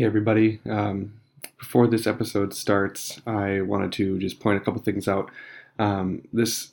[0.00, 0.60] Hey, everybody.
[0.66, 1.12] Um,
[1.58, 5.30] before this episode starts, I wanted to just point a couple things out.
[5.78, 6.70] Um, this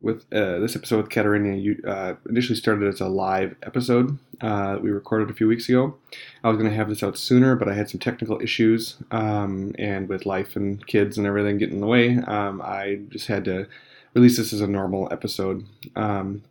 [0.00, 4.78] with uh, this episode with Katerina you, uh, initially started as a live episode uh,
[4.80, 5.96] we recorded a few weeks ago.
[6.44, 9.74] I was going to have this out sooner, but I had some technical issues, um,
[9.76, 13.44] and with life and kids and everything getting in the way, um, I just had
[13.46, 13.66] to
[14.14, 15.66] release this as a normal episode.
[15.96, 16.44] Um,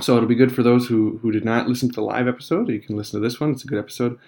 [0.00, 2.68] so it'll be good for those who, who did not listen to the live episode.
[2.70, 4.18] You can listen to this one; it's a good episode.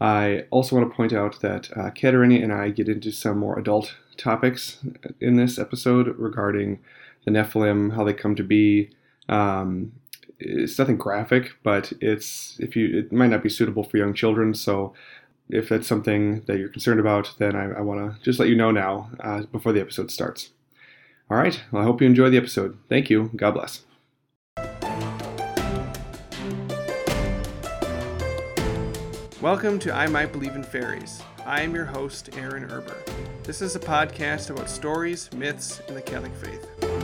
[0.00, 3.94] I also want to point out that uh, and I get into some more adult
[4.16, 4.78] topics
[5.20, 6.80] in this episode regarding
[7.24, 8.90] the Nephilim, how they come to be.
[9.28, 9.92] Um,
[10.38, 14.54] it's nothing graphic, but it's if you it might not be suitable for young children.
[14.54, 14.94] So
[15.50, 18.56] if that's something that you're concerned about, then I, I want to just let you
[18.56, 20.50] know now uh, before the episode starts.
[21.30, 21.62] All right.
[21.70, 22.78] Well, I hope you enjoy the episode.
[22.88, 23.30] Thank you.
[23.36, 23.84] God bless.
[29.40, 31.22] Welcome to I Might Believe in Fairies.
[31.46, 32.94] I am your host, Aaron Erber.
[33.42, 36.99] This is a podcast about stories, myths, and the Catholic faith.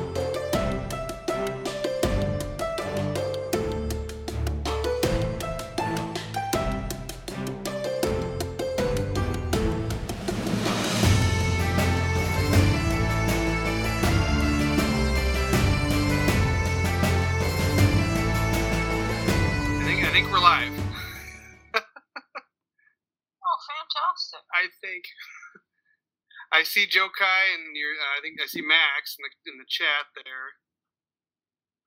[26.66, 29.68] See Joe Kai and your uh, I think I see Max in the in the
[29.70, 30.58] chat there.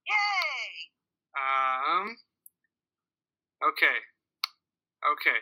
[0.07, 0.89] Yay!
[1.35, 2.17] Um.
[3.61, 3.99] Okay.
[5.03, 5.39] Okay.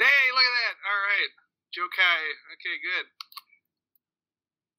[0.00, 0.76] Hey, look at that!
[0.88, 1.32] All right,
[1.76, 2.20] Joe Kai.
[2.56, 3.06] Okay, good.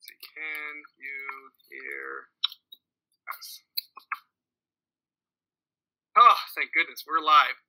[0.01, 1.21] See, can you
[1.69, 2.33] hear
[3.29, 3.61] us?
[6.17, 7.57] Oh, thank goodness, we're live.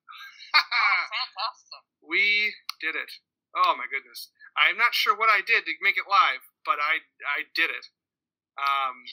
[0.53, 1.81] Oh, fantastic.
[2.05, 3.09] we did it.
[3.53, 4.33] Oh my goodness.
[4.57, 7.85] I'm not sure what I did to make it live, but I I did it.
[8.57, 9.05] Um,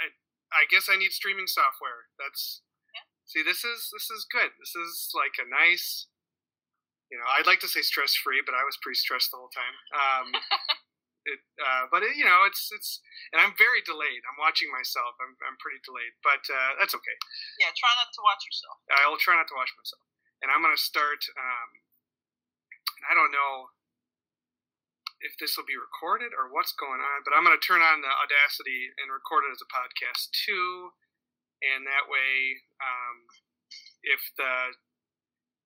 [0.00, 0.06] I,
[0.52, 2.08] I guess I need streaming software.
[2.20, 2.62] That's
[2.94, 3.04] Yeah.
[3.24, 4.52] see, this is this is good.
[4.60, 6.08] This is like a nice,
[7.10, 9.52] you know, I'd like to say stress free, but I was pretty stressed the whole
[9.52, 9.76] time.
[9.92, 10.26] Um,
[11.28, 13.00] it, uh, but it, you know, it's it's,
[13.32, 14.24] and I'm very delayed.
[14.28, 15.16] I'm watching myself.
[15.20, 17.16] I'm I'm pretty delayed, but uh, that's okay.
[17.60, 18.76] Yeah, try not to watch yourself.
[19.04, 20.04] I'll try not to watch myself.
[20.40, 21.24] And I'm going to start.
[21.36, 21.70] Um,
[23.06, 23.70] I don't know
[25.20, 28.02] if this will be recorded or what's going on, but I'm going to turn on
[28.02, 30.94] the Audacity and record it as a podcast too.
[31.62, 33.26] And that way, um,
[34.06, 34.78] if the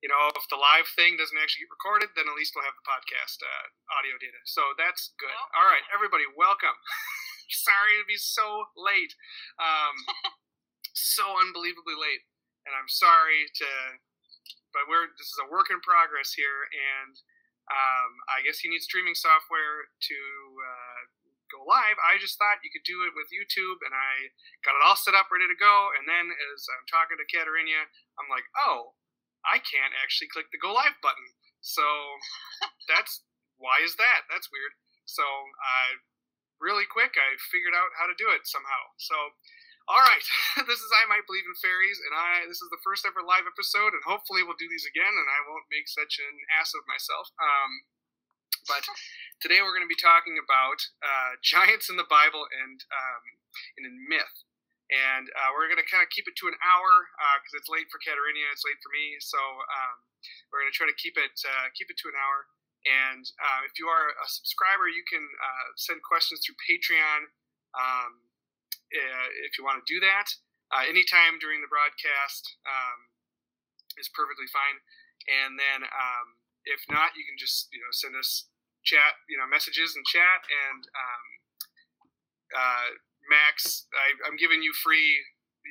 [0.01, 2.77] you know if the live thing doesn't actually get recorded, then at least we'll have
[2.81, 3.67] the podcast uh,
[4.01, 4.41] audio data.
[4.49, 5.29] So that's good.
[5.29, 6.75] Well- All right, everybody, welcome.
[7.53, 9.13] Sorry to be so late.
[9.61, 9.97] Um,
[10.97, 12.25] so unbelievably late
[12.67, 13.71] and I'm sorry to,
[14.73, 17.15] but we're this is a work in progress here, and
[17.71, 20.19] um, I guess you need streaming software to
[20.59, 21.01] uh,
[21.53, 22.01] go live.
[22.01, 24.33] I just thought you could do it with YouTube, and I
[24.65, 25.93] got it all set up, ready to go.
[25.95, 28.97] And then as I'm talking to Katerina, I'm like, oh,
[29.45, 31.37] I can't actually click the go live button.
[31.61, 31.85] So
[32.91, 33.23] that's
[33.61, 34.27] why is that?
[34.33, 34.75] That's weird.
[35.05, 36.03] So I
[36.59, 38.97] really quick, I figured out how to do it somehow.
[38.97, 39.15] So
[39.91, 40.27] all right,
[40.69, 43.49] this is I Might Believe in Fairies, and I this is the first ever live
[43.49, 46.87] episode, and hopefully we'll do these again, and I won't make such an ass of
[46.87, 47.31] myself.
[47.39, 47.73] Um,
[48.71, 48.87] but
[49.43, 53.23] today we're going to be talking about uh, giants in the Bible and um,
[53.81, 54.37] and in myth,
[54.93, 56.93] and uh, we're going to kind of keep it to an hour
[57.43, 59.97] because it's late for Katerina, it's late for me, so um,
[60.51, 62.47] we're going to try to keep it uh, keep it to an hour.
[62.83, 67.31] And uh, if you are a subscriber, you can uh, send questions through Patreon.
[67.79, 68.32] Um,
[68.95, 70.29] uh, if you want to do that.
[70.73, 73.13] Uh, anytime during the broadcast um,
[74.01, 74.81] is perfectly fine.
[75.29, 76.27] And then um,
[76.65, 78.49] if not, you can just you know send us
[78.83, 80.41] chat you know messages and chat.
[80.49, 81.25] And um,
[82.57, 82.89] uh,
[83.31, 85.23] Max, I, I'm giving you free.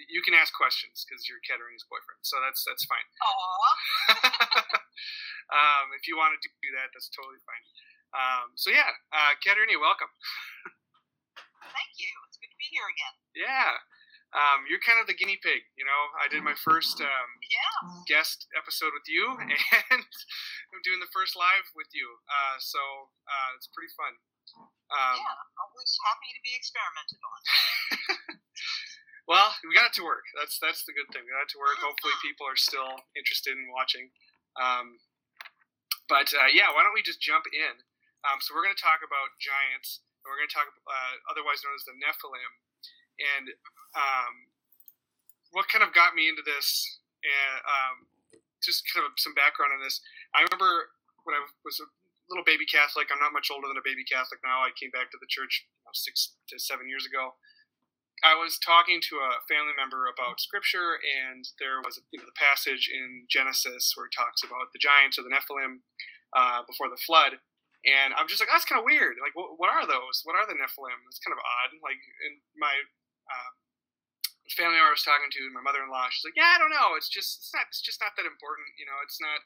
[0.08, 3.08] You can ask questions because you're Katerina's boyfriend, so that's that's fine.
[3.20, 3.72] Aw.
[5.58, 7.66] um, if you want to do that, that's totally fine.
[8.16, 10.12] Um, so yeah, uh, Katerina, welcome.
[11.76, 12.31] Thank you.
[12.62, 13.16] It's good to be here again.
[13.34, 13.74] Yeah.
[14.32, 16.02] Um, you're kind of the guinea pig, you know.
[16.16, 18.06] I did my first um, Yeah.
[18.08, 20.04] guest episode with you, and
[20.72, 22.08] I'm doing the first live with you.
[22.32, 22.80] Uh, so
[23.28, 24.14] uh, it's pretty fun.
[24.88, 25.36] Um, yeah.
[25.60, 27.40] Always happy to be experimented on.
[29.32, 30.24] well, we got it to work.
[30.40, 31.28] That's that's the good thing.
[31.28, 31.84] We got it to work.
[31.84, 34.16] Hopefully, people are still interested in watching.
[34.56, 35.00] Um,
[36.08, 37.84] but uh, yeah, why don't we just jump in?
[38.24, 40.04] Um, so we're going to talk about giants.
[40.24, 42.54] We're going to talk, uh, otherwise known as the Nephilim,
[43.20, 43.46] and
[43.98, 44.34] um,
[45.52, 47.00] what kind of got me into this.
[47.22, 47.96] And um,
[48.62, 50.02] just kind of some background on this.
[50.34, 50.94] I remember
[51.26, 51.90] when I was a
[52.30, 53.10] little baby Catholic.
[53.10, 54.64] I'm not much older than a baby Catholic now.
[54.64, 57.36] I came back to the church you know, six to seven years ago.
[58.22, 62.38] I was talking to a family member about scripture, and there was you know, the
[62.38, 65.82] passage in Genesis where it talks about the giants or the Nephilim
[66.38, 67.42] uh, before the flood.
[67.82, 69.18] And I'm just like, that's kind of weird.
[69.18, 70.22] Like, what, what, are those?
[70.22, 71.02] What are the Nephilim?
[71.10, 71.74] It's kind of odd.
[71.82, 71.98] Like,
[72.30, 72.86] in my
[73.26, 73.52] uh,
[74.54, 76.94] family I was talking to, my mother-in-law, she's like, yeah, I don't know.
[76.94, 78.70] It's just, it's not, it's just not that important.
[78.78, 79.42] You know, it's not.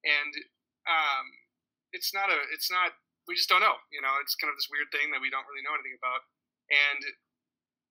[0.00, 0.32] And
[0.88, 1.26] um,
[1.92, 2.96] it's not a, it's not.
[3.28, 3.76] We just don't know.
[3.92, 6.24] You know, it's kind of this weird thing that we don't really know anything about.
[6.72, 7.04] And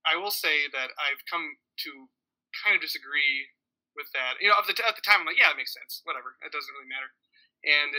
[0.02, 2.10] I will say that I've come to
[2.58, 3.54] kind of disagree
[3.94, 4.42] with that.
[4.42, 6.02] You know, at the, at the time, I'm like, yeah, it makes sense.
[6.02, 6.42] Whatever.
[6.42, 7.14] It doesn't really matter.
[7.62, 7.94] And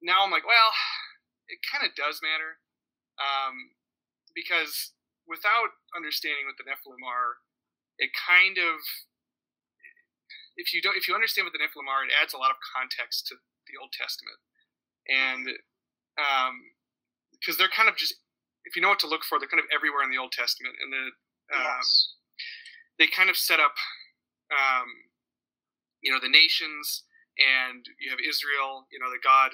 [0.00, 0.72] now I'm like, well,
[1.48, 2.60] it kind of does matter,
[3.18, 3.74] um,
[4.34, 4.92] because
[5.26, 7.42] without understanding what the Nephilim are,
[7.98, 8.80] it kind of
[10.56, 12.58] if you don't if you understand what the Nephilim are, it adds a lot of
[12.60, 13.36] context to
[13.68, 14.38] the Old Testament,
[15.08, 15.48] and
[17.38, 18.14] because um, they're kind of just
[18.64, 20.76] if you know what to look for, they're kind of everywhere in the Old Testament,
[20.82, 21.04] and the
[21.52, 22.14] um, yes.
[22.98, 23.74] they kind of set up
[24.52, 24.88] um,
[26.00, 27.04] you know the nations,
[27.38, 29.52] and you have Israel, you know the God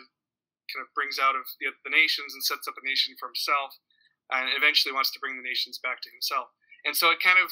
[0.68, 3.76] kind of brings out of the, the nations and sets up a nation for himself,
[4.30, 6.52] and eventually wants to bring the nations back to himself.
[6.84, 7.48] And so it kind of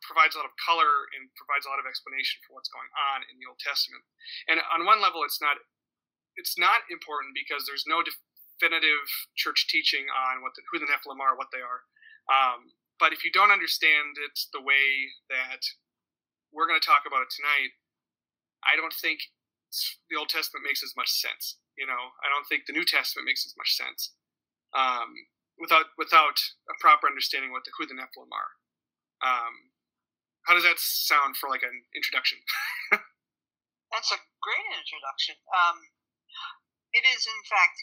[0.00, 3.26] provides a lot of color and provides a lot of explanation for what's going on
[3.28, 4.00] in the Old Testament.
[4.48, 5.60] And on one level, it's not
[6.34, 9.06] it's not important because there's no definitive
[9.38, 11.86] church teaching on what the, who the Nephilim are, what they are.
[12.26, 15.62] Um, but if you don't understand it the way that
[16.50, 17.74] we're going to talk about it tonight,
[18.66, 19.30] I don't think
[20.10, 21.58] the Old Testament makes as much sense.
[21.74, 24.14] You know, I don't think the New Testament makes as much sense
[24.74, 25.10] um,
[25.58, 26.38] without without
[26.70, 28.52] a proper understanding what the, who the Nephilim are.
[29.22, 29.74] Um,
[30.46, 32.38] how does that sound for like an introduction?
[33.92, 35.38] That's a great introduction.
[35.54, 35.88] Um,
[36.92, 37.78] it is, in fact,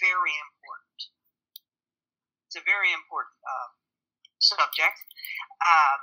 [0.00, 1.12] very important.
[2.48, 3.68] It's a very important uh,
[4.40, 4.98] subject,
[5.60, 6.00] um,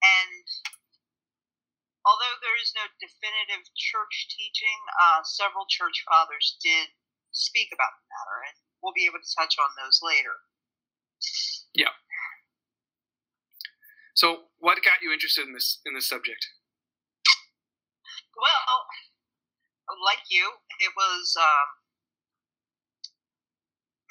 [0.00, 0.46] and
[2.04, 6.96] although there is no definitive church teaching, uh, several church fathers did
[7.32, 10.40] speak about the matter, and we'll be able to touch on those later.
[11.74, 11.94] Yeah.
[14.14, 16.44] So, what got you interested in this in this subject?
[18.36, 18.88] Well,
[20.04, 21.68] like you, it was um,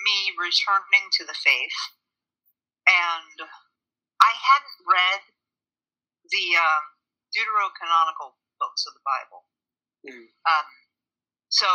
[0.06, 1.80] me returning to the faith,
[2.88, 3.38] and
[4.22, 5.22] I hadn't read
[6.30, 6.56] the.
[6.56, 6.99] Um,
[7.34, 9.48] deuterocanonical books of the Bible.
[10.06, 10.28] Mm.
[10.48, 10.68] Um,
[11.50, 11.70] so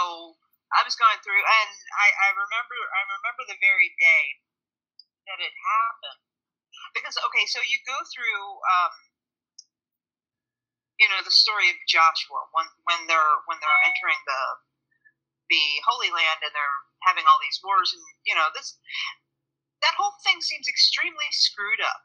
[0.72, 4.24] I was going through, and I, I remember I remember the very day
[5.30, 6.22] that it happened
[6.92, 8.44] because okay, so you go through.
[8.64, 8.94] Um,
[10.94, 14.42] you know the story of Joshua when when they're when they're entering the
[15.50, 18.78] the Holy Land and they're having all these wars and you know this
[19.84, 22.00] that whole thing seems extremely screwed up.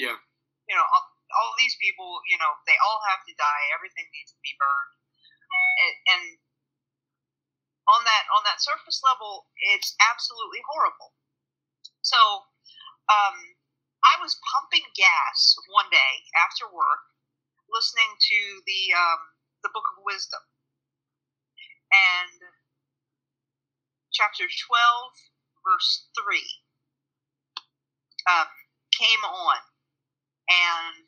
[0.00, 0.16] Yeah.
[0.64, 0.86] You know,
[1.34, 3.64] all these people, you know, they all have to die.
[3.74, 4.94] Everything needs to be burned,
[5.82, 6.24] and, and
[7.90, 11.14] on that on that surface level, it's absolutely horrible.
[12.02, 12.18] So,
[13.10, 13.36] um,
[14.06, 17.02] I was pumping gas one day after work,
[17.66, 19.22] listening to the um,
[19.66, 20.42] the Book of Wisdom,
[21.90, 22.38] and
[24.14, 25.10] chapter twelve,
[25.66, 26.46] verse three,
[28.30, 28.50] um,
[28.94, 29.58] came on
[30.48, 31.06] and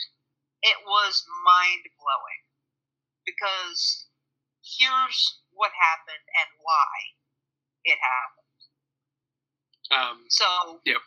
[0.63, 2.43] it was mind blowing
[3.25, 4.09] because
[4.65, 6.95] here's what happened and why
[7.85, 8.61] it happened.
[9.89, 11.01] Um, so, yep.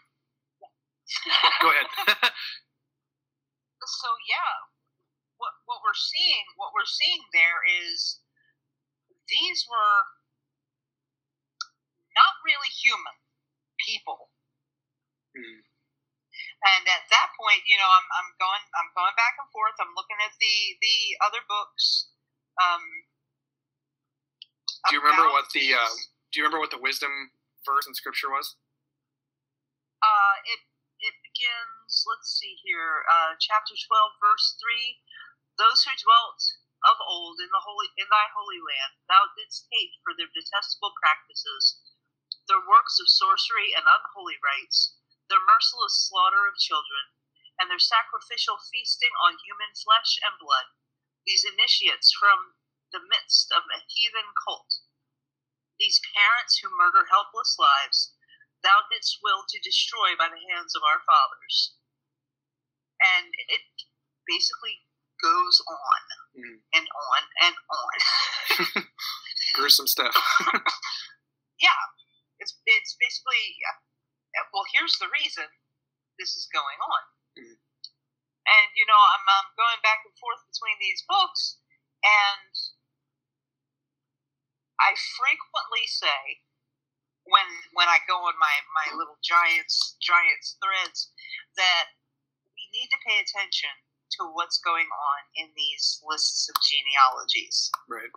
[1.61, 1.89] Go ahead.
[3.81, 4.53] so yeah,
[5.37, 8.21] what what we're seeing, what we're seeing there is
[9.27, 9.99] these were
[12.15, 13.17] not really human
[13.79, 14.29] people.
[15.35, 15.63] Mm.
[16.61, 19.73] And at that point, you know, I'm, I'm going I'm going back and forth.
[19.81, 22.13] I'm looking at the the other books.
[22.61, 22.85] Um,
[24.89, 25.93] do you remember what the uh,
[26.29, 27.33] Do you remember what the wisdom
[27.65, 28.45] verse in Scripture was?
[30.05, 30.61] Uh, it
[31.01, 32.05] it begins.
[32.05, 33.09] Let's see here.
[33.09, 35.01] Uh, chapter twelve, verse three.
[35.57, 36.41] Those who dwelt
[36.85, 40.93] of old in the holy in thy holy land, thou didst hate for their detestable
[41.01, 41.81] practices,
[42.45, 45.00] their works of sorcery and unholy rites
[45.31, 47.15] their merciless slaughter of children,
[47.55, 50.75] and their sacrificial feasting on human flesh and blood,
[51.23, 52.59] these initiates from
[52.91, 54.83] the midst of a heathen cult.
[55.79, 58.13] These parents who murder helpless lives,
[58.59, 61.79] thou didst will to destroy by the hands of our fathers.
[62.99, 63.65] And it
[64.27, 64.83] basically
[65.21, 66.01] goes on.
[66.37, 66.57] mm.
[66.73, 67.97] and on and on.
[69.55, 70.13] Gruesome stuff.
[71.61, 71.81] yeah,
[72.39, 73.77] it's it's basically yeah.
[74.51, 75.47] Well, here's the reason
[76.19, 77.03] this is going on.
[77.39, 77.57] Mm.
[78.41, 81.61] And you know, I'm, I'm going back and forth between these books,
[82.03, 82.53] and
[84.81, 86.41] I frequently say
[87.29, 87.45] when
[87.77, 91.13] when I go on my my little giants giants threads
[91.55, 91.93] that
[92.57, 93.71] we need to pay attention
[94.19, 97.71] to what's going on in these lists of genealogies.
[97.87, 98.11] Right.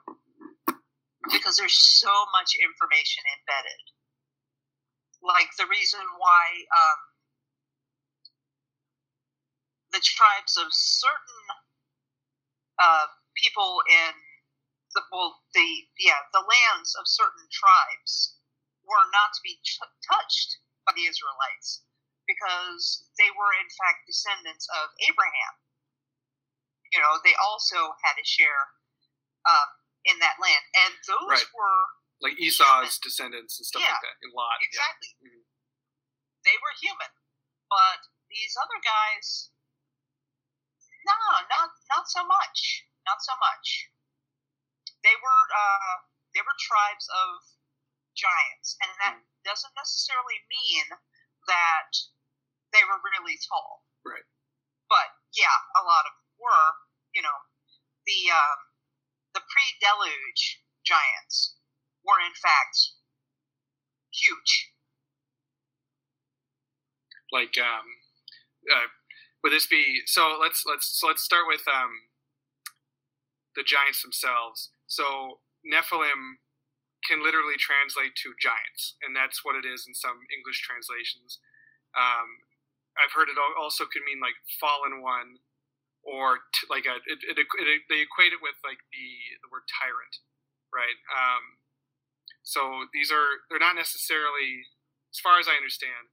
[1.30, 3.82] Because there's so much information embedded.
[5.24, 7.00] Like the reason why um,
[9.96, 11.44] the tribes of certain
[12.78, 13.08] uh,
[13.40, 14.12] people in
[14.94, 18.38] the well, the yeah the lands of certain tribes
[18.86, 21.82] were not to be ch- touched by the Israelites
[22.28, 25.54] because they were in fact descendants of Abraham.
[26.92, 28.70] You know, they also had a share
[29.50, 29.68] um,
[30.06, 31.54] in that land, and those right.
[31.56, 31.82] were
[32.24, 34.56] like Esau's descendants and stuff yeah, like that A Lot.
[34.64, 35.28] Exactly, yeah.
[35.28, 35.44] mm-hmm.
[36.48, 37.12] they were human,
[37.68, 39.52] but these other guys,
[41.04, 43.92] no, not not so much, not so much.
[45.04, 47.44] They were uh, they were tribes of
[48.16, 49.28] giants, and that mm.
[49.44, 50.96] doesn't necessarily mean
[51.44, 51.92] that
[52.72, 53.84] they were really tall.
[54.00, 54.24] Right.
[54.88, 56.88] But yeah, a lot of them were.
[57.14, 57.38] You know,
[58.10, 58.60] the um,
[59.38, 61.54] the pre-deluge giants
[62.04, 62.94] were in fact
[64.14, 64.70] huge.
[67.32, 67.86] Like, um,
[68.70, 68.88] uh,
[69.42, 70.38] would this be so?
[70.40, 72.08] Let's let's so let's start with um,
[73.56, 74.70] the giants themselves.
[74.86, 76.38] So Nephilim
[77.04, 81.42] can literally translate to giants, and that's what it is in some English translations.
[81.92, 82.46] Um,
[82.96, 85.42] I've heard it also could mean like fallen one,
[86.06, 89.08] or t- like a it, it, it, they equate it with like the
[89.42, 90.22] the word tyrant,
[90.70, 90.96] right?
[91.10, 91.63] Um,
[92.44, 94.68] so these are they're not necessarily,
[95.10, 96.12] as far as I understand,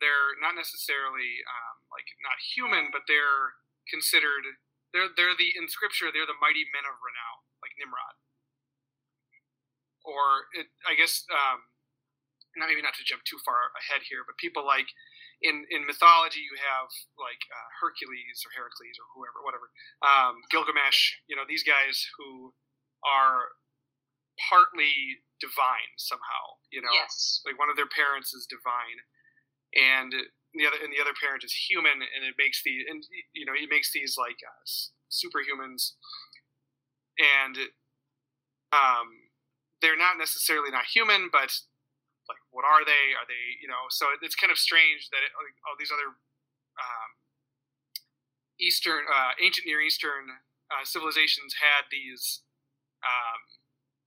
[0.00, 3.58] they're not necessarily um, like not human, but they're
[3.90, 4.56] considered
[4.94, 8.16] they're they're the in scripture they're the mighty men of renown, like Nimrod
[10.06, 11.66] or it, I guess um,
[12.54, 14.86] not maybe not to jump too far ahead here, but people like
[15.42, 19.68] in in mythology you have like uh, Hercules or Heracles or whoever, whatever,
[20.00, 21.20] um, Gilgamesh.
[21.26, 22.54] You know these guys who
[23.04, 23.58] are
[24.36, 26.60] partly divine somehow.
[26.72, 27.40] You know, yes.
[27.44, 29.04] like one of their parents is divine,
[29.76, 30.12] and
[30.54, 33.56] the other and the other parent is human, and it makes the and you know
[33.56, 34.64] it makes these like uh,
[35.08, 35.96] superhumans,
[37.16, 37.72] and
[38.72, 39.30] um
[39.84, 41.52] they're not necessarily not human, but
[42.28, 43.14] like what are they?
[43.14, 43.88] Are they you know?
[43.90, 46.16] So it's kind of strange that it, all these other
[46.76, 47.10] um,
[48.60, 50.32] Eastern, uh, ancient Near Eastern
[50.72, 52.42] uh, civilizations had these
[53.04, 53.40] um,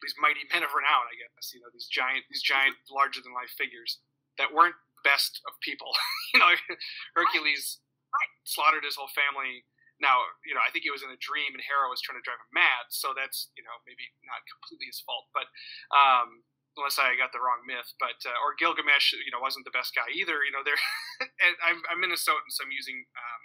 [0.02, 1.06] these mighty men of renown.
[1.08, 4.00] I guess you know these giant these giant larger than life figures
[4.40, 5.92] that weren't best of people.
[6.34, 6.52] you know,
[7.18, 7.80] Hercules
[8.12, 8.32] right.
[8.44, 9.68] slaughtered his whole family
[10.00, 12.24] now, you know, I think it was in a dream, and Hera was trying to
[12.24, 12.88] drive him mad.
[12.88, 15.52] So that's, you know, maybe not completely his fault, but
[15.92, 16.48] um,
[16.80, 17.92] unless I got the wrong myth.
[18.00, 20.40] But uh, or Gilgamesh, you know, wasn't the best guy either.
[20.48, 20.80] You know, they're
[21.68, 23.44] I'm, I'm Minnesotan, so I'm using, um,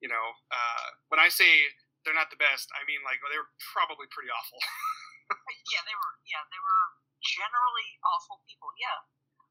[0.00, 1.68] you know, uh, when I say
[2.02, 4.60] they're not the best, I mean like well, they were probably pretty awful.
[5.72, 6.14] Yeah, they were.
[6.26, 6.84] Yeah, they were
[7.22, 8.70] generally awful people.
[8.76, 8.98] Yeah,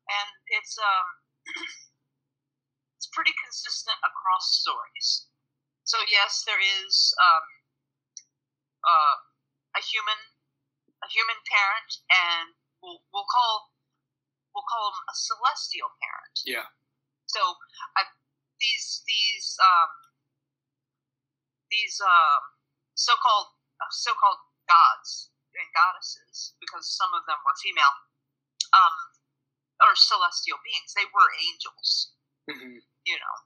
[0.10, 1.08] and it's um,
[2.98, 5.28] it's pretty consistent across stories.
[5.84, 7.46] So yes, there is um,
[8.88, 9.16] uh,
[9.76, 10.20] a human,
[11.04, 13.74] a human parent, and we'll, we'll call
[14.56, 16.36] we'll call him a celestial parent.
[16.48, 16.68] Yeah.
[17.28, 17.42] So
[18.00, 18.08] uh,
[18.62, 19.92] these these um,
[21.74, 22.40] these uh,
[22.94, 23.50] so-called
[23.82, 27.96] uh, so-called gods and goddesses, because some of them were female,
[28.74, 28.96] um,
[29.86, 30.94] or celestial beings.
[30.94, 32.14] They were angels.
[32.50, 32.84] Mm-hmm.
[33.08, 33.38] You know,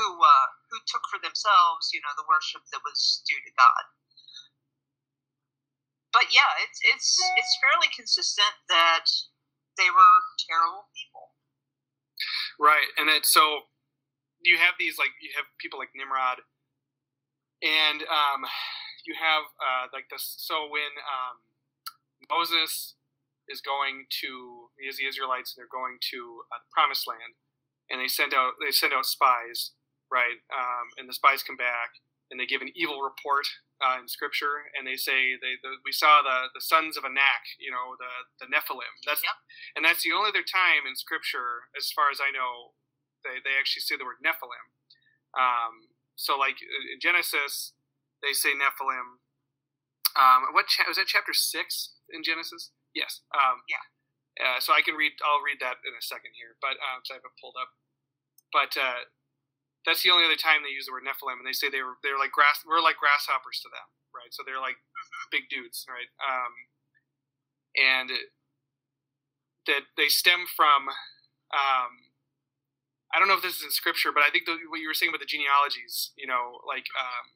[0.00, 3.84] who uh, who took for themselves, you know, the worship that was due to God.
[6.16, 9.06] But yeah, it's it's it's fairly consistent that
[9.76, 10.16] they were
[10.48, 11.36] terrible people.
[12.58, 13.70] Right, and it so
[14.42, 16.40] you have these like you have people like Nimrod,
[17.62, 18.48] and um,
[19.06, 20.36] you have uh, like this.
[20.38, 21.44] So when um,
[22.28, 22.94] Moses
[23.48, 27.38] is going to, has the Israelites, and they're going to uh, the Promised Land,
[27.90, 29.72] and they send out they send out spies
[30.10, 30.42] right?
[30.50, 33.46] Um, and the spies come back and they give an evil report
[33.80, 37.58] uh, in scripture, and they say they the, we saw the the sons of Anak,
[37.58, 38.92] you know, the the Nephilim.
[39.06, 39.38] That's yep.
[39.74, 42.76] and that's the only other time in scripture, as far as I know,
[43.24, 44.68] they they actually say the word Nephilim.
[45.34, 47.72] Um, so like in Genesis,
[48.22, 49.20] they say Nephilim.
[50.18, 51.06] Um, what cha- was that?
[51.06, 52.72] Chapter six in Genesis.
[52.94, 53.22] Yes.
[53.34, 53.84] Um, Yeah.
[54.40, 55.12] Uh, so I can read.
[55.20, 57.76] I'll read that in a second here, but um, so I have it pulled up.
[58.54, 59.04] But uh,
[59.84, 62.00] that's the only other time they use the word Nephilim, and they say they were
[62.00, 62.64] they're like grass.
[62.64, 64.32] We're like grasshoppers to them, right?
[64.32, 64.80] So they're like
[65.34, 66.08] big dudes, right?
[66.22, 66.52] Um,
[67.76, 68.08] and
[69.66, 70.88] that they stem from.
[71.52, 72.10] Um,
[73.10, 74.94] I don't know if this is in scripture, but I think the, what you were
[74.94, 77.34] saying about the genealogies, you know, like um,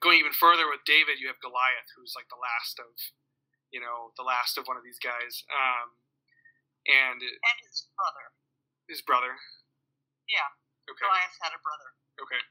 [0.00, 2.92] going even further with David, you have Goliath, who's like the last of,
[3.72, 5.96] you know, the last of one of these guys, um,
[6.88, 8.26] and And his brother.
[8.88, 9.32] his brother.
[10.28, 10.48] Yeah.
[10.90, 11.06] Okay.
[11.06, 11.88] Goliath had a brother.
[12.20, 12.42] Okay.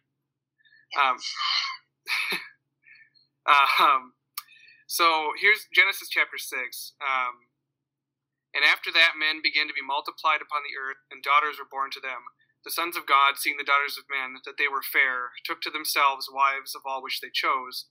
[0.94, 1.12] Yeah.
[1.12, 1.18] Um,
[3.80, 4.04] um,
[4.88, 6.94] so here's Genesis chapter 6.
[7.02, 7.48] Um,
[8.54, 11.88] and after that, men began to be multiplied upon the earth, and daughters were born
[11.96, 12.28] to them.
[12.66, 15.72] The sons of God, seeing the daughters of men, that they were fair, took to
[15.72, 17.88] themselves wives of all which they chose.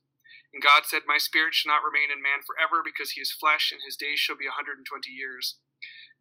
[0.55, 3.71] And God said, My spirit shall not remain in man forever, because he is flesh,
[3.73, 5.59] and his days shall be a hundred and twenty years.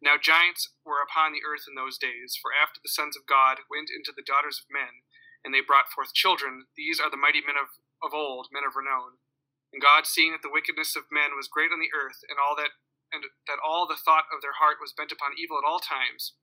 [0.02, 3.66] Now giants were upon the earth in those days, for after the sons of God
[3.72, 5.02] went into the daughters of men,
[5.42, 8.76] and they brought forth children, these are the mighty men of, of old, men of
[8.78, 9.18] renown.
[9.74, 12.54] And God, seeing that the wickedness of men was great on the earth, and all
[12.56, 12.76] that
[13.10, 16.36] and that all the thought of their heart was bent upon evil at all times,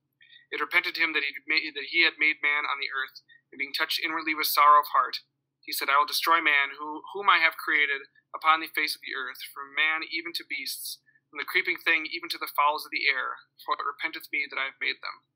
[0.50, 3.20] it repented him that he, made, that he had made man on the earth,
[3.52, 5.20] and being touched inwardly with sorrow of heart,
[5.60, 9.04] he said, I will destroy man, who, whom I have created upon the face of
[9.04, 12.88] the earth, from man even to beasts, from the creeping thing even to the fowls
[12.88, 15.28] of the air, for it repenteth me that I have made them.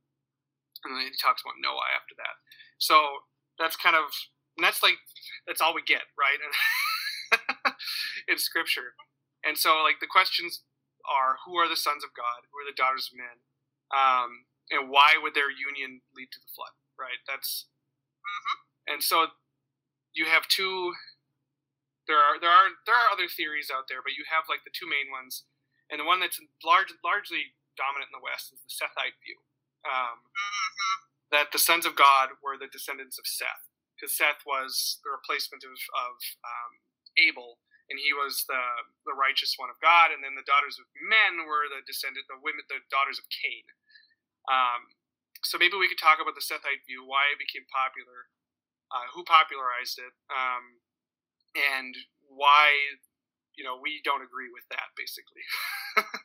[0.84, 2.40] And then he talks about Noah after that.
[2.80, 3.28] So
[3.60, 4.08] that's kind of,
[4.56, 4.96] and that's like,
[5.44, 6.40] that's all we get, right?
[8.28, 8.96] in scripture.
[9.44, 10.64] And so, like, the questions
[11.04, 12.46] are who are the sons of God?
[12.50, 13.38] Who are the daughters of men?
[13.90, 16.74] Um, and why would their union lead to the flood?
[16.98, 17.20] Right?
[17.28, 17.68] That's
[18.88, 19.28] and so
[20.14, 20.94] you have two.
[22.08, 24.74] There are there are there are other theories out there, but you have like the
[24.74, 25.44] two main ones,
[25.90, 29.38] and the one that's large, largely dominant in the West is the Sethite view,
[29.86, 30.98] um, Mhm.
[31.30, 35.64] that the sons of God were the descendants of Seth, because Seth was the replacement
[35.64, 36.80] of, of um,
[37.16, 38.62] Abel, and he was the
[39.06, 42.36] the righteous one of God, and then the daughters of men were the descendant, the
[42.38, 43.64] women, the daughters of Cain.
[44.50, 44.94] Um,
[45.42, 48.30] so maybe we could talk about the Sethite view, why it became popular,
[48.90, 50.82] uh, who popularized it, um,
[51.54, 51.94] and
[52.26, 52.98] why
[53.56, 55.44] you know we don't agree with that, basically.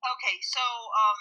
[0.00, 1.20] Okay, so um,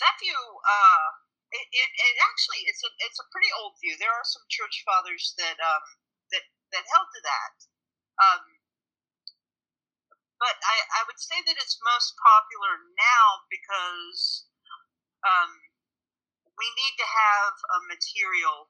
[0.00, 1.06] that view, uh,
[1.48, 3.96] it, it, it actually it's a it's a pretty old view.
[3.96, 5.84] There are some church fathers that um
[6.28, 6.44] that
[6.76, 7.54] that held to that.
[8.20, 8.44] Um,
[10.44, 14.44] but I, I would say that it's most popular now because
[15.24, 15.56] um,
[16.60, 18.68] we need to have a material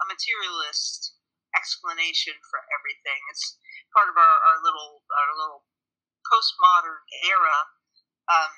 [0.00, 1.20] a materialist
[1.54, 3.20] explanation for everything.
[3.30, 3.60] It's
[3.92, 5.68] part of our, our little our little
[6.24, 7.58] postmodern era
[8.32, 8.52] um,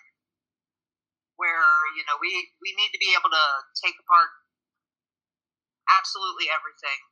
[1.42, 2.31] where you know we
[2.62, 3.47] we need to be able to
[3.83, 4.31] take apart
[5.90, 7.03] absolutely everything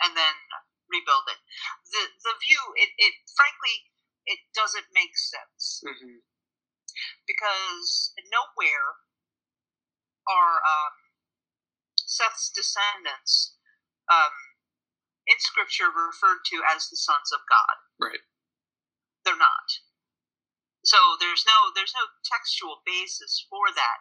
[0.00, 0.36] and then
[0.88, 1.40] rebuild it.
[1.92, 3.91] The the view it, it frankly
[4.26, 6.20] it doesn't make sense hmm
[7.26, 8.98] because nowhere
[10.28, 10.94] are um,
[11.96, 13.56] Seth's descendants
[14.10, 14.34] um,
[15.28, 17.76] in Scripture referred to as the sons of God.
[18.00, 18.22] Right.
[19.24, 19.68] They're not.
[20.84, 24.00] So there's no there's no textual basis for that.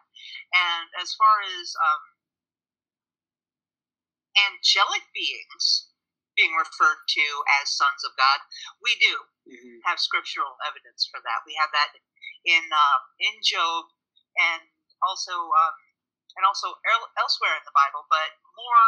[0.54, 2.04] And as far as um,
[4.38, 5.91] angelic beings
[6.42, 7.26] being referred to
[7.62, 8.42] as sons of God,
[8.82, 9.14] we do
[9.46, 11.46] hmm have scriptural evidence for that.
[11.46, 11.94] We have that
[12.50, 13.86] in uh, in Job
[14.42, 14.62] and
[15.06, 15.78] also um,
[16.42, 18.84] and also el- elsewhere in the Bible, but more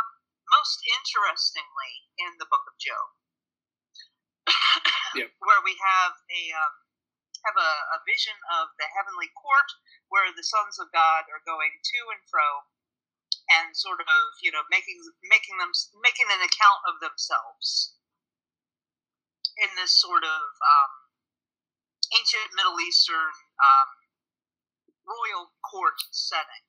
[0.50, 3.08] most interestingly in the book of Job,
[5.14, 5.30] Yep.
[5.46, 6.74] where we have a um,
[7.46, 9.70] have a, a vision of the heavenly court
[10.10, 12.66] where the sons of God are going to and fro
[13.50, 14.08] and sort of
[14.42, 17.96] you know making making them making an account of themselves
[19.60, 20.94] in this sort of um,
[22.18, 23.90] ancient Middle Eastern um,
[25.06, 26.64] royal court setting.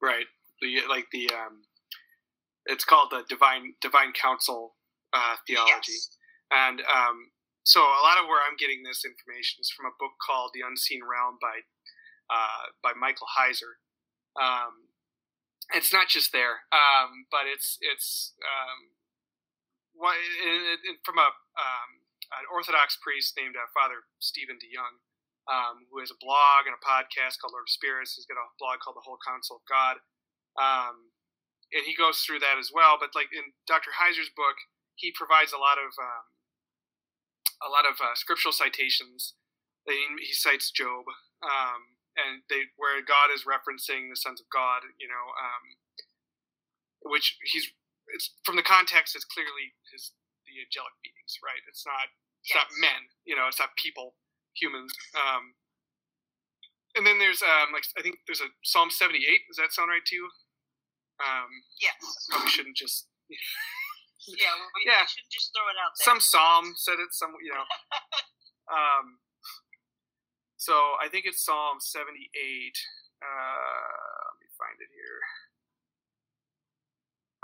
[0.00, 0.26] Right.
[0.60, 1.64] The like the um,
[2.66, 4.76] it's called the divine divine council
[5.12, 6.08] uh, theology, Yes.
[6.52, 7.32] and um,
[7.64, 10.60] so a lot of where I'm getting this information is from a book called The
[10.64, 11.64] Unseen Realm by
[12.30, 13.82] uh, by Michael Heiser.
[14.38, 14.94] Um,
[15.74, 18.94] it's not just there, um, but it's it's um,
[19.94, 21.90] what, it, it, from a um,
[22.30, 25.02] an Orthodox priest named uh, Father Stephen DeYoung,
[25.50, 28.14] um, who has a blog and a podcast called Lord of Spirits.
[28.14, 29.98] He's got a blog called The Whole Counsel of God.
[30.54, 31.14] Um,
[31.70, 32.98] and he goes through that as well.
[32.98, 33.94] But like in Dr.
[33.94, 34.58] Heiser's book,
[34.94, 35.94] he provides a lot of
[37.60, 39.34] a lot of uh, scriptural citations.
[39.86, 41.04] He, he cites Job,
[41.42, 44.86] um, and they where God is referencing the sons of God.
[44.98, 45.64] You know, um,
[47.10, 47.70] which he's
[48.14, 49.14] it's from the context.
[49.14, 50.12] It's clearly his
[50.46, 51.62] the angelic beings, right?
[51.70, 52.10] It's not
[52.42, 52.62] it's yes.
[52.62, 53.00] not men.
[53.24, 54.16] You know, it's not people,
[54.56, 54.92] humans.
[55.14, 55.54] Um,
[56.96, 59.22] and then there's um, like I think there's a Psalm 78.
[59.46, 60.26] Does that sound right to you?
[61.20, 62.00] Um, yes.
[62.30, 63.06] Probably shouldn't just.
[63.30, 65.06] yeah, we, yeah.
[65.06, 66.06] shouldn't just throw it out there.
[66.08, 67.12] Some psalm said it.
[67.14, 67.66] Some you know.
[68.76, 69.22] um,
[70.60, 72.20] so I think it's Psalm 78.
[72.20, 72.20] Uh,
[73.24, 75.20] let me find it here.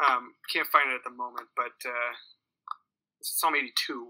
[0.04, 2.12] Um, can't find it at the moment, but uh,
[3.16, 3.72] it's Psalm 82.
[3.72, 4.04] Do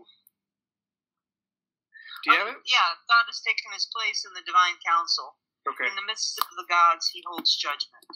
[2.26, 2.58] you have it?
[2.66, 5.38] Yeah, God has taken his place in the divine council.
[5.70, 5.86] Okay.
[5.86, 8.10] In the midst of the gods, he holds judgment.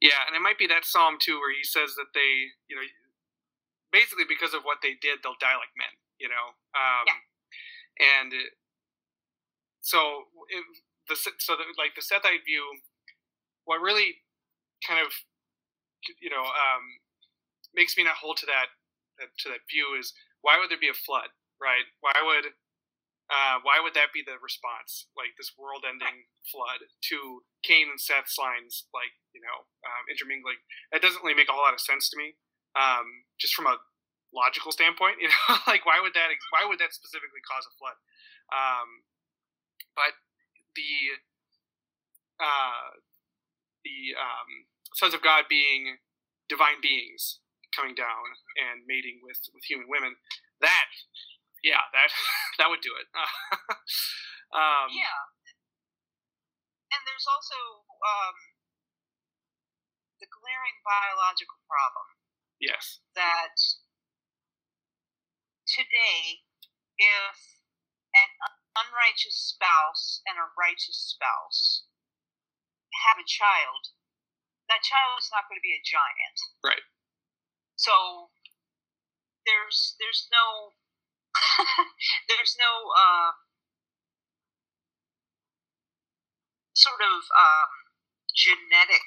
[0.00, 2.84] Yeah, and it might be that psalm too, where he says that they, you know,
[3.92, 5.92] basically because of what they did, they'll die like men.
[6.16, 7.20] You know, um, yeah.
[8.00, 8.32] and
[9.86, 10.66] so it,
[11.06, 12.66] the so the, like the Sethite view,
[13.70, 14.18] what really
[14.82, 15.14] kind of,
[16.18, 16.84] you know, um,
[17.70, 18.74] makes me not hold to that,
[19.22, 20.10] that to that view is
[20.42, 21.30] why would there be a flood,
[21.62, 21.86] right?
[22.02, 22.50] Why would
[23.30, 25.06] uh, why would that be the response?
[25.18, 30.58] Like this world-ending flood to Cain and Seth's lines, like you know, um, intermingling.
[30.90, 32.38] That doesn't really make a whole lot of sense to me,
[32.74, 33.78] um, just from a
[34.34, 35.18] logical standpoint.
[35.22, 36.30] You know, like why would that?
[36.50, 37.98] Why would that specifically cause a flood?
[38.50, 39.06] Um,
[39.96, 40.14] but
[40.76, 40.92] the
[42.38, 43.00] uh,
[43.82, 45.98] the um, sons of God being
[46.48, 47.40] divine beings
[47.74, 50.14] coming down and mating with with human women,
[50.60, 50.92] that
[51.64, 52.12] yeah, that
[52.60, 53.08] that would do it.
[54.54, 55.24] um, yeah,
[56.92, 58.36] and there's also um,
[60.20, 62.06] the glaring biological problem.
[62.60, 63.04] Yes.
[63.12, 63.52] That
[65.68, 66.40] today,
[66.96, 67.36] if
[68.16, 68.30] an
[68.84, 71.88] unrighteous spouse and a righteous spouse
[73.04, 73.92] have a child,
[74.68, 76.38] that child is not going to be a giant.
[76.64, 76.84] Right.
[77.76, 78.32] So
[79.44, 80.76] there's there's no
[82.28, 83.30] there's no uh,
[86.74, 87.66] sort of uh,
[88.32, 89.06] genetic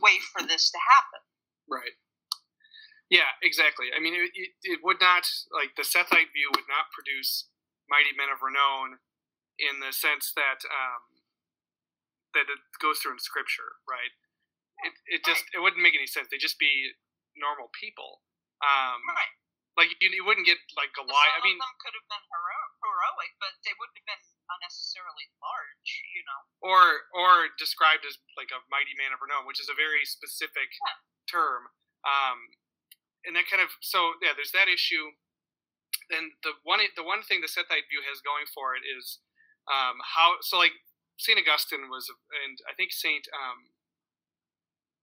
[0.00, 1.22] way for this to happen.
[1.68, 1.96] Right.
[3.08, 3.94] Yeah, exactly.
[3.94, 7.46] I mean, it, it, it, would not, like, the Sethite view would not produce
[7.86, 9.02] mighty men of renown
[9.56, 11.24] in the sense that um,
[12.36, 14.12] that it goes through in Scripture, right?
[14.84, 16.28] It, it just, it wouldn't make any sense.
[16.28, 16.92] They'd just be
[17.32, 18.20] normal people.
[18.60, 19.32] Um, right.
[19.76, 21.36] Like you, you wouldn't get like Goliath.
[21.36, 25.90] I mean, them could have been hero- heroic, but they wouldn't have been unnecessarily large,
[26.16, 26.40] you know.
[26.64, 30.72] Or or described as like a mighty man of renown, which is a very specific
[30.80, 30.96] yeah.
[31.28, 31.68] term.
[32.08, 32.56] Um,
[33.28, 35.12] and that kind of so yeah, there's that issue.
[36.10, 39.18] And the one the one thing the Sethite view has going for it is
[39.66, 40.74] um, how so like
[41.18, 43.74] Saint Augustine was, and I think Saint um,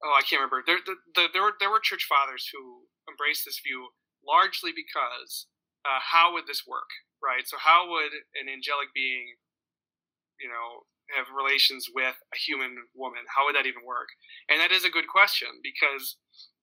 [0.03, 0.63] oh I can't remember.
[0.63, 3.91] There the, the, there were there were church fathers who embraced this view
[4.23, 5.51] largely because
[5.83, 6.87] uh, how would this work,
[7.19, 7.43] right?
[7.43, 9.35] So how would an angelic being,
[10.39, 13.27] you know, have relations with a human woman?
[13.27, 14.15] How would that even work?
[14.47, 16.15] And that is a good question because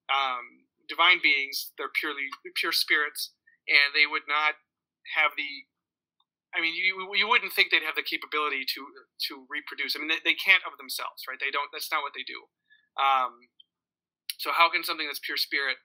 [0.09, 3.31] um, divine beings, they're purely pure spirits,
[3.67, 4.57] and they would not
[5.17, 5.67] have the
[6.51, 8.81] I mean, you you wouldn't think they'd have the capability to
[9.31, 9.95] to reproduce.
[9.95, 11.39] I mean, they, they can't of themselves, right?
[11.39, 11.71] They don't.
[11.71, 12.43] That's not what they do.
[12.99, 13.47] Um,
[14.35, 15.79] so how can something that's pure spirit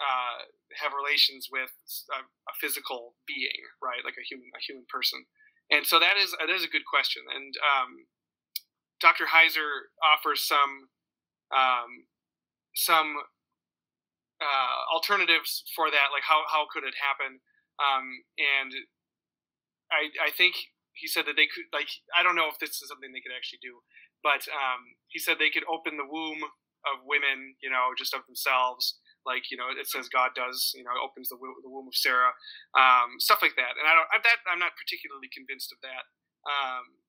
[0.00, 1.74] uh, have relations with
[2.14, 4.00] a, a, physical being, right?
[4.00, 5.26] Like a human, a human person.
[5.68, 7.22] And so that is that is a good question.
[7.28, 8.06] And um,
[9.00, 9.28] Dr.
[9.34, 10.88] Heiser offers some
[11.50, 12.08] um,
[12.74, 13.18] some
[14.40, 17.40] uh, alternatives for that, like how how could it happen?
[17.78, 18.72] Um, and
[19.92, 20.56] I I think
[20.92, 23.36] he said that they could like I don't know if this is something they could
[23.36, 23.84] actually do,
[24.24, 26.44] but um, he said they could open the womb
[26.88, 30.84] of women, you know, just of themselves like you know it says God does you
[30.84, 32.32] know opens the, the womb of Sarah,
[32.76, 33.76] um, stuff like that.
[33.76, 36.04] And I don't I, that I'm not particularly convinced of that.
[36.48, 37.04] Um,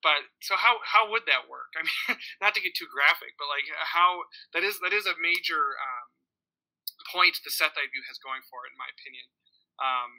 [0.00, 1.72] but so how how would that work?
[1.78, 5.16] I mean, not to get too graphic, but like how that is that is a
[5.20, 6.03] major um,
[7.10, 9.26] point the Sethite view has going for it, in my opinion.
[9.80, 10.10] Um,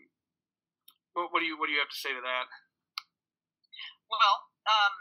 [1.14, 2.48] what, what do you what do you have to say to that?
[4.12, 4.36] Well,
[4.70, 4.96] um,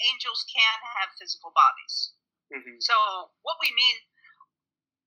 [0.00, 2.12] angels can have physical bodies.
[2.50, 2.82] Mm-hmm.
[2.82, 2.94] So
[3.46, 3.96] what we mean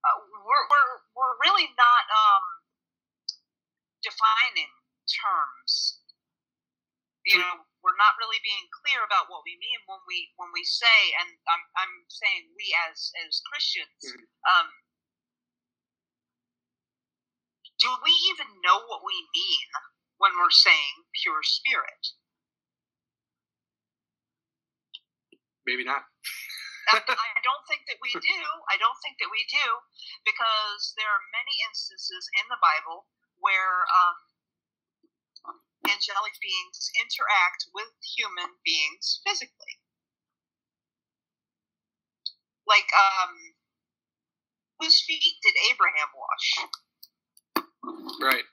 [0.04, 2.45] uh, we're, we're, we're really not um,
[4.04, 4.71] defining
[5.08, 6.04] terms
[7.23, 10.63] you know we're not really being clear about what we mean when we when we
[10.67, 14.28] say and i'm, I'm saying we as as christians Mhm.
[14.47, 14.67] um
[17.83, 19.69] do we even know what we mean
[20.23, 22.15] when we're saying pure spirit
[25.65, 26.03] Maybe not.
[26.91, 28.39] I I don't think that we do.
[28.67, 29.67] I don't think that we do
[30.27, 33.07] because there are many instances in the Bible
[33.39, 34.17] where um,
[35.87, 39.79] angelic beings interact with human beings physically.
[42.67, 43.55] Like, um,
[44.79, 46.67] whose feet did Abraham wash?
[48.21, 48.45] Right.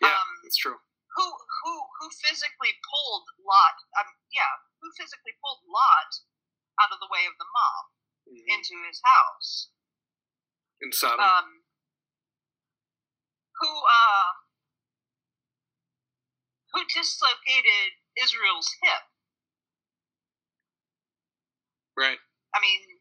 [0.00, 0.78] Yeah, Um, that's true.
[1.16, 1.26] who
[1.64, 3.76] who who physically pulled Lot?
[4.00, 6.12] Um, yeah, who physically pulled Lot
[6.80, 7.84] out of the way of the mob
[8.28, 8.44] Mhm.
[8.48, 9.70] into his house?
[10.80, 11.20] In Sodom.
[11.20, 11.64] um,
[13.60, 14.32] who uh,
[16.72, 19.04] who dislocated Israel's hip.
[21.96, 22.20] right.
[22.54, 23.00] I mean,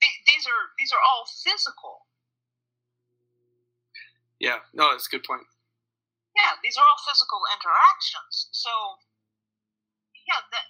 [0.00, 2.06] th- these are these are all physical.
[4.44, 4.60] Yeah.
[4.76, 5.46] No, that's a good point.
[6.36, 8.50] Yeah, these are all physical interactions.
[8.52, 8.70] So,
[10.26, 10.68] yeah, that.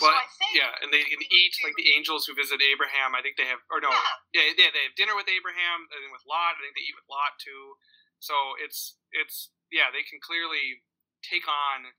[0.00, 3.14] Well, so I think Yeah, and they can eat like the angels who visit Abraham.
[3.14, 4.16] I think they have, or no, Yeah.
[4.34, 6.56] yeah, yeah, they have dinner with Abraham and with Lot.
[6.56, 7.76] I think they eat with Lot too.
[8.20, 10.84] So it's it's yeah, they can clearly
[11.22, 11.92] take on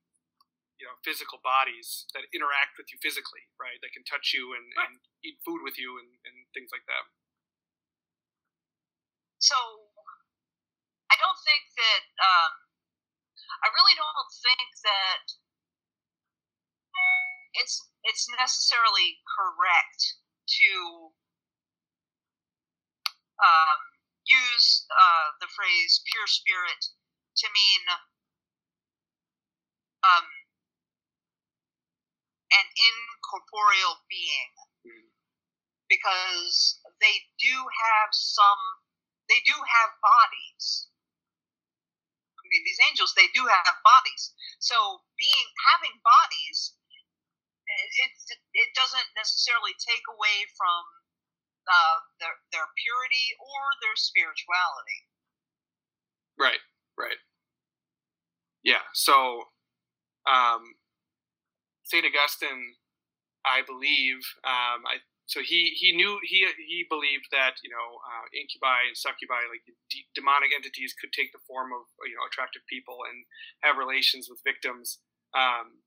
[0.80, 3.78] you know physical bodies that interact with you physically, right?
[3.82, 4.89] That can touch you and, Right.
[4.89, 7.06] and eat food with you and, and things like that.
[9.42, 9.58] So,
[11.12, 12.04] I don't think that.
[12.22, 12.54] Um,
[13.64, 15.24] I really don't think that
[17.56, 20.02] it's it's necessarily correct
[20.48, 20.72] to
[23.42, 23.80] um,
[24.26, 26.82] use uh, the phrase "pure spirit"
[27.38, 27.84] to mean
[30.04, 30.28] um,
[32.54, 34.52] an incorporeal being
[34.86, 35.12] Mhm.
[35.90, 38.81] because they do have some
[39.32, 40.91] they do have bodies
[42.36, 44.76] i mean these angels they do have bodies so
[45.15, 46.76] being having bodies
[47.72, 48.12] it
[48.52, 50.84] it, doesn't necessarily take away from
[51.72, 55.08] uh, their their purity or their spirituality
[56.41, 56.63] Right,
[56.98, 57.22] right.
[58.63, 58.82] Yeah.
[58.94, 59.46] So,
[60.26, 60.62] um,
[61.84, 62.76] Saint Augustine,
[63.46, 68.26] I believe, um, I so he he knew he he believed that you know uh,
[68.36, 72.66] incubi and succubi, like de- demonic entities, could take the form of you know attractive
[72.68, 73.24] people and
[73.64, 75.00] have relations with victims.
[75.32, 75.86] Um,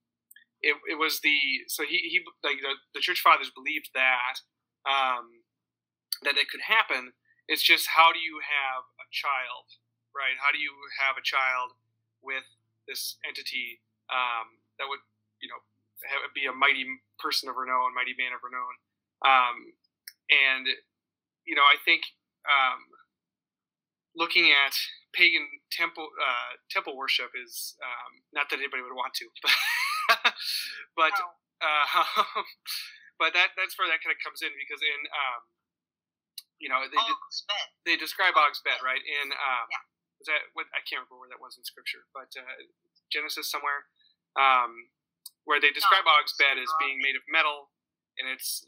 [0.64, 1.36] it, it was the
[1.68, 4.40] so he he like the, the church fathers believed that
[4.88, 5.44] um,
[6.24, 7.12] that it could happen.
[7.44, 9.68] It's just how do you have a child,
[10.16, 10.40] right?
[10.40, 10.72] How do you
[11.04, 11.76] have a child
[12.24, 12.48] with
[12.88, 15.04] this entity um, that would
[15.44, 15.60] you know
[16.08, 16.88] have, be a mighty
[17.20, 18.80] person of renown, mighty man of renown?
[19.24, 19.72] Um,
[20.30, 20.68] and
[21.44, 22.04] you know, I think
[22.48, 22.80] um,
[24.16, 24.72] looking at
[25.12, 29.54] pagan temple uh, temple worship is um, not that anybody would want to, but
[30.96, 31.26] but No.
[31.64, 32.42] uh,
[33.20, 35.40] but that that's where that kind of comes in because in um,
[36.58, 37.66] you know they bed.
[37.84, 39.84] they describe Og's bed right in um, Yeah.
[40.20, 42.68] was that what I can't remember where that was in scripture, but uh,
[43.10, 43.86] Genesis somewhere
[44.36, 44.90] um,
[45.44, 47.70] where they describe Og's bed as being made of metal
[48.18, 48.66] and it's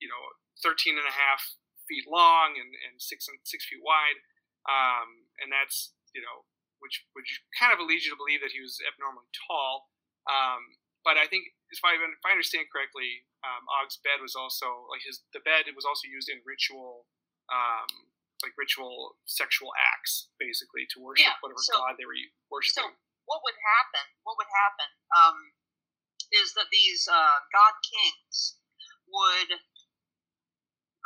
[0.00, 0.22] you know
[0.62, 1.42] 13 and a half
[1.86, 4.18] feet long and, and six and six feet wide
[4.68, 6.44] um, and that's you know
[6.78, 9.90] which which kind of leads you to believe that he was abnormally tall
[10.28, 14.86] um, but I think if I, if I understand correctly um, Og's bed was also
[14.90, 17.06] like his the bed it was also used in ritual
[17.48, 17.88] um,
[18.44, 22.18] like ritual sexual acts basically to worship Yeah, whatever so- god they were
[22.52, 22.86] worshiping.
[22.86, 22.94] So
[23.28, 24.06] what would happen?
[24.24, 25.52] What would happen um,
[26.32, 28.56] is that these uh, god kings
[29.08, 29.60] would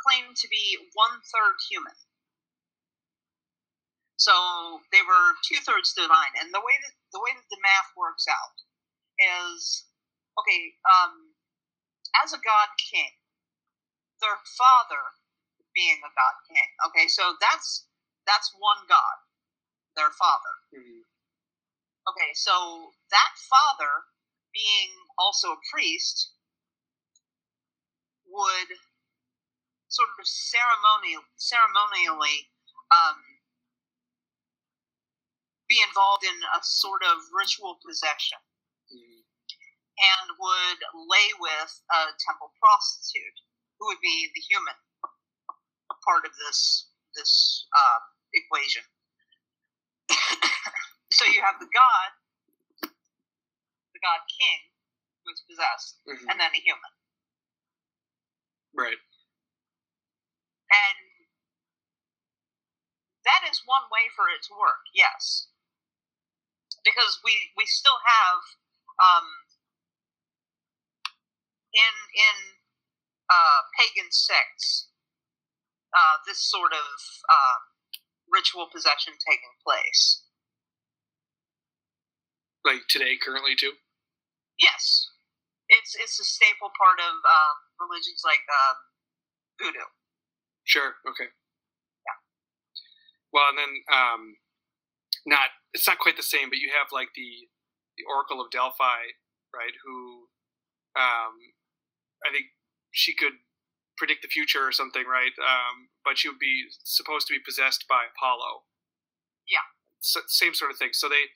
[0.03, 1.95] claim to be one third human.
[4.17, 7.91] So they were two thirds divine, and the way that the way that the math
[7.97, 8.57] works out
[9.19, 9.85] is
[10.39, 10.75] okay.
[10.87, 11.35] Um,
[12.23, 13.11] as a god king,
[14.21, 15.17] their father
[15.75, 16.69] being a god king.
[16.87, 17.85] Okay, so that's
[18.25, 19.17] that's one god,
[19.95, 20.55] their father.
[20.73, 21.03] Mhm.
[22.07, 24.05] Okay, so that father,
[24.53, 26.33] being also a priest,
[28.27, 28.69] would
[29.93, 32.49] sort of ceremonial, ceremonially
[32.89, 33.21] um,
[35.69, 38.37] be involved in a sort of ritual possession
[38.89, 39.23] Mhm.
[39.97, 43.39] and would lay with a temple prostitute,
[43.79, 44.75] who would be the human
[46.03, 47.99] part of this this uh,
[48.33, 48.83] equation.
[51.13, 52.09] So you have the god,
[52.81, 54.59] the god king,
[55.23, 56.25] who is possessed, Mhm.
[56.31, 56.91] and then a human.
[58.73, 58.97] Right.
[60.73, 60.97] And
[63.29, 65.47] that is one way for it to work, yes.
[66.81, 68.41] Because we, we still have
[68.97, 69.27] um,
[71.73, 72.37] in in
[73.29, 74.89] uh, pagan sects
[75.93, 76.89] uh, this sort of
[77.29, 77.57] uh,
[78.29, 80.25] ritual possession taking place.
[82.65, 83.73] Like today, currently too.
[84.57, 85.09] Yes,
[85.67, 88.77] it's it's a staple part of uh, religions like um,
[89.59, 89.87] voodoo.
[90.65, 90.95] Sure.
[91.07, 91.25] Okay.
[92.05, 92.17] Yeah.
[93.31, 94.21] Well, and then um,
[95.25, 97.49] not it's not quite the same, but you have like the
[97.97, 99.15] the Oracle of Delphi,
[99.55, 99.75] right?
[99.85, 100.29] Who,
[100.97, 101.35] um,
[102.25, 102.47] I think
[102.91, 103.39] she could
[103.97, 105.33] predict the future or something, right?
[105.39, 108.65] Um, but she would be supposed to be possessed by Apollo.
[109.49, 109.65] Yeah.
[110.01, 110.91] So, same sort of thing.
[110.93, 111.31] So they,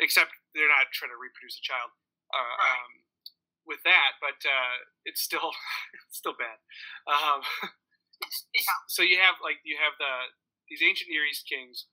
[0.00, 1.90] except they're not trying to reproduce a child.
[2.34, 2.70] Uh, Right.
[2.72, 2.92] um,
[3.66, 5.52] with that, but uh, it's still
[6.08, 6.58] it's still bad.
[7.08, 7.42] Um.
[8.88, 10.14] so you have like you have the
[10.70, 11.86] these ancient Near East kings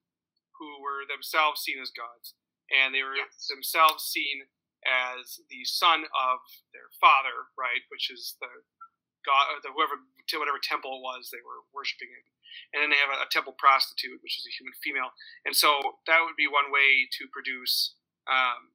[0.59, 2.35] who were themselves seen as gods,
[2.71, 3.47] and they were Yes.
[3.49, 4.47] themselves seen
[4.85, 6.39] as the son of
[6.73, 7.83] their father, right?
[7.89, 8.49] Which is the
[9.25, 12.25] god, the whoever to whatever temple it was they were worshiping in.
[12.73, 15.11] And then they have a, a temple prostitute, which is a human female,
[15.45, 17.95] and so that would be one way to produce
[18.27, 18.73] um,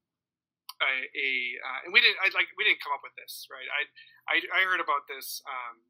[0.82, 1.28] a, a
[1.62, 3.66] uh, and we didn't I, like we didn't come up with this, right?
[3.68, 3.82] I
[4.30, 5.82] I, I heard about this um,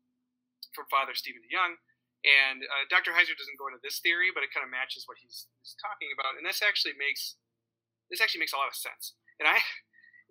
[0.74, 1.80] from Father Stephen DeYoung,
[2.20, 3.16] and uh, Dr.
[3.16, 6.12] Heiser doesn't go into this theory, but it kind of matches what he's, he's talking
[6.12, 7.40] about, and this actually makes
[8.10, 9.14] this actually makes a lot of sense.
[9.38, 9.62] And I,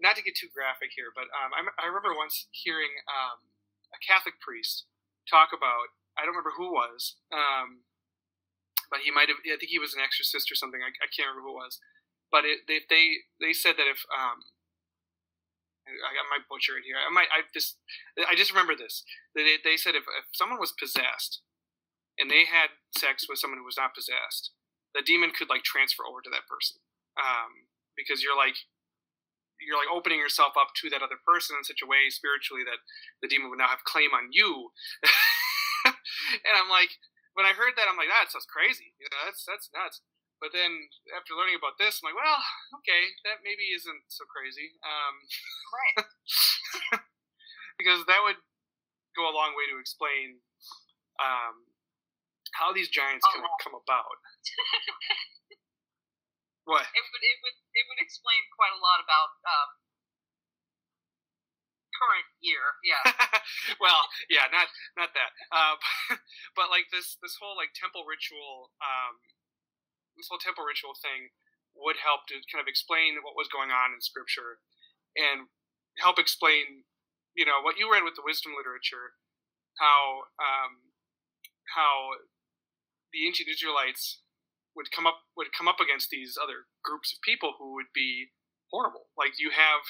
[0.04, 3.40] not to get too graphic here, but um, I, I remember once hearing um,
[3.96, 4.86] a Catholic priest
[5.26, 7.88] talk about I don't remember who was, um,
[8.92, 10.84] but he might have I think he was an exorcist or something.
[10.84, 11.80] I, I can't remember who it was,
[12.30, 14.44] but it, they they they said that if um,
[15.90, 16.96] I, got my butcher it here.
[17.02, 17.32] I might.
[17.34, 17.82] I just.
[18.18, 19.04] I just remember this.
[19.34, 21.42] They, they said if, if someone was possessed,
[22.18, 24.52] and they had sex with someone who was not possessed,
[24.94, 26.80] the demon could like transfer over to that person,
[27.18, 28.68] um, because you're like,
[29.60, 32.84] you're like opening yourself up to that other person in such a way spiritually that
[33.24, 34.72] the demon would now have claim on you.
[35.88, 36.96] and I'm like,
[37.34, 38.96] when I heard that, I'm like, that sounds crazy.
[39.00, 40.04] You know, that's that's nuts.
[40.40, 40.72] But then
[41.12, 42.40] after learning about this, I'm like, well,
[42.80, 44.76] okay, that maybe isn't so crazy.
[44.84, 45.16] Um,
[45.70, 45.96] Right.
[47.80, 48.40] because that would
[49.16, 50.40] go a long way to explain
[51.20, 51.68] um,
[52.54, 53.58] how these giants Oh, come, wow.
[53.64, 54.18] come about.
[56.70, 56.86] what?
[56.88, 59.70] It would it would it would explain quite a lot about um,
[61.96, 62.64] current year.
[62.86, 63.04] Yeah.
[63.84, 65.76] well, yeah, not not that, uh,
[66.58, 69.20] but like this this whole like temple ritual, um,
[70.20, 71.32] this whole temple ritual thing
[71.72, 74.60] would help to kind of explain what was going on in scripture
[75.16, 75.48] and
[75.98, 76.84] help explain,
[77.34, 79.16] you know, what you read with the wisdom literature,
[79.80, 80.92] how um,
[81.76, 82.20] how
[83.16, 84.22] the ancient Israelites
[84.76, 88.36] would come up would come up against these other groups of people who would be
[88.70, 89.10] horrible.
[89.18, 89.84] Like you have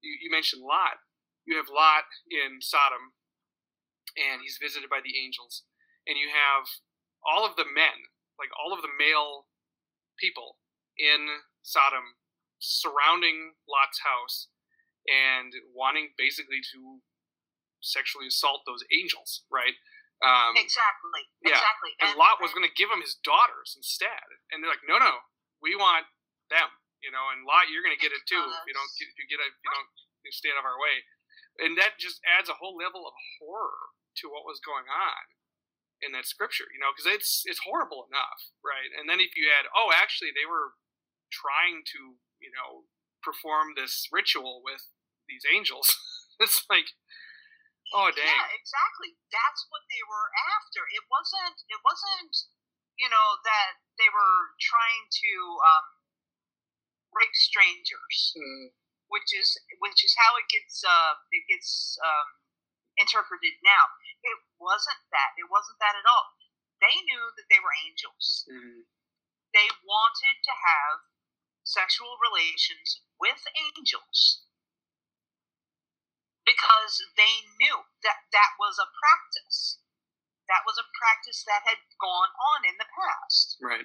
[0.00, 1.04] you, you mentioned Lot.
[1.46, 3.16] You have Lot in Sodom,
[4.16, 5.64] and he's visited by the angels,
[6.04, 6.68] and you have
[7.24, 9.47] all of the men, like all of the male
[10.18, 10.58] people
[10.98, 12.18] in Sodom,
[12.58, 14.50] surrounding Lot's house
[15.06, 17.00] and wanting basically to
[17.80, 19.78] sexually assault those angels, right?
[20.18, 21.30] Um, exactly.
[21.46, 21.54] yeah.
[21.54, 21.94] Exactly.
[22.02, 25.22] and Lot was going to give him his daughters instead, and they're like, "No, no,
[25.62, 26.10] we want
[26.50, 27.30] them," you know.
[27.30, 29.46] And Lot, you're going to get it too if you don't if you get a,
[29.46, 29.90] if you don't
[30.34, 31.06] stay out of our way,
[31.62, 35.22] and that just adds a whole level of horror to what was going on
[36.02, 38.90] in that scripture, you know, because it's it's horrible enough, right?
[38.94, 40.78] And then if you add, oh, actually, they were
[41.32, 42.88] trying to, you know,
[43.22, 44.88] perform this ritual with
[45.28, 45.92] these angels,
[46.42, 46.94] it's like,
[47.92, 48.24] oh, dang.
[48.24, 49.16] Yeah, exactly.
[49.32, 50.84] That's what they were after.
[50.92, 51.58] It wasn't.
[51.68, 52.34] It wasn't.
[52.98, 55.30] You know that they were trying to
[55.62, 55.86] um,
[57.14, 58.74] rape strangers, Mm,
[59.08, 62.28] which is which is how it gets uh, it gets um,
[62.98, 63.84] interpreted now.
[64.22, 65.34] It wasn't that.
[65.38, 66.34] It wasn't that at all.
[66.78, 68.46] They knew that they were angels.
[68.46, 68.86] mm,
[69.54, 71.08] They wanted to have
[71.66, 74.46] sexual relations with angels
[76.46, 79.82] because they knew that that was a practice.
[80.48, 83.60] That was a practice that had gone on in the past.
[83.60, 83.84] Right.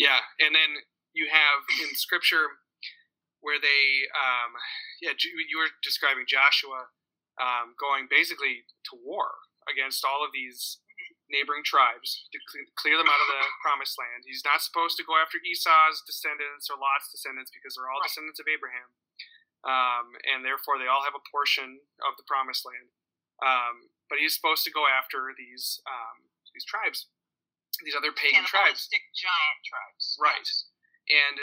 [0.00, 0.80] Yeah, and then
[1.12, 2.64] you have in scripture
[3.44, 4.56] where they, um,
[5.02, 6.88] yeah, you were describing Joshua
[7.40, 9.30] um, going basically to war
[9.70, 10.82] against all of these
[11.32, 12.38] neighboring tribes to
[12.76, 14.28] clear them out of the promised land.
[14.28, 18.10] He's not supposed to go after Esau's descendants or Lot's descendants because they're all right.
[18.10, 18.92] descendants of Abraham.
[19.62, 22.90] Um, and therefore they all have a portion of the promised land.
[23.40, 27.08] Um, but he's supposed to go after these um, these tribes,
[27.80, 30.44] these other pagan tribes, giant tribes, right?
[30.44, 30.68] Yes.
[31.08, 31.36] And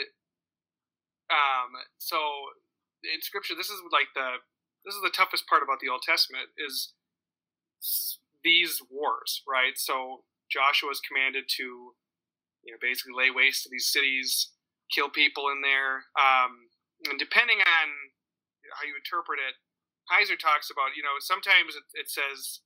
[1.34, 2.20] um, so
[3.04, 4.44] in Scripture, this is like the
[4.86, 6.94] this is the toughest part about the Old Testament is
[8.44, 9.76] these wars, right?
[9.76, 11.96] So Joshua is commanded to,
[12.64, 14.52] you know, basically lay waste to these cities,
[14.92, 16.72] kill people in there, um,
[17.08, 17.88] and depending on
[18.76, 19.56] how you interpret it,
[20.12, 22.60] Heiser talks about, you know, sometimes it, it says,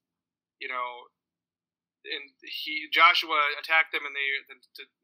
[0.58, 1.12] you know,
[2.04, 4.28] and he Joshua attacked them and they,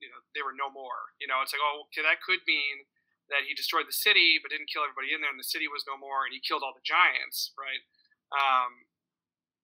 [0.04, 1.16] you know, they were no more.
[1.22, 2.90] You know, it's like, oh, okay, that could mean
[3.30, 5.86] that he destroyed the city but didn't kill everybody in there, and the city was
[5.86, 7.86] no more, and he killed all the giants, right?
[8.34, 8.90] Um,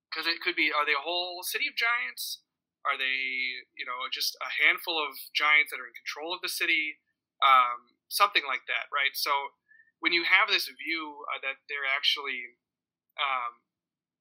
[0.07, 2.39] because it could be are they a whole city of giants?
[2.85, 6.51] Are they you know just a handful of giants that are in control of the
[6.51, 7.01] city?
[7.43, 9.11] Um, something like that right?
[9.17, 9.57] So
[9.99, 12.61] when you have this view uh, that they're actually
[13.19, 13.59] um,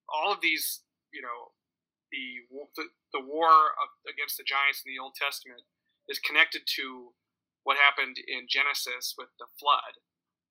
[0.09, 0.83] all of these
[1.13, 1.55] you know
[2.11, 2.43] the
[2.75, 5.63] the, the war of, against the giants in the old testament
[6.09, 7.15] is connected to
[7.65, 9.99] what happened in genesis with the flood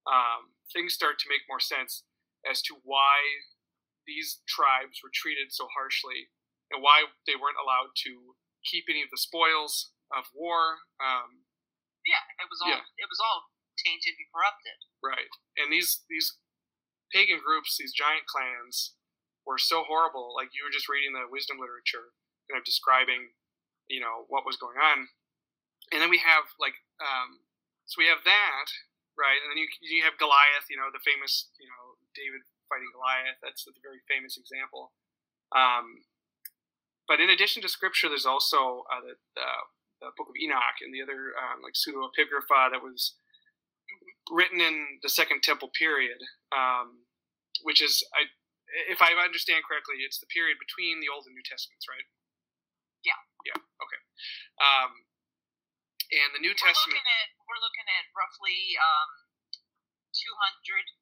[0.03, 2.03] um, things start to make more sense
[2.43, 3.47] as to why
[4.03, 6.27] these tribes were treated so harshly
[6.71, 8.35] and why they weren't allowed to
[8.67, 10.83] keep any of the spoils of war.
[10.99, 11.47] Um,
[12.03, 12.83] yeah, it was all yeah.
[12.99, 13.47] it was all
[13.79, 14.79] tainted and corrupted.
[14.99, 16.35] Right, and these these
[17.15, 18.95] pagan groups, these giant clans,
[19.47, 20.35] were so horrible.
[20.35, 22.11] Like you were just reading the wisdom literature,
[22.51, 23.31] kind of describing,
[23.87, 25.07] you know, what was going on,
[25.91, 27.43] and then we have like, um,
[27.85, 28.67] so we have that,
[29.19, 32.89] right, and then you you have Goliath, you know, the famous, you know, David fighting
[32.95, 33.37] Goliath.
[33.43, 34.95] That's a very famous example.
[35.53, 36.07] Um,
[37.05, 39.49] but in addition to scripture, there's also uh, the, the,
[40.01, 43.13] the, Book of Enoch and the other um, like pseudepigrapha that was
[44.31, 46.17] written in the Second Temple period,
[46.55, 47.03] um,
[47.61, 48.31] which is, I,
[48.89, 52.07] if I understand correctly, it's the period between the Old and New Testaments, right?
[53.03, 53.19] Yeah.
[53.45, 53.59] Yeah.
[53.59, 54.01] Okay.
[54.63, 54.91] Um,
[56.13, 57.01] and the New we're Testament.
[57.01, 59.09] Looking at, we're looking at roughly um,
[60.13, 60.93] 200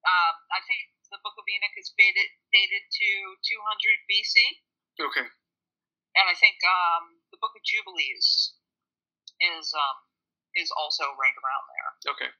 [0.00, 4.34] um, I think the Book of Enoch is dated, dated to 200 BC.
[4.96, 5.26] Okay.
[6.16, 8.56] And I think um, the Book of Jubilees
[9.38, 9.98] is um,
[10.58, 11.90] is also right around there.
[12.16, 12.30] Okay.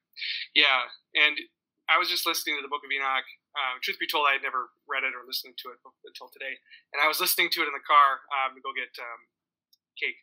[0.58, 1.38] Yeah, and
[1.86, 3.28] I was just listening to the Book of Enoch.
[3.54, 6.58] Uh, truth be told, I had never read it or listened to it until today,
[6.90, 9.20] and I was listening to it in the car um, to go get um,
[9.94, 10.18] cake.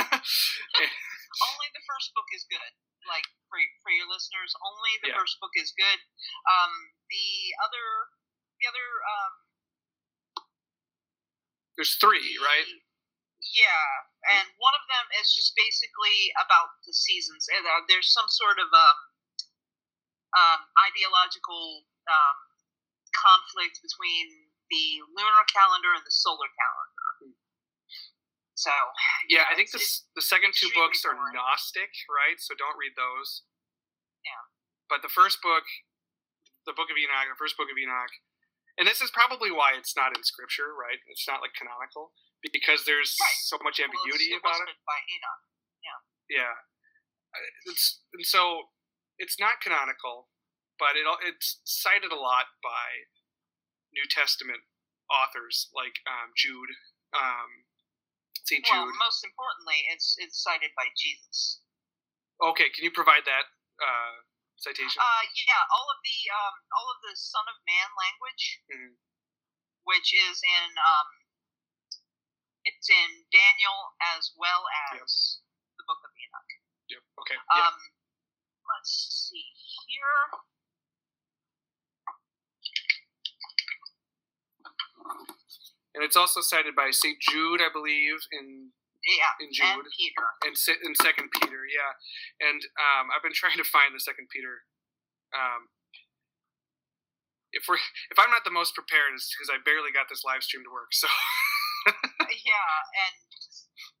[0.22, 2.72] Only the first book is good
[3.08, 4.54] like for for your listeners.
[4.62, 5.18] Only the yeah.
[5.18, 5.98] first book is good.
[6.46, 6.72] Um,
[7.10, 7.30] the
[7.62, 7.86] other
[8.60, 9.32] the other um,
[11.74, 12.68] there's three, right?
[13.42, 13.88] Yeah,
[14.38, 17.50] and one of them is just basically about the seasons.
[17.50, 18.88] Uh, there's some sort of a
[20.32, 22.38] um, ideological um,
[23.12, 26.91] conflict between the lunar calendar and the solar calendar.
[28.54, 28.72] So
[29.28, 29.80] yeah, I think the
[30.14, 32.36] the second two books are Gnostic, right?
[32.36, 33.48] So don't read those.
[34.22, 34.44] Yeah.
[34.92, 35.64] But the first book,
[36.68, 38.12] the Book of Enoch, the first book of Enoch,
[38.76, 41.00] and this is probably why it's not in Scripture, right?
[41.08, 43.40] It's not like canonical because there's right.
[43.46, 44.76] so much ambiguity well, about it.
[44.84, 45.42] By Enoch.
[45.80, 46.00] Yeah.
[46.28, 46.54] Yeah.
[47.32, 48.72] Uh, it's and so
[49.16, 50.28] it's not canonical,
[50.76, 53.08] but it it's cited a lot by
[53.92, 54.64] New Testament
[55.08, 56.72] authors like um, Jude.
[57.12, 57.68] Um,
[58.44, 58.64] St.
[58.64, 58.74] Jude.
[58.74, 61.62] Well, most importantly, it's it's cited by Jesus.
[62.42, 63.46] Okay, can you provide that
[63.78, 64.26] uh,
[64.58, 64.98] citation?
[64.98, 68.92] Uh, yeah, all of the um, all of the Son of Man language, mm-hmm.
[69.86, 71.08] which is in um,
[72.66, 75.78] it's in Daniel as well as yep.
[75.78, 76.50] the Book of Enoch.
[76.90, 77.02] Yep.
[77.22, 77.38] Okay.
[77.46, 77.78] Um,
[78.66, 78.90] let's
[79.30, 79.46] see
[79.86, 80.42] here.
[85.94, 88.72] And it's also cited by Saint Jude, I believe, in
[89.02, 90.54] yeah, in Jude and Peter, and
[90.86, 91.92] in Second Peter, yeah.
[92.38, 94.64] And um, I've been trying to find the Second Peter.
[95.34, 95.72] Um,
[97.52, 100.40] if we're if I'm not the most prepared, it's because I barely got this live
[100.46, 100.94] stream to work.
[100.96, 101.08] So
[102.48, 103.16] yeah, and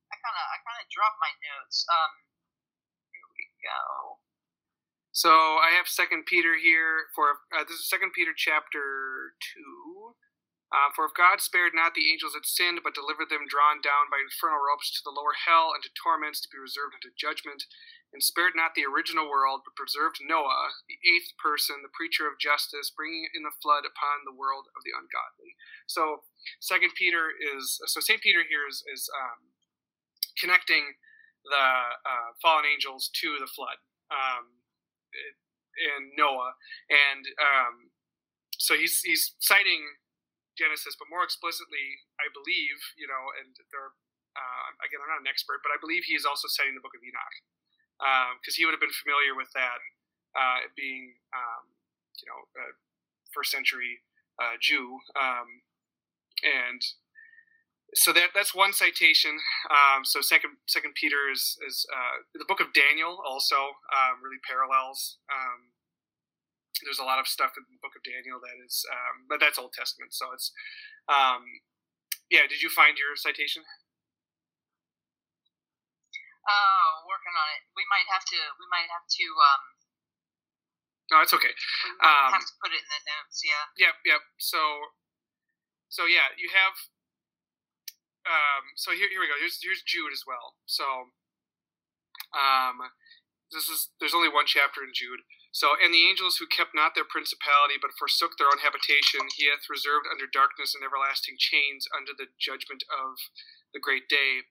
[0.08, 1.84] I kind of I kind of dropped my notes.
[1.92, 2.12] Um,
[3.12, 4.22] here we go.
[5.12, 10.16] So I have Second Peter here for uh, this is Second Peter chapter two.
[10.72, 14.08] Uh, for if God spared not the angels that sinned, but delivered them drawn down
[14.08, 17.68] by infernal ropes to the lower hell and to torments to be reserved unto judgment
[18.12, 22.40] and spared not the original world, but preserved Noah, the eighth person, the preacher of
[22.40, 25.56] justice, bringing in the flood upon the world of the ungodly.
[25.88, 26.24] So,
[26.60, 29.52] Second Peter is so Saint Peter here is, is um,
[30.40, 30.96] connecting
[31.44, 31.68] the
[32.04, 33.80] uh, fallen angels to the flood
[34.12, 34.60] um,
[35.76, 36.56] in Noah,
[36.88, 37.74] and um,
[38.58, 39.84] so he's he's citing
[40.58, 43.96] Genesis, but more explicitly, I believe, you know, and there.
[44.32, 46.96] Uh, again, I'm not an expert, but I believe he is also citing the Book
[46.96, 47.36] of Enoch
[48.40, 49.80] because um, he would have been familiar with that,
[50.34, 51.68] uh, being um,
[52.18, 52.74] you know a
[53.30, 54.00] first century
[54.40, 55.62] uh, Jew, um,
[56.42, 56.82] and
[57.94, 59.38] so that that's one citation.
[59.70, 64.40] Um, so second Second Peter is, is uh, the book of Daniel also um, really
[64.48, 65.18] parallels.
[66.82, 68.82] Um, there's a lot of stuff in the book of Daniel that is,
[69.30, 70.10] but that's Old Testament.
[70.10, 70.50] So it's
[72.26, 72.50] yeah.
[72.50, 73.62] Did you find your citation?
[76.42, 77.62] Oh, working on it.
[77.78, 78.38] We might have to.
[78.58, 79.26] We might have to.
[79.30, 79.62] Um,
[81.14, 81.54] no, it's okay.
[82.02, 83.38] Um, have to put it in the notes.
[83.46, 83.62] Yeah.
[83.78, 83.94] Yep.
[84.02, 84.22] Yep.
[84.42, 84.58] So,
[85.86, 86.74] so yeah, you have.
[88.26, 89.38] Um, so here, here we go.
[89.38, 90.58] Here's here's Jude as well.
[90.66, 91.14] So,
[92.34, 92.90] um,
[93.52, 95.22] this is there's only one chapter in Jude.
[95.52, 99.52] So, and the angels who kept not their principality, but forsook their own habitation, he
[99.52, 103.20] hath reserved under darkness and everlasting chains under the judgment of
[103.76, 104.48] the great day.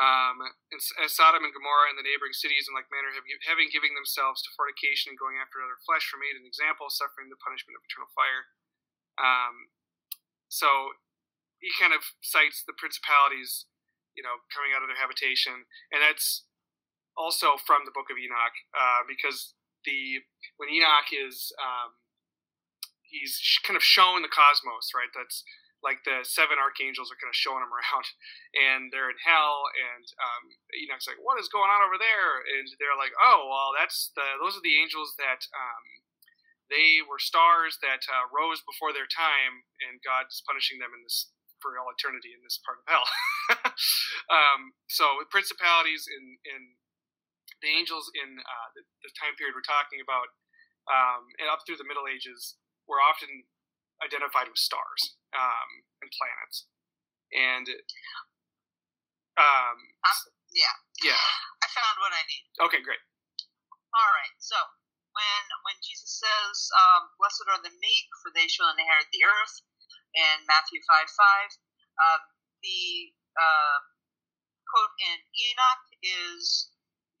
[0.00, 0.40] Um,
[0.72, 3.92] and, as Sodom and Gomorrah and the neighboring cities in like manner have, having giving
[3.92, 7.76] themselves to fornication and going after other flesh were made an example, suffering the punishment
[7.76, 8.48] of eternal fire.
[9.20, 9.76] Um,
[10.48, 10.96] so
[11.60, 13.68] he kind of cites the principalities,
[14.16, 16.48] you know, coming out of their habitation, and that's
[17.16, 19.54] also from the Book of Enoch, uh, because
[19.84, 20.20] the
[20.56, 21.96] when Enoch is um,
[23.02, 25.10] he's kind of shown the cosmos, right?
[25.14, 25.42] That's
[25.80, 28.06] like the seven archangels are kind of showing him around,
[28.54, 30.44] and they're in hell, and um,
[30.76, 34.24] Enoch's like, "What is going on over there?" And they're like, "Oh, well, that's the
[34.40, 35.84] those are the angels that um,
[36.68, 41.32] they were stars that uh, rose before their time, and God's punishing them in this
[41.60, 43.06] for all eternity in this part of hell."
[44.36, 46.76] um, so principalities in in
[47.60, 50.28] the angels in uh, the, the, time period we're talking about,
[50.88, 52.56] um, and up through the Middle Ages,
[52.88, 53.28] were often
[54.00, 56.66] identified with stars um, and planets.
[57.30, 57.66] And
[59.38, 60.18] um, um,
[60.50, 61.24] yeah, yeah,
[61.62, 62.44] I found what I need.
[62.66, 63.00] Okay, great.
[63.94, 64.56] All right, so
[65.14, 69.62] when when Jesus says, um, "Blessed are the meek, for they shall inherit the earth,"
[70.14, 71.50] in Matthew five five,
[72.02, 72.22] um,
[72.62, 73.78] the uh,
[74.66, 76.70] quote in Enoch is,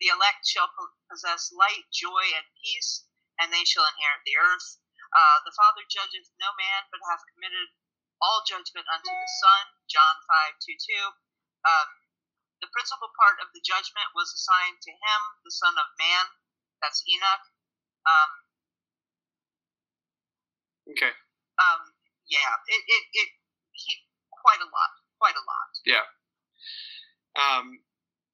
[0.00, 0.72] "The elect shall
[1.08, 3.06] possess light, joy, and peace,
[3.38, 4.80] and they shall inherit the earth."
[5.12, 7.68] Uh, the Father judgeth no man, but hath committed
[8.22, 9.64] all judgment unto the Son.
[9.88, 11.12] John 5 2 2.
[11.66, 11.88] Um,
[12.60, 16.24] the principal part of the judgment was assigned to him, the Son of Man.
[16.84, 17.44] That's Enoch.
[18.04, 18.30] Um,
[20.92, 21.12] okay.
[21.60, 21.80] Um,
[22.28, 23.30] yeah, it, it, it,
[23.72, 23.92] he,
[24.32, 25.70] quite a lot, quite a lot.
[25.84, 26.06] Yeah.
[27.36, 27.84] Um,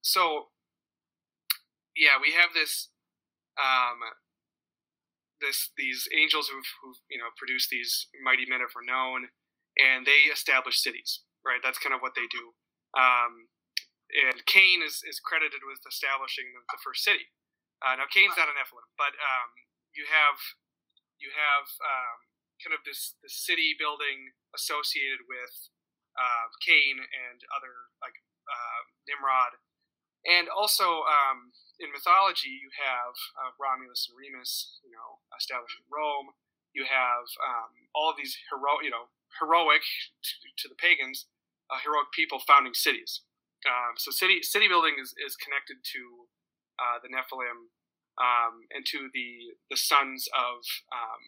[0.03, 0.51] so,
[1.97, 2.93] yeah, we have this,
[3.57, 4.05] um,
[5.41, 9.33] this these angels who've, who've you know produced these mighty men of renown,
[9.81, 11.25] and they establish cities.
[11.41, 12.59] Right, that's kind of what they do.
[12.99, 13.49] Um,
[14.11, 17.31] and Cain is, is credited with establishing the, the first city.
[17.83, 19.51] Uh, now Cain's not an Nephilim, but um,
[19.93, 20.39] you have
[21.21, 22.19] you have um,
[22.61, 25.71] kind of this this city building associated with
[26.17, 28.17] uh, Cain and other like
[28.49, 29.61] uh, Nimrod,
[30.27, 36.35] and also um, in mythology, you have uh, Romulus and Remus, you know, establishing Rome.
[36.75, 39.09] You have um, all of these heroic, you know,
[39.41, 41.29] heroic to, to the pagans,
[41.73, 43.25] uh, heroic people founding cities.
[43.65, 46.03] Um, so city city building is, is connected to
[46.77, 47.73] uh, the Nephilim
[48.21, 50.61] um, and to the the sons of
[50.93, 51.23] um,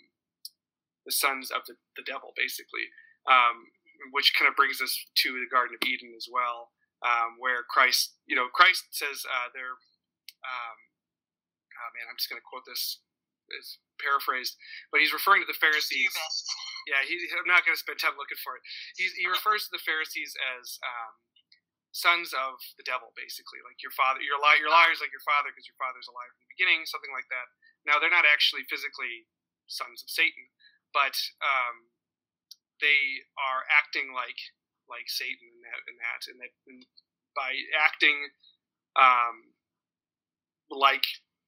[1.08, 2.92] the sons of the, the devil, basically,
[3.24, 3.72] um,
[4.12, 4.92] which kind of brings us
[5.24, 9.48] to the Garden of Eden as well, um, where Christ, you know, Christ says uh,
[9.54, 9.78] they're
[10.42, 10.78] um,
[11.78, 13.00] oh man, I'm just going to quote this.
[13.48, 14.60] It's paraphrased,
[14.92, 16.12] but he's referring to the Pharisees.
[16.88, 18.64] Yeah, he, I'm not going to spend time looking for it.
[18.96, 21.20] He's, he refers to the Pharisees as um,
[21.92, 23.60] sons of the devil, basically.
[23.60, 26.32] Like your father, you're, li- you're liars like your father because your father's a liar
[26.32, 27.52] from the beginning, something like that.
[27.84, 29.28] Now, they're not actually physically
[29.68, 30.48] sons of Satan,
[30.96, 31.12] but
[31.44, 31.92] um,
[32.80, 34.38] they are acting like
[34.90, 36.82] like Satan in that, in that, and that and
[37.36, 38.32] by acting
[38.96, 39.54] um,
[40.72, 41.04] like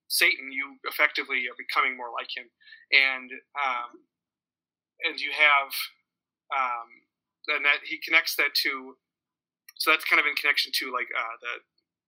[0.09, 2.49] Satan, you effectively are becoming more like him,
[2.93, 4.05] and um,
[5.05, 5.73] and you have
[6.55, 6.89] um,
[7.49, 8.97] and that he connects that to
[9.81, 11.53] so that's kind of in connection to like uh, the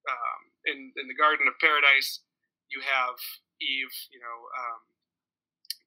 [0.05, 2.21] um, in in the Garden of Paradise.
[2.69, 3.17] you have
[3.61, 3.95] Eve.
[4.13, 4.81] You know, um,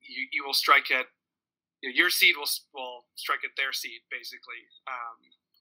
[0.03, 1.07] you you will strike at
[1.83, 4.65] you know, your seed will will strike at their seed, basically.
[4.89, 5.19] Um,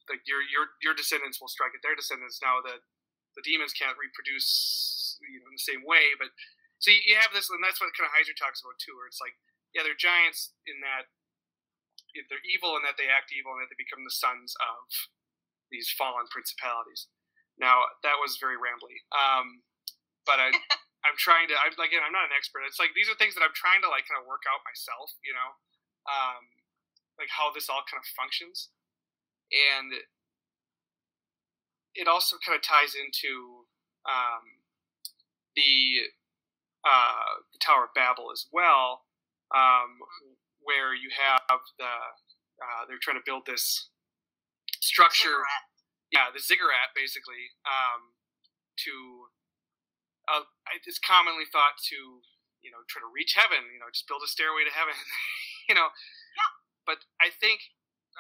[0.10, 2.40] like your your your descendants will strike at their descendants.
[2.40, 2.86] Now that
[3.36, 6.32] the demons can't reproduce, you know, in the same way, but
[6.80, 9.24] so you have this, and that's what kind of Heiser talks about too, where it's
[9.24, 9.36] like,
[9.72, 11.10] yeah, they're giants in that
[12.16, 14.88] if they're evil and that they act evil and that they become the sons of
[15.68, 17.12] these fallen principalities.
[17.60, 19.64] Now that was very rambly, um,
[20.28, 20.52] but I,
[21.08, 21.56] I'm trying to.
[21.56, 22.68] I'm again, I'm not an expert.
[22.68, 25.16] It's like these are things that I'm trying to like kind of work out myself.
[25.24, 25.50] You know,
[26.06, 26.62] um,
[27.18, 28.70] like how this all kind of functions,
[29.52, 29.94] and
[31.96, 33.66] it also kind of ties into
[34.06, 34.66] um,
[35.56, 36.12] the
[36.86, 39.08] uh, the Tower of Babel as well,
[39.56, 40.04] um,
[40.62, 41.42] where you have
[41.80, 41.96] the
[42.62, 43.90] uh, they're trying to build this
[44.82, 45.44] structure.
[45.44, 45.74] Ziggurat.
[46.14, 48.16] Yeah, the ziggurat basically um,
[48.86, 49.28] to
[50.30, 50.46] uh,
[50.86, 52.22] it's commonly thought to
[52.62, 53.66] you know try to reach heaven.
[53.74, 54.96] You know, just build a stairway to heaven.
[55.70, 56.52] you know, yeah.
[56.86, 57.62] but I think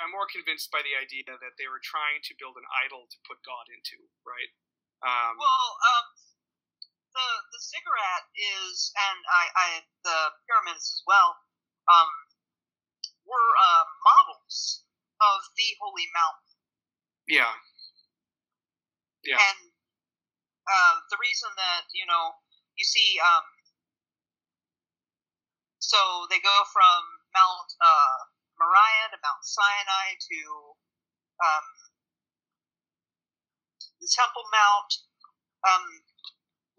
[0.02, 3.18] I'm more convinced by the idea that they were trying to build an idol to
[3.24, 4.52] put God into, right?
[5.06, 6.08] Um, well, um,
[7.16, 9.68] the the ziggurat is, and I, I
[10.04, 11.39] the pyramids as well,
[11.88, 12.10] um,
[13.24, 14.84] were uh, models
[15.24, 16.60] of the holy mountain.
[17.28, 17.56] Yeah.
[19.24, 19.41] Yeah.
[19.41, 19.60] And
[20.68, 22.36] uh, the reason that you know
[22.76, 23.46] you see, um,
[25.80, 28.18] so they go from Mount uh,
[28.56, 30.40] Moriah to Mount Sinai to
[31.44, 31.68] um,
[34.00, 34.92] the Temple Mount.
[35.66, 35.86] Um,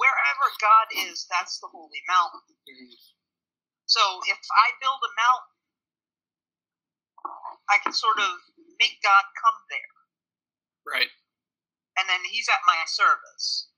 [0.01, 2.47] wherever God is, that's the holy mountain.
[2.65, 2.93] Mm-hmm.
[3.87, 5.57] So if I build a mountain,
[7.67, 8.31] I can sort of
[8.79, 9.95] make God come there.
[10.87, 11.11] Right.
[11.99, 13.71] And then he's at my service.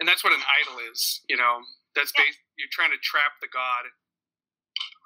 [0.00, 1.62] And that's what an idol is, you know.
[1.94, 2.26] That's yeah.
[2.26, 3.88] based, you're trying to trap the God.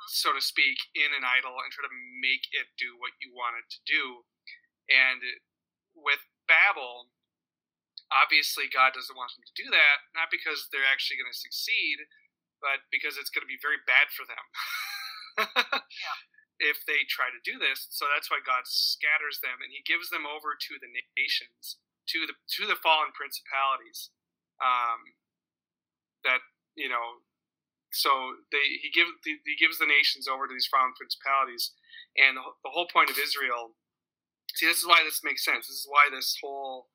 [0.09, 3.59] So to speak, in an idol and try to make it do what you want
[3.59, 4.27] it to do.
[4.87, 5.21] And
[5.95, 7.11] with Babel,
[8.11, 12.07] obviously God doesn't want them to do that, not because they're actually going to succeed,
[12.63, 14.47] but because it's going to be very bad for them.
[16.03, 16.17] yeah.
[16.57, 20.09] If they try to do this, so that's why God scatters them and He gives
[20.09, 21.77] them over to the nations,
[22.09, 24.09] to the to the fallen principalities.
[24.57, 25.21] Um,
[26.25, 26.41] that
[26.73, 27.21] you know,
[27.97, 31.73] so they He gives He gives the nations over to these fallen principalities,
[32.17, 33.77] and the, the whole point of Israel.
[34.55, 35.69] See, this is why this makes sense.
[35.69, 36.89] This is why this whole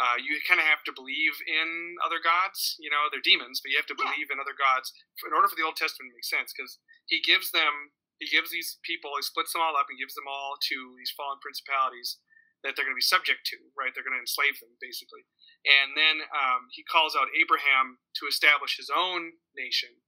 [0.00, 2.80] uh, you kind of have to believe in other gods.
[2.80, 5.60] You know, they're demons, but you have to believe in other gods in order for
[5.60, 6.56] the Old Testament to make sense.
[6.56, 10.16] Because he gives them, he gives these people, he splits them all up and gives
[10.16, 12.16] them all to these fallen principalities
[12.64, 13.60] that they're going to be subject to.
[13.76, 13.92] Right?
[13.92, 15.28] They're going to enslave them basically.
[15.68, 20.00] And then um, he calls out Abraham to establish his own nation.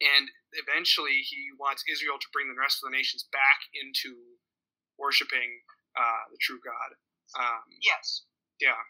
[0.00, 4.38] And eventually, he wants Israel to bring the rest of the nations back into
[4.98, 5.64] worshiping
[5.96, 6.96] uh, the true God.
[7.36, 8.24] Um, yes.
[8.60, 8.80] Yeah,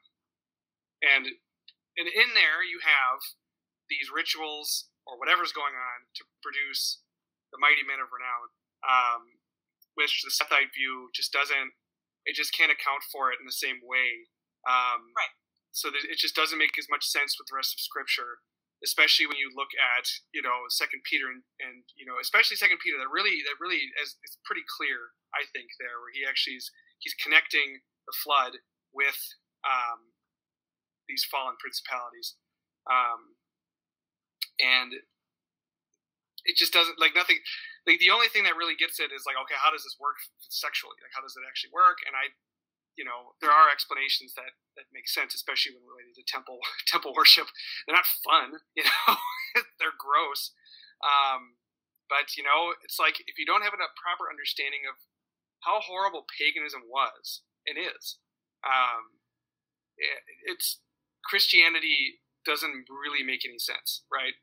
[1.03, 1.27] and
[1.97, 3.19] and in there you have
[3.89, 7.03] these rituals or whatever's going on to produce
[7.51, 8.51] the mighty men of renown,
[8.83, 9.23] um,
[9.95, 11.75] which the Sethite view just doesn't.
[12.27, 14.27] It just can't account for it in the same way.
[14.67, 15.35] Um, right.
[15.71, 18.43] So it just doesn't make as much sense with the rest of Scripture,
[18.87, 22.79] especially when you look at you know Second Peter and, and you know especially Second
[22.79, 22.95] Peter.
[22.95, 26.71] That really that really is it's pretty clear I think there where he actually is
[27.03, 28.63] he's connecting the flood
[28.95, 29.19] with
[29.67, 30.15] um,
[31.11, 32.39] these fallen principalities,
[32.87, 33.35] um,
[34.63, 35.03] and
[36.47, 37.43] it just doesn't like nothing.
[37.85, 40.19] Like the only thing that really gets it is like, okay, how does this work
[40.39, 40.99] sexually?
[41.03, 42.03] Like, how does it actually work?
[42.07, 42.35] And I,
[42.97, 46.59] you know, there are explanations that that make sense, especially when related to temple
[46.91, 47.49] temple worship.
[47.85, 49.15] They're not fun, you know,
[49.79, 50.53] they're gross.
[51.05, 51.61] Um,
[52.09, 54.97] but you know, it's like if you don't have a proper understanding of
[55.65, 58.19] how horrible paganism was and is,
[58.63, 59.19] um,
[60.47, 60.81] it's
[61.25, 64.39] Christianity doesn't really make any sense, right?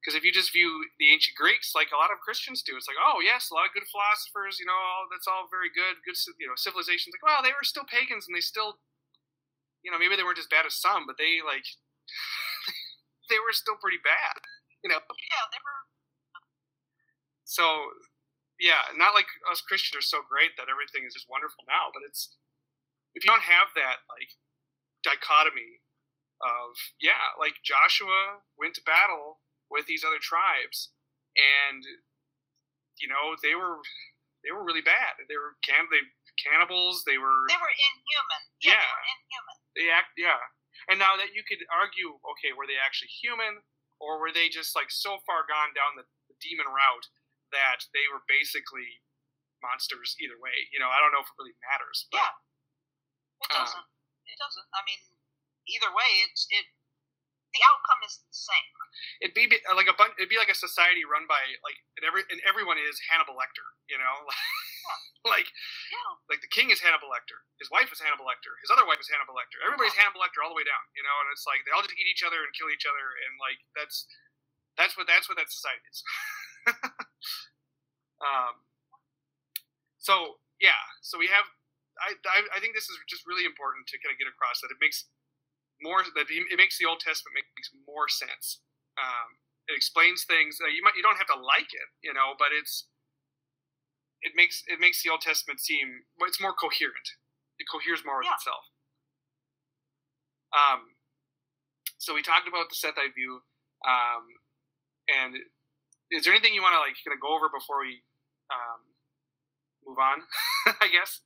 [0.00, 2.88] Because if you just view the ancient Greeks like a lot of Christians do, it's
[2.88, 6.00] like, oh yes, a lot of good philosophers, you know, all, that's all very good,
[6.08, 7.12] good, you know, civilizations.
[7.12, 8.80] Like, well, they were still pagans, and they still,
[9.84, 11.68] you know, maybe they weren't as bad as some, but they like,
[13.28, 14.40] they were still pretty bad,
[14.80, 15.04] you know.
[15.04, 15.80] Yeah, they were.
[17.44, 17.92] So,
[18.56, 22.00] yeah, not like us Christians are so great that everything is just wonderful now, but
[22.08, 22.40] it's
[23.12, 24.32] if you don't have that like
[25.04, 25.84] dichotomy
[26.40, 26.72] of
[27.04, 30.90] yeah, like Joshua went to battle with these other tribes,
[31.38, 31.82] and
[32.98, 33.78] you know they were
[34.42, 35.22] they were really bad.
[35.30, 36.02] They were can they
[36.36, 37.06] cannibals.
[37.06, 38.42] They were they were inhuman.
[38.60, 38.82] Yeah, yeah.
[38.82, 39.56] they were inhuman.
[39.78, 40.42] They act yeah.
[40.88, 43.62] And now that you could argue, okay, were they actually human,
[44.00, 47.06] or were they just like so far gone down the, the demon route
[47.52, 49.04] that they were basically
[49.60, 50.72] monsters either way?
[50.72, 52.08] You know, I don't know if it really matters.
[52.08, 52.34] But, yeah,
[53.44, 53.86] it doesn't.
[53.86, 53.92] Um,
[54.24, 54.68] it doesn't.
[54.72, 55.00] I mean,
[55.68, 56.66] either way, it's it.
[57.50, 58.70] The outcome is the same.
[59.18, 60.14] It'd be like a bunch.
[60.18, 63.66] It'd be like a society run by like and every and everyone is Hannibal Lecter.
[63.90, 64.16] You know.
[65.34, 65.48] like,
[65.92, 66.12] yeah.
[66.32, 67.36] like the king is Hannibal Lecter.
[67.60, 68.56] His wife is Hannibal Lecter.
[68.64, 69.60] His other wife is Hannibal Lecter.
[69.60, 70.08] Everybody's yeah.
[70.08, 71.12] Hannibal Lecter all the way down, you know.
[71.20, 73.60] And it's like they all just eat each other and kill each other, and like
[73.76, 74.08] that's
[74.80, 76.00] that's what that's what that society is.
[78.24, 78.64] um.
[80.00, 81.44] So yeah, so we have.
[82.00, 84.72] I, I I think this is just really important to kind of get across that
[84.72, 85.04] it makes
[85.82, 88.60] more that it makes the Old Testament makes more sense.
[89.00, 90.58] Um, it explains things.
[90.60, 92.86] Uh, you might you don't have to like it, you know, but it's
[94.22, 97.08] it makes it makes the Old Testament seem it's more coherent.
[97.58, 98.40] It coheres more with yeah.
[98.40, 98.64] itself.
[100.50, 100.96] Um,
[101.98, 103.44] so we talked about the Sethite view,
[103.86, 104.24] um,
[105.06, 105.36] and
[106.10, 108.02] is there anything you want to like kind of go over before we
[108.50, 108.80] um,
[109.86, 110.26] move on?
[110.80, 111.20] I guess.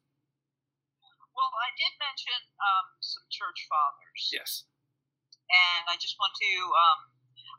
[1.34, 4.30] Well, I did mention um, some church fathers.
[4.30, 4.70] Yes.
[5.50, 6.52] And I just want to.
[6.70, 6.98] Um,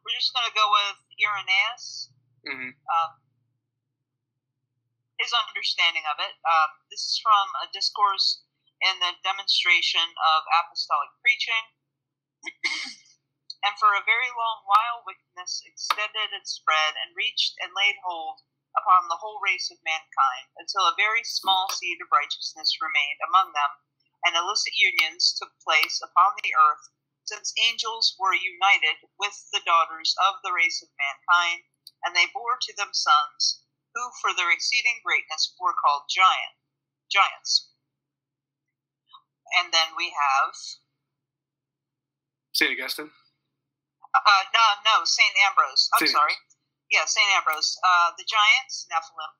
[0.02, 2.10] we're just going to go with Irenaeus.
[2.48, 2.72] Mm-hmm.
[2.72, 3.12] Um,
[5.20, 6.36] his understanding of it.
[6.44, 8.44] Uh, this is from a discourse
[8.84, 11.64] in the demonstration of apostolic preaching.
[13.66, 18.44] and for a very long while, wickedness extended and spread and reached and laid hold
[18.78, 23.56] upon the whole race of mankind until a very small seed of righteousness remained among
[23.56, 23.72] them,
[24.28, 26.92] and illicit unions took place upon the earth,
[27.26, 31.66] since angels were united with the daughters of the race of mankind,
[32.04, 33.64] and they bore to them sons
[33.96, 36.60] who for their exceeding greatness were called giant
[37.10, 37.72] giants.
[39.56, 40.54] And then we have
[42.52, 43.12] Saint Augustine.
[44.16, 45.90] Uh, no, no, Saint Ambrose.
[45.96, 46.32] I'm Saint sorry.
[46.32, 46.55] Ambrose.
[46.92, 47.78] Yeah, Saint Ambrose.
[47.82, 49.34] Uh, the giants, Nephilim,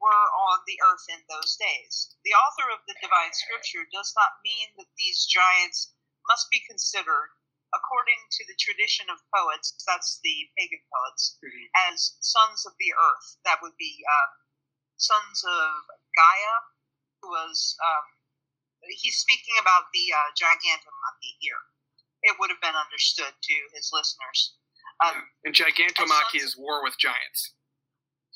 [0.00, 2.14] were on the earth in those days.
[2.24, 5.92] The author of the divine scripture does not mean that these giants
[6.26, 7.34] must be considered
[7.74, 11.92] according to the tradition of poets, that's the pagan poets, mm-hmm.
[11.92, 13.36] as sons of the earth.
[13.44, 14.28] That would be uh,
[14.96, 15.72] sons of
[16.16, 16.56] Gaia,
[17.20, 18.06] who was, um,
[18.88, 21.60] he's speaking about the uh, Gigantomachy here.
[22.24, 24.56] It would have been understood to his listeners.
[25.04, 25.30] Um.
[25.44, 27.54] And Gigantomachy is war with giants.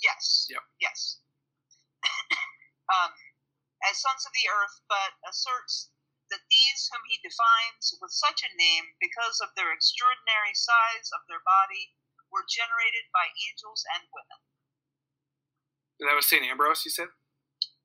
[0.03, 0.47] Yes.
[0.51, 0.63] Yep.
[0.81, 1.19] Yes.
[2.95, 3.13] um,
[3.87, 5.91] as sons of the earth, but asserts
[6.31, 11.21] that these whom he defines with such a name because of their extraordinary size of
[11.29, 11.93] their body
[12.33, 14.41] were generated by angels and women.
[16.01, 16.43] that was St.
[16.43, 17.13] Ambrose, you said?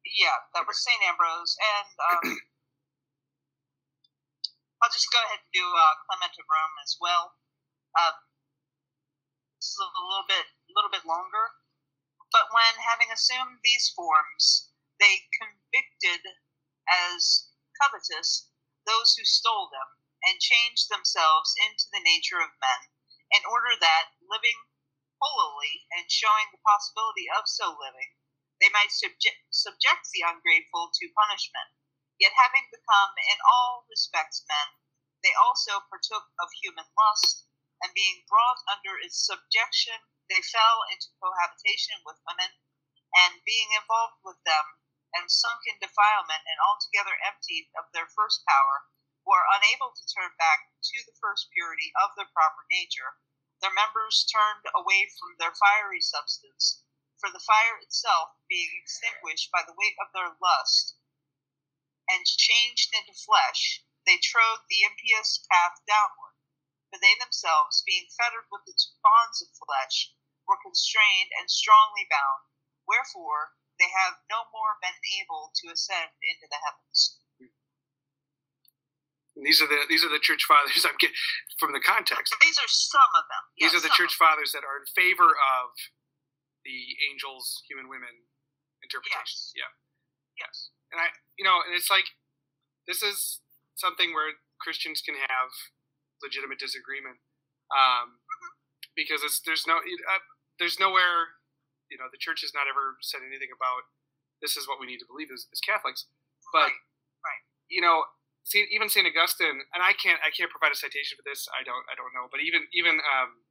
[0.08, 1.04] Yeah, that was St.
[1.04, 1.60] Ambrose.
[1.60, 2.24] And um,
[4.80, 7.36] I'll just go ahead and do uh, Clement of Rome as well.
[8.00, 8.16] Uh,
[9.58, 11.58] a little bit, a little bit longer.
[12.32, 16.22] But when, having assumed these forms, they convicted
[16.86, 17.50] as
[17.82, 18.50] covetous
[18.86, 22.82] those who stole them, and changed themselves into the nature of men,
[23.32, 24.62] in order that, living
[25.22, 28.14] holily and showing the possibility of so living,
[28.62, 31.74] they might subject, subject the ungrateful to punishment.
[32.20, 34.78] Yet, having become in all respects men,
[35.24, 37.47] they also partook of human lust,
[37.84, 39.98] and being brought under its subjection,
[40.30, 42.58] they fell into cohabitation with women,
[43.16, 44.82] and being involved with them,
[45.14, 48.90] and sunk in defilement and altogether emptied of their first power,
[49.26, 53.20] were unable to turn back to the first purity of their proper nature,
[53.62, 56.84] their members turned away from their fiery substance,
[57.18, 60.96] for the fire itself being extinguished by the weight of their lust,
[62.08, 66.27] and changed into flesh, they trode the impious path downward.
[66.90, 70.16] For they themselves, being fettered with the bonds of flesh,
[70.48, 72.48] were constrained and strongly bound.
[72.88, 77.20] Wherefore, they have no more been able to ascend into the heavens.
[79.38, 80.82] And these are the these are the church fathers.
[80.88, 81.16] I'm getting
[81.62, 82.34] from the context.
[82.42, 83.44] These are some of them.
[83.62, 85.78] These yes, are the church fathers that are in favor of
[86.66, 88.26] the angels, human, women
[88.82, 89.38] interpretation.
[89.38, 89.54] Yes.
[89.54, 89.72] Yeah.
[90.42, 90.56] Yes.
[90.90, 92.18] And I, you know, and it's like
[92.90, 93.46] this is
[93.78, 95.54] something where Christians can have
[96.24, 97.20] legitimate disagreement
[97.74, 98.22] um,
[98.96, 100.24] because it's there's no uh,
[100.60, 101.38] there's nowhere
[101.90, 103.88] you know, the church has not ever said anything about
[104.44, 106.06] this is what we need to believe as, as Catholics.
[106.54, 106.84] But right.
[107.26, 107.44] right.
[107.72, 108.06] you know,
[108.44, 111.48] see, even Saint Augustine, and I can't I can't provide a citation for this.
[111.52, 112.30] I don't I don't know.
[112.32, 113.44] But even even um,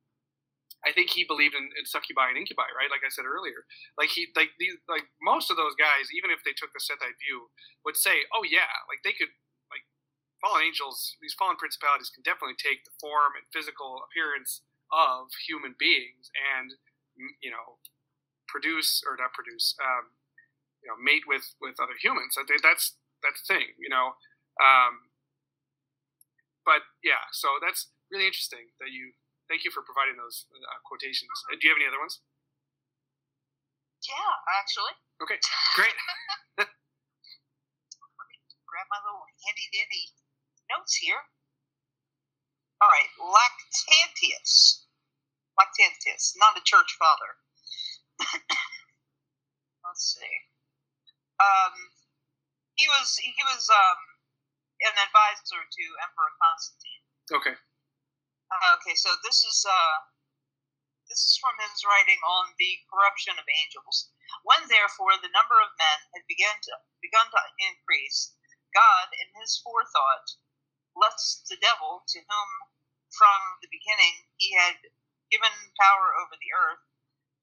[0.87, 2.93] I think he believed in, in succubi and incubi, right?
[2.93, 3.67] Like I said earlier,
[3.99, 7.19] like he like these like most of those guys, even if they took the Sethite
[7.21, 7.51] view,
[7.85, 9.33] would say, oh yeah, like they could
[10.47, 14.63] fallen angels, these fallen principalities, can definitely take the form and physical appearance
[14.95, 16.71] of human beings, and
[17.43, 17.83] you know,
[18.47, 20.15] produce or not produce, um,
[20.79, 22.39] you know, mate with with other humans.
[22.39, 22.95] I think that's
[23.27, 24.15] that's the thing, you know.
[24.63, 25.11] Um,
[26.63, 29.19] but yeah, so that's really interesting that you.
[29.47, 31.31] Thank you for providing those uh, quotations.
[31.47, 32.19] Uh, do you have any other ones?
[34.03, 34.91] Yeah, actually.
[35.23, 35.39] Okay,
[35.79, 35.95] great.
[36.59, 38.37] Let me
[38.67, 40.11] grab my little handy dandy
[40.71, 41.21] notes here.
[42.81, 44.85] All right, Lactantius.
[45.57, 47.41] Lactantius, not a church father.
[49.85, 50.37] Let's see.
[51.41, 51.75] Um,
[52.77, 54.01] he was he was um,
[54.85, 57.03] an advisor to Emperor Constantine.
[57.33, 57.57] Okay.
[58.53, 59.97] Uh, okay, so this is uh,
[61.09, 64.13] this is from his writing on the corruption of angels.
[64.45, 68.37] When therefore the number of men had begun to begun to increase,
[68.77, 70.37] God, in His forethought,
[70.97, 72.49] lest the devil, to whom
[73.13, 74.81] from the beginning He had
[75.31, 76.81] given power over the earth,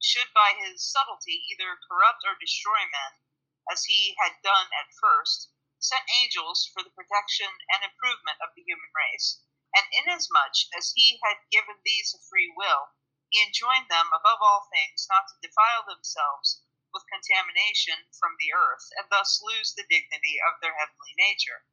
[0.02, 3.22] should by his subtlety either corrupt or destroy men,
[3.70, 8.64] as he had done at first, sent angels for the protection and improvement of the
[8.64, 9.42] human race.
[9.76, 12.94] And inasmuch as he had given these a free will,
[13.30, 18.90] he enjoined them above all things not to defile themselves with contamination from the earth,
[18.98, 21.66] and thus lose the dignity of their heavenly nature.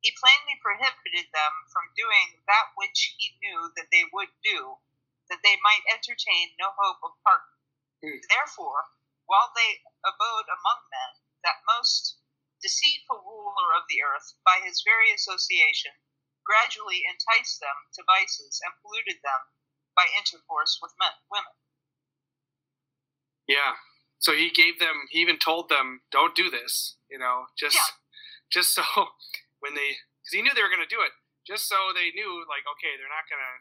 [0.00, 4.78] He plainly prohibited them from doing that which he knew that they would do,
[5.28, 7.58] that they might entertain no hope of pardon
[8.02, 8.22] Hmm.
[8.30, 8.94] Therefore,
[9.26, 12.18] while they abode among men, that most
[12.62, 15.92] deceitful ruler of the earth, by his very association,
[16.46, 19.42] gradually enticed them to vices and polluted them
[19.94, 21.54] by intercourse with men, women.
[23.46, 23.82] Yeah.
[24.18, 25.06] So he gave them.
[25.10, 27.94] He even told them, "Don't do this." You know, just yeah.
[28.50, 28.82] just so
[29.60, 31.14] when they, because he knew they were going to do it,
[31.46, 33.54] just so they knew, like, okay, they're not going to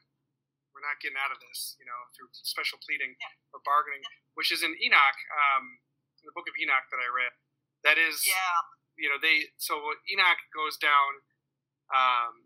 [0.78, 3.34] we're not getting out of this, you know, through special pleading yeah.
[3.50, 4.06] or bargaining,
[4.38, 5.82] which is in Enoch, um,
[6.22, 7.34] in the book of Enoch that I read.
[7.82, 8.62] That is, yeah.
[8.93, 9.82] you know, they so
[10.14, 11.26] Enoch goes down
[11.89, 12.45] um,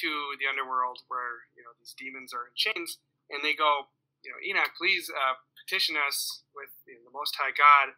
[0.00, 0.08] to
[0.40, 2.96] the underworld where you know these demons are in chains,
[3.28, 3.92] and they go,
[4.24, 7.92] you know, Enoch, please uh, petition us with you know, the Most High God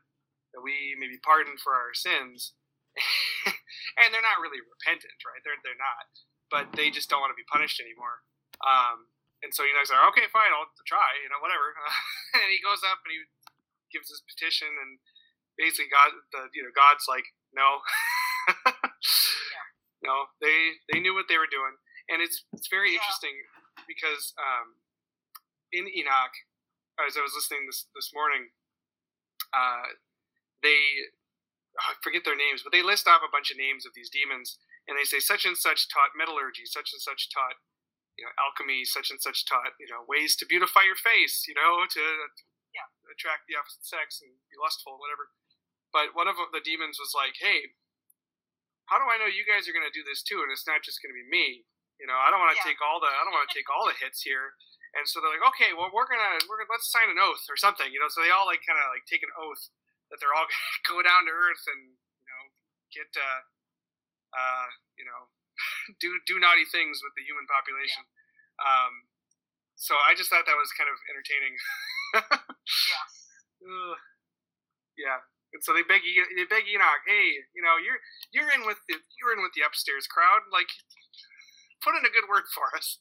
[0.54, 2.57] that we may be pardoned for our sins.
[3.98, 5.42] and they're not really repentant, right?
[5.42, 6.08] They're they're not,
[6.48, 8.24] but they just don't want to be punished anymore.
[8.64, 9.12] Um,
[9.42, 11.70] and so Enoch's like, okay, fine, I'll try, you know, whatever.
[12.42, 13.22] and he goes up and he
[13.94, 14.98] gives his petition, and
[15.54, 17.82] basically God, the you know, God's like, no,
[18.48, 19.66] yeah.
[20.08, 21.78] no, they they knew what they were doing,
[22.10, 23.00] and it's it's very yeah.
[23.00, 23.36] interesting
[23.86, 24.82] because um,
[25.72, 26.34] in Enoch,
[27.02, 28.50] as I was listening this this morning,
[29.54, 29.94] uh,
[30.62, 31.08] they
[31.78, 34.58] I forget their names, but they list off a bunch of names of these demons,
[34.90, 37.62] and they say such and such taught metallurgy, such and such taught
[38.18, 41.54] you know, alchemy, such and such taught, you know, ways to beautify your face, you
[41.54, 42.02] know, to
[42.74, 42.90] yeah.
[43.06, 45.30] attract the opposite sex and be lustful, whatever.
[45.94, 47.78] But one of the demons was like, hey,
[48.90, 50.42] how do I know you guys are going to do this too?
[50.42, 51.62] And it's not just going to be me.
[52.02, 52.74] You know, I don't want to yeah.
[52.74, 54.58] take all the, I don't want to take all the hits here.
[54.98, 57.60] And so they're like, okay, well, we're gonna, we're gonna, let's sign an oath or
[57.60, 57.92] something.
[57.92, 59.70] You know, so they all like kind of like take an oath
[60.10, 60.48] that they're all
[60.84, 62.44] gonna go down to earth and you know
[62.92, 63.40] get, uh,
[64.34, 65.28] uh, you know,
[66.02, 68.04] do do naughty things with the human population.
[68.04, 68.64] Yeah.
[68.64, 68.92] Um,
[69.78, 71.54] so I just thought that was kind of entertaining.
[72.90, 73.06] yeah.
[74.98, 75.18] yeah.
[75.54, 78.02] And so they beg they beg Enoch, hey, you know, you're
[78.34, 80.68] you're in with the you're in with the upstairs crowd, like
[81.80, 83.00] put in a good word for us.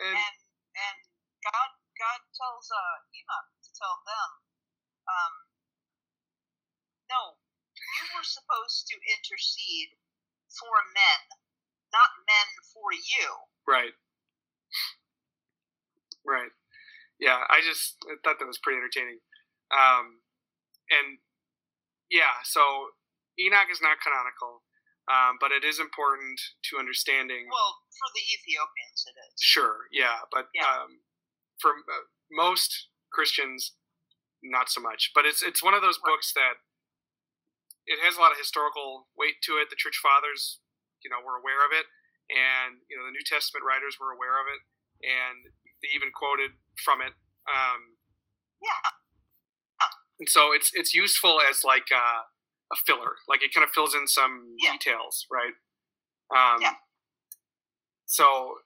[0.00, 0.36] And and,
[0.74, 0.98] and
[1.44, 4.28] God God tells uh, Enoch to tell them,
[5.04, 5.34] um,
[7.10, 7.36] no,
[7.74, 9.98] you were supposed to intercede
[10.54, 11.40] for men
[11.92, 13.26] not men for you.
[13.66, 13.94] Right.
[16.26, 16.54] Right.
[17.18, 19.20] Yeah, I just I thought that was pretty entertaining.
[19.68, 20.24] Um,
[20.88, 21.20] and
[22.08, 22.96] yeah, so
[23.38, 24.64] Enoch is not canonical,
[25.06, 26.40] um, but it is important
[26.70, 27.44] to understanding.
[27.44, 29.36] Well, for the Ethiopians, it is.
[29.36, 30.64] Sure, yeah, but yeah.
[30.64, 31.04] Um,
[31.60, 33.76] for uh, most Christians,
[34.42, 35.12] not so much.
[35.14, 36.16] But it's it's one of those right.
[36.16, 36.64] books that
[37.86, 39.70] it has a lot of historical weight to it.
[39.70, 40.60] The church fathers
[41.04, 41.86] you know were aware of it,
[42.28, 44.60] and you know the New Testament writers were aware of it,
[45.04, 47.16] and they even quoted from it.
[47.48, 48.00] Um,
[48.60, 49.00] yeah.
[50.20, 52.28] And so it's it's useful as like a,
[52.68, 54.76] a filler, like it kind of fills in some yeah.
[54.76, 55.56] details, right?
[56.28, 56.76] Um, yeah.
[58.04, 58.60] So,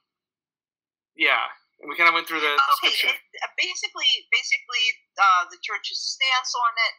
[1.15, 1.47] yeah,
[1.79, 2.97] and we kind of went through the, the okay.
[2.97, 3.15] scripture.
[3.15, 4.85] It, basically, basically,
[5.15, 6.95] uh, the church's stance on it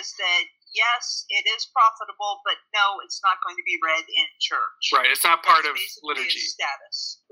[0.00, 0.44] is that
[0.74, 4.82] yes, it is profitable, but no, it's not going to be read in church.
[4.92, 5.08] Right.
[5.10, 6.40] It's not part That's of liturgy.
[6.40, 7.22] status.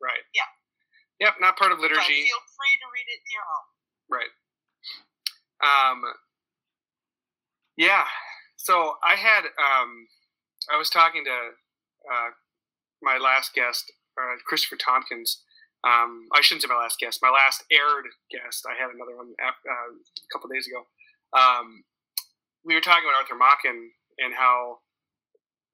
[0.00, 0.24] Right.
[0.32, 0.48] Yeah.
[1.20, 1.34] Yep.
[1.40, 2.24] Not part of But liturgy.
[2.24, 3.68] feel free to read it in your home.
[4.08, 4.32] Right.
[5.60, 5.98] Um.
[7.76, 8.04] Yeah.
[8.56, 10.08] So I had um,
[10.72, 11.36] I was talking to
[12.12, 12.30] uh,
[13.02, 15.42] my last guest, uh, Christopher Tompkins.
[15.84, 17.20] Um, I shouldn't say my last guest.
[17.22, 18.64] My last aired guest.
[18.68, 20.84] I had another one uh, a couple days ago.
[21.36, 21.84] Um,
[22.64, 24.78] we were talking about Arthur Machen and how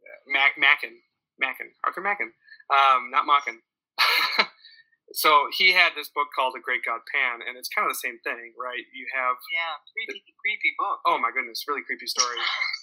[0.02, 1.00] uh, Mac Machen
[1.40, 2.32] Machen Arthur Machen,
[2.72, 3.60] um, not Machen.
[5.12, 8.00] so he had this book called The Great God Pan, and it's kind of the
[8.02, 8.84] same thing, right?
[8.92, 11.00] You have Yeah, creepy, creepy book.
[11.06, 12.36] oh my goodness, really creepy story.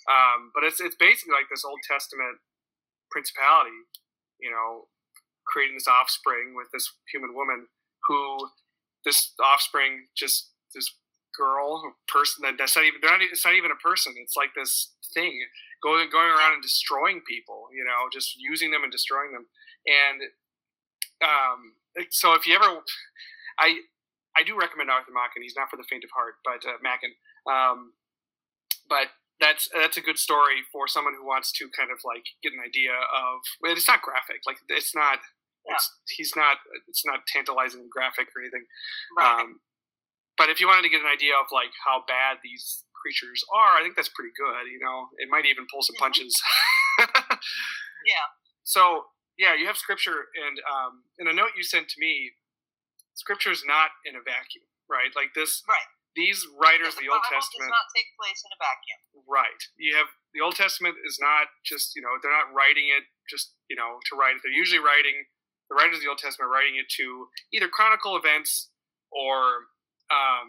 [0.09, 2.39] um, but it's it's basically like this Old Testament
[3.11, 3.75] principality,
[4.39, 4.89] you know,
[5.45, 7.67] creating this offspring with this human woman
[8.07, 8.49] who
[9.05, 10.89] this offspring just this
[11.37, 14.13] girl person that that's not even they're not, it's not even a person.
[14.17, 15.33] It's like this thing
[15.81, 19.45] going going around and destroying people, you know, just using them and destroying them.
[19.85, 20.19] And
[21.21, 21.59] um,
[22.09, 22.81] so if you ever,
[23.59, 23.83] I
[24.35, 27.13] I do recommend Arthur Machen He's not for the faint of heart, but uh, Machen.
[27.45, 27.93] Um,
[28.89, 32.53] but that's that's a good story for someone who wants to kind of like get
[32.53, 33.43] an idea of.
[33.75, 34.41] It's not graphic.
[34.45, 35.19] Like it's not.
[35.65, 36.57] It's, he's not.
[36.87, 38.65] It's not tantalizing graphic or anything.
[39.17, 39.41] Right.
[39.41, 39.59] Um,
[40.37, 43.77] but if you wanted to get an idea of like how bad these creatures are,
[43.77, 44.65] I think that's pretty good.
[44.71, 46.05] You know, it might even pull some Mhm.
[46.07, 46.33] punches.
[48.05, 48.27] yeah.
[48.63, 49.05] So
[49.37, 52.33] yeah, you have scripture, and um, in a note you sent to me,
[53.15, 55.09] scripture is not in a vacuum, right?
[55.15, 55.89] Like this, Right.
[56.15, 58.99] these writers, the the Old Bible Testament, does not take place in a vacuum.
[59.27, 59.61] right?
[59.77, 63.53] You have the Old Testament is not just you know they're not writing it just
[63.69, 64.41] you know to write it.
[64.43, 65.25] They're usually writing
[65.69, 68.69] the writers of the Old Testament are writing it to either chronicle events
[69.11, 69.72] or
[70.13, 70.47] um,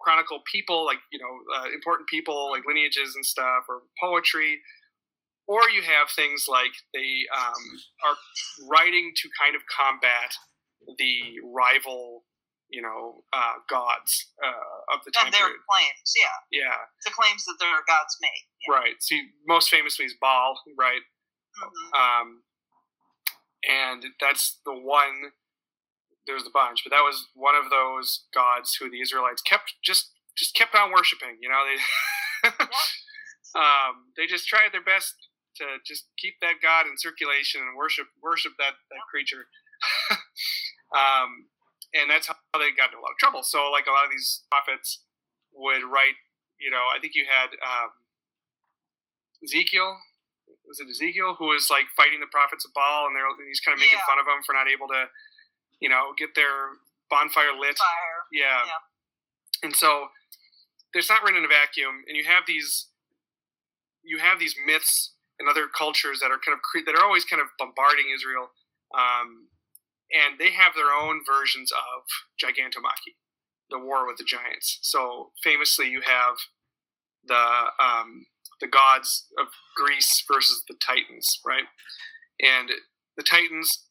[0.00, 4.60] chronicle people like you know uh, important people like lineages and stuff or poetry
[5.48, 7.62] or you have things like they um,
[8.06, 8.16] are
[8.70, 10.34] writing to kind of combat
[10.98, 12.24] the rival
[12.68, 16.60] you know uh, gods uh, of the time And their period claims, yeah.
[16.64, 18.44] yeah The claims that their gods made.
[18.68, 18.74] Yeah.
[18.76, 21.02] right so you, most famously is baal right
[21.56, 21.88] Mhm.
[21.96, 22.42] um,
[23.68, 25.32] and that's the one.
[26.26, 30.12] There's a bunch, but that was one of those gods who the Israelites kept just
[30.36, 31.38] just kept on worshiping.
[31.40, 31.78] You know, they
[33.58, 35.14] um, they just tried their best
[35.56, 39.46] to just keep that god in circulation and worship worship that that creature.
[40.96, 41.48] um,
[41.94, 43.42] and that's how they got into a lot of trouble.
[43.42, 45.02] So, like a lot of these prophets
[45.54, 46.18] would write.
[46.58, 47.90] You know, I think you had um,
[49.44, 49.96] Ezekiel
[50.66, 53.74] was it Ezekiel who was like fighting the prophets of Baal, and they're he's kind
[53.74, 54.08] of making Yeah.
[54.08, 55.06] fun of them for not able to,
[55.80, 56.76] you know, get their
[57.10, 57.78] bonfire lit.
[57.78, 58.22] Fire.
[58.32, 58.62] Yeah.
[58.66, 58.82] Yeah.
[59.62, 60.08] And so
[60.92, 62.88] there's not written in a vacuum, and you have these
[64.02, 67.24] you have these myths and other cultures that are kind of cre- that are always
[67.24, 68.48] kind of bombarding Israel,
[68.96, 69.48] um,
[70.12, 72.04] and they have their own versions of
[72.40, 73.18] Gigantomachy,
[73.70, 74.78] the war with the giants.
[74.82, 76.36] So famously, you have
[77.26, 78.26] the um,
[78.60, 81.66] the gods of Greece versus the Titans, right?
[82.40, 82.70] And
[83.16, 83.84] the Titans,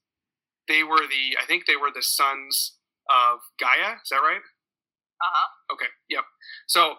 [0.68, 2.78] they were the I think they were the sons
[3.10, 3.98] of Gaia.
[4.04, 4.42] Is that right?
[5.22, 5.48] Uh huh.
[5.74, 5.92] Okay.
[6.10, 6.24] Yep.
[6.68, 6.96] So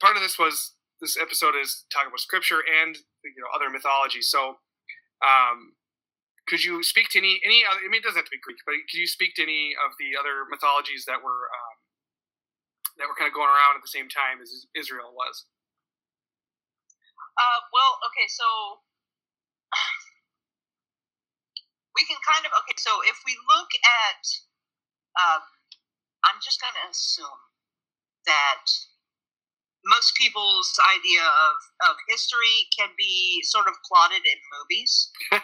[0.00, 4.22] part of this was this episode is talking about scripture and you know other mythology.
[4.22, 4.58] So
[5.22, 5.74] um,
[6.48, 7.80] could you speak to any any other?
[7.82, 9.94] I mean, it doesn't have to be Greek, but could you speak to any of
[9.98, 11.76] the other mythologies that were um,
[12.98, 15.46] that were kind of going around at the same time as Israel was?
[17.38, 18.46] Uh, well, okay, so
[22.02, 22.74] we can kind of okay.
[22.82, 24.22] So if we look at,
[25.22, 25.42] um,
[26.26, 27.42] I'm just going to assume
[28.26, 28.66] that
[29.86, 31.54] most people's idea of,
[31.90, 35.10] of history can be sort of plotted in movies.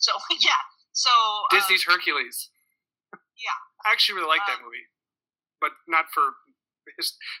[0.00, 0.64] So yeah,
[0.96, 2.48] so um, Disney's Hercules.
[3.36, 3.52] yeah.
[3.84, 4.88] I actually really like that Um, movie,
[5.60, 6.40] but not for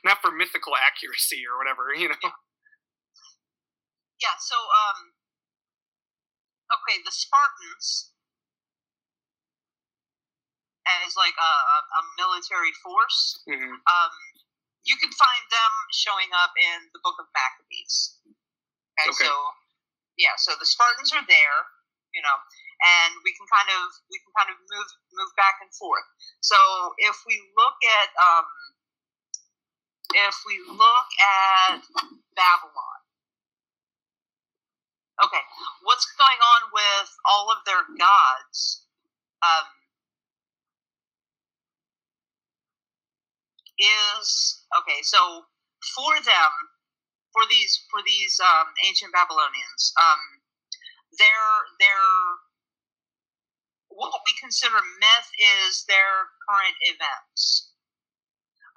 [0.04, 1.88] not for mythical accuracy or whatever.
[1.96, 2.20] You know.
[4.20, 4.36] yeah.
[4.44, 5.16] So um,
[6.72, 8.10] okay, the Spartans
[11.06, 13.42] as like a, a, military force.
[13.46, 14.12] hmm um,
[14.82, 18.16] you can find them showing up in the book of Maccabees.
[18.96, 19.28] Okay, Okay.
[19.28, 19.32] so
[20.16, 21.58] yeah, so the Spartans are there,
[22.16, 22.36] you know,
[22.80, 26.04] and we can kind of we can kind of move move back and forth.
[26.40, 26.56] So
[26.96, 28.46] if we look at um,
[30.16, 31.80] if we look at
[32.36, 32.99] Babylon,
[35.24, 35.42] okay,
[35.82, 38.86] what's going on with all of their gods?
[39.42, 39.66] Um,
[43.80, 45.00] is okay.
[45.02, 45.44] So
[45.96, 46.52] for them,
[47.32, 50.20] for these for these um, ancient Babylonians, um,
[51.18, 51.44] their
[51.80, 52.04] their
[53.88, 55.30] what we consider myth
[55.66, 57.72] is their current events.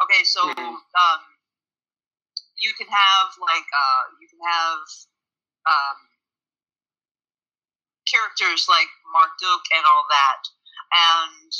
[0.02, 0.80] Okay, so Mhm.
[0.96, 1.22] um,
[2.58, 4.80] you can have like uh, you can have
[5.68, 5.98] um,
[8.08, 10.42] characters like Marduk and all that,
[10.94, 11.52] and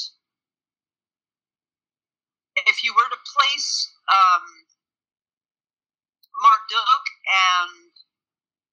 [2.68, 4.46] if you were to place um,
[6.42, 7.92] Marduk and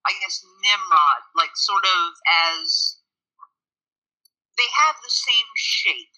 [0.07, 2.99] I guess Nimrod, like sort of as
[4.57, 6.15] they have the same shape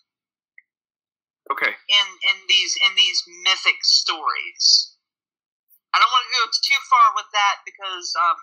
[1.50, 1.68] Okay.
[1.68, 4.96] in in these in these mythic stories.
[5.92, 8.40] I don't want to go too far with that because um,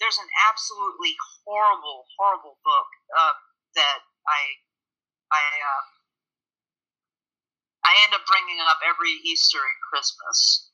[0.00, 3.34] there's an absolutely horrible, horrible book uh,
[3.76, 4.40] that I
[5.32, 5.84] I uh,
[7.86, 10.70] I end up bringing up every Easter and Christmas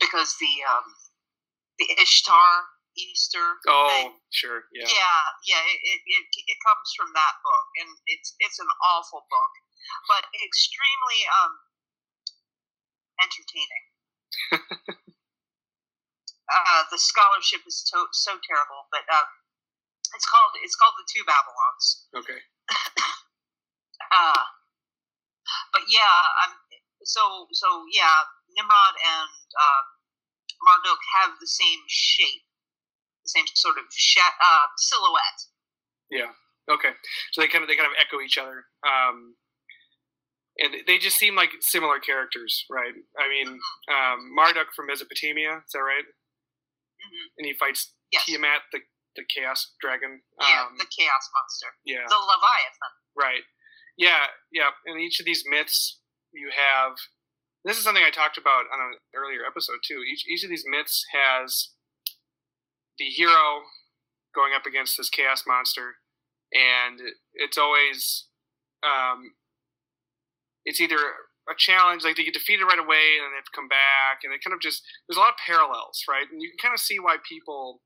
[0.00, 0.86] because the um,
[1.78, 2.50] the Ishtar
[2.96, 4.68] Easter Oh, thing sure.
[4.72, 4.88] Yeah.
[4.88, 9.24] yeah, yeah, it, it, it, it comes from that book, and it's it's an awful
[9.30, 9.52] book,
[10.08, 11.52] but extremely um
[13.20, 13.84] entertaining.
[16.50, 19.28] uh, the scholarship is so so terrible, but um,
[20.14, 21.84] it's called it's called the Two Babylons.
[22.16, 22.40] Okay.
[24.12, 24.44] Uh,
[25.72, 26.52] but yeah, um,
[27.04, 29.82] so so yeah, Nimrod and uh,
[30.60, 32.44] Marduk have the same shape,
[33.24, 35.40] the same sort of sha- uh, silhouette.
[36.10, 36.32] Yeah.
[36.70, 36.92] Okay.
[37.32, 38.68] So they kind of they kind of echo each other.
[38.84, 39.34] Um,
[40.58, 42.92] and they just seem like similar characters, right?
[43.18, 43.48] I mean,
[43.88, 46.04] um, Marduk from Mesopotamia, is that right?
[47.12, 48.24] Hmm And he fights Yes.
[48.26, 48.80] Tiamat, the
[49.16, 50.22] the chaos dragon.
[50.40, 52.04] Yeah, Um, the chaos monster, yeah.
[52.08, 52.92] the Leviathan.
[53.16, 53.44] Right.
[53.98, 54.70] Yeah, yeah.
[54.86, 56.00] In each of these myths,
[56.32, 56.96] you have.
[57.64, 60.00] This is something I talked about on an earlier episode too.
[60.02, 61.70] Each each of these myths has
[62.98, 63.62] the hero
[64.34, 65.96] going up against this chaos monster,
[66.52, 67.00] and
[67.34, 68.26] it's always,
[68.82, 69.34] um,
[70.64, 70.98] it's either
[71.52, 74.24] a challenge, like they get defeated right away, and then they have to come back,
[74.24, 76.26] and it kind of just there's a lot of parallels, right?
[76.30, 77.82] And you can kind of see why people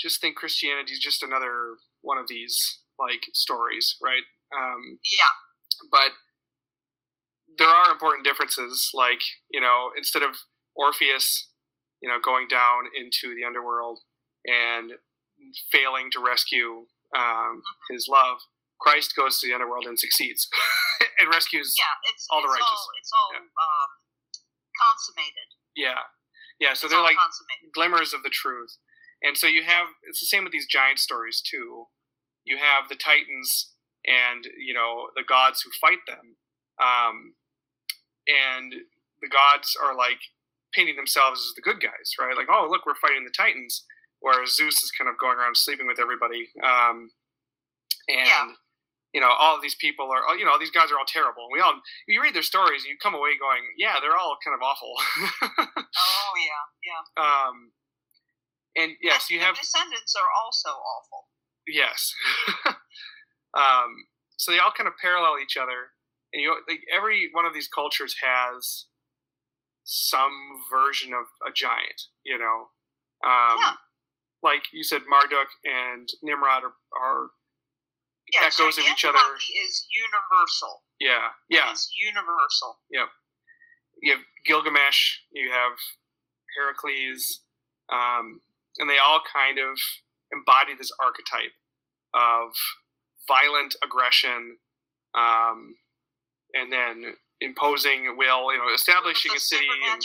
[0.00, 4.24] just think Christianity is just another one of these like stories, right?
[4.54, 5.34] Um, Yeah,
[5.90, 6.12] but
[7.58, 10.36] there are important differences like you know instead of
[10.74, 11.48] orpheus
[12.00, 14.00] you know going down into the underworld
[14.44, 14.92] and
[15.70, 16.86] failing to rescue
[17.16, 18.38] um, his love
[18.80, 20.48] christ goes to the underworld and succeeds
[21.20, 22.70] and rescues yeah, it's All the it's righteous.
[22.70, 23.38] all it's all Yeah.
[23.40, 23.90] um,
[24.76, 25.48] consummated.
[25.74, 26.02] yeah
[26.60, 27.16] yeah so it's they're like
[27.74, 28.76] glimmers of the truth
[29.22, 31.86] and so you have it's the same with these giant stories too
[32.44, 33.72] you have the titans
[34.06, 36.36] and you know the gods who fight them
[36.78, 37.34] um,
[38.28, 38.72] and
[39.22, 40.20] the gods are like
[40.74, 43.84] painting themselves as the good guys right like oh look we're fighting the titans
[44.20, 47.10] whereas zeus is kind of going around sleeping with everybody um,
[48.08, 48.52] and Yeah.
[49.14, 51.60] You know all of these people are you know these guys are all terrible we
[51.60, 51.74] all
[52.08, 54.92] you read their stories and you come away going yeah they're all kind of awful
[55.96, 57.02] Oh yeah, yeah.
[57.22, 57.72] um,
[58.76, 61.28] and yes And you have descendants are also awful.
[61.66, 62.12] Yes.
[63.56, 65.90] um, so they all kind of parallel each other,
[66.32, 68.86] and you like every one of these cultures has
[69.84, 72.02] some version of a giant.
[72.24, 72.68] You know,
[73.24, 73.72] um, Yeah.
[74.42, 77.30] like you said, Marduk and Nimrod are, are
[78.32, 79.18] Yeah, Echoes of each other.
[79.38, 80.82] is universal.
[80.98, 81.70] yeah, yeah.
[81.70, 82.78] It's universal.
[82.90, 83.06] Yeah.
[84.02, 85.78] You have Gilgamesh, you have
[86.58, 87.42] Heracles,
[87.92, 88.40] um,
[88.78, 89.78] and they all kind of
[90.32, 91.54] embody this archetype
[92.12, 92.50] of
[93.28, 94.58] violent aggression,
[95.14, 95.76] um,
[96.52, 99.68] and then imposing will, you know, establishing a city.
[99.86, 100.02] And.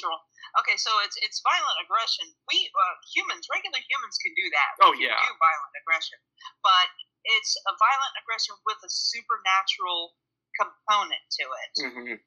[0.59, 2.27] Okay, so it's it's violent aggression.
[2.51, 4.71] We uh, humans, regular humans, can do that.
[4.83, 5.19] Oh, We can yeah.
[5.23, 6.19] do violent aggression,
[6.59, 6.91] but
[7.23, 10.15] it's a violent aggression with a supernatural
[10.59, 11.71] component to it.
[11.85, 12.19] Mhm.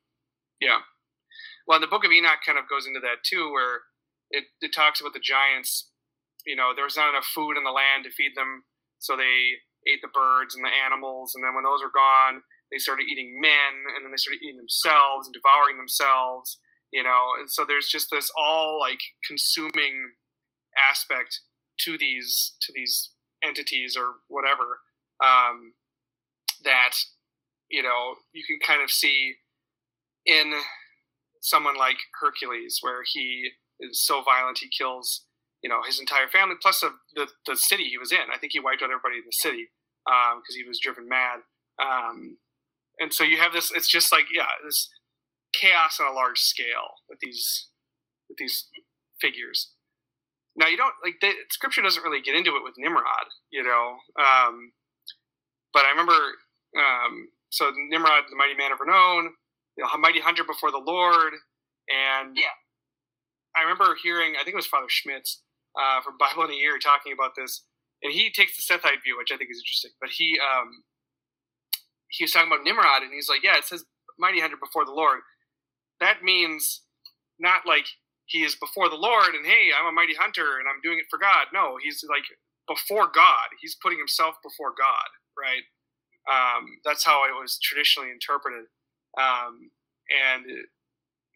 [0.60, 0.82] Yeah.
[1.66, 3.82] Well, the Book of Enoch kind of goes into that too, where
[4.30, 5.90] it, it talks about the giants.
[6.46, 8.64] You know, there was not enough food in the land to feed them,
[8.98, 12.78] so they ate the birds and the animals, and then when those were gone, they
[12.78, 16.58] started eating men, and then they started eating themselves and devouring themselves.
[16.92, 20.14] You know, and so there's just this all like consuming
[20.78, 21.40] aspect
[21.80, 23.10] to these to these
[23.42, 24.80] entities or whatever
[25.24, 25.74] um,
[26.64, 26.92] that
[27.70, 29.34] you know you can kind of see
[30.26, 30.52] in
[31.40, 35.26] someone like Hercules, where he is so violent he kills
[35.62, 38.30] you know his entire family plus the the, the city he was in.
[38.32, 39.68] I think he wiped out everybody in the city
[40.04, 41.40] because he was driven mad.
[41.82, 42.38] Um,
[43.00, 43.72] and so you have this.
[43.74, 44.90] It's just like yeah, this
[45.52, 47.68] chaos on a large scale with these
[48.28, 48.68] with these
[49.20, 49.72] figures.
[50.56, 53.96] Now you don't like the scripture doesn't really get into it with Nimrod, you know.
[54.20, 54.72] Um,
[55.74, 56.14] but I remember,
[56.78, 59.34] um, so Nimrod, the mighty man of renown,
[59.78, 61.34] you know, mighty hunter before the Lord,
[61.90, 62.54] and Yeah.
[63.56, 65.42] I remember hearing, I think it was Father Schmitz
[65.78, 67.64] uh, from Bible in a Year talking about this,
[68.02, 69.92] and he takes the Sethite view, which I think is interesting.
[70.00, 70.84] But he um,
[72.10, 73.84] he was talking about Nimrod, and he's like, yeah, it says
[74.18, 75.20] mighty hunter before the Lord.
[76.00, 76.82] That means
[77.38, 77.86] not like
[78.26, 81.06] he is before the Lord and hey, I'm a mighty hunter and I'm doing it
[81.10, 81.48] for God.
[81.52, 82.24] No, he's like
[82.68, 83.48] before God.
[83.60, 85.08] He's putting himself before God,
[85.38, 85.64] right?
[86.24, 88.64] Um, that's how it was traditionally interpreted.
[89.20, 89.70] Um,
[90.08, 90.42] and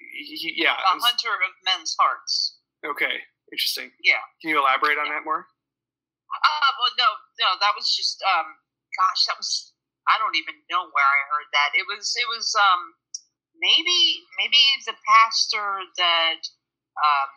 [0.01, 2.59] he, he, yeah, A was- hunter of men's hearts.
[2.85, 3.91] okay, interesting.
[4.03, 4.23] Yeah.
[4.41, 5.47] Can you elaborate on that more?
[6.29, 7.09] Uh, well, no,
[7.41, 8.47] no, that was just, um,
[8.97, 9.73] gosh, that was,
[10.09, 11.73] I don't even know where I heard that.
[11.73, 12.93] It was, it was, um,
[13.57, 16.41] maybe, maybe the pastor that,
[17.01, 17.31] um,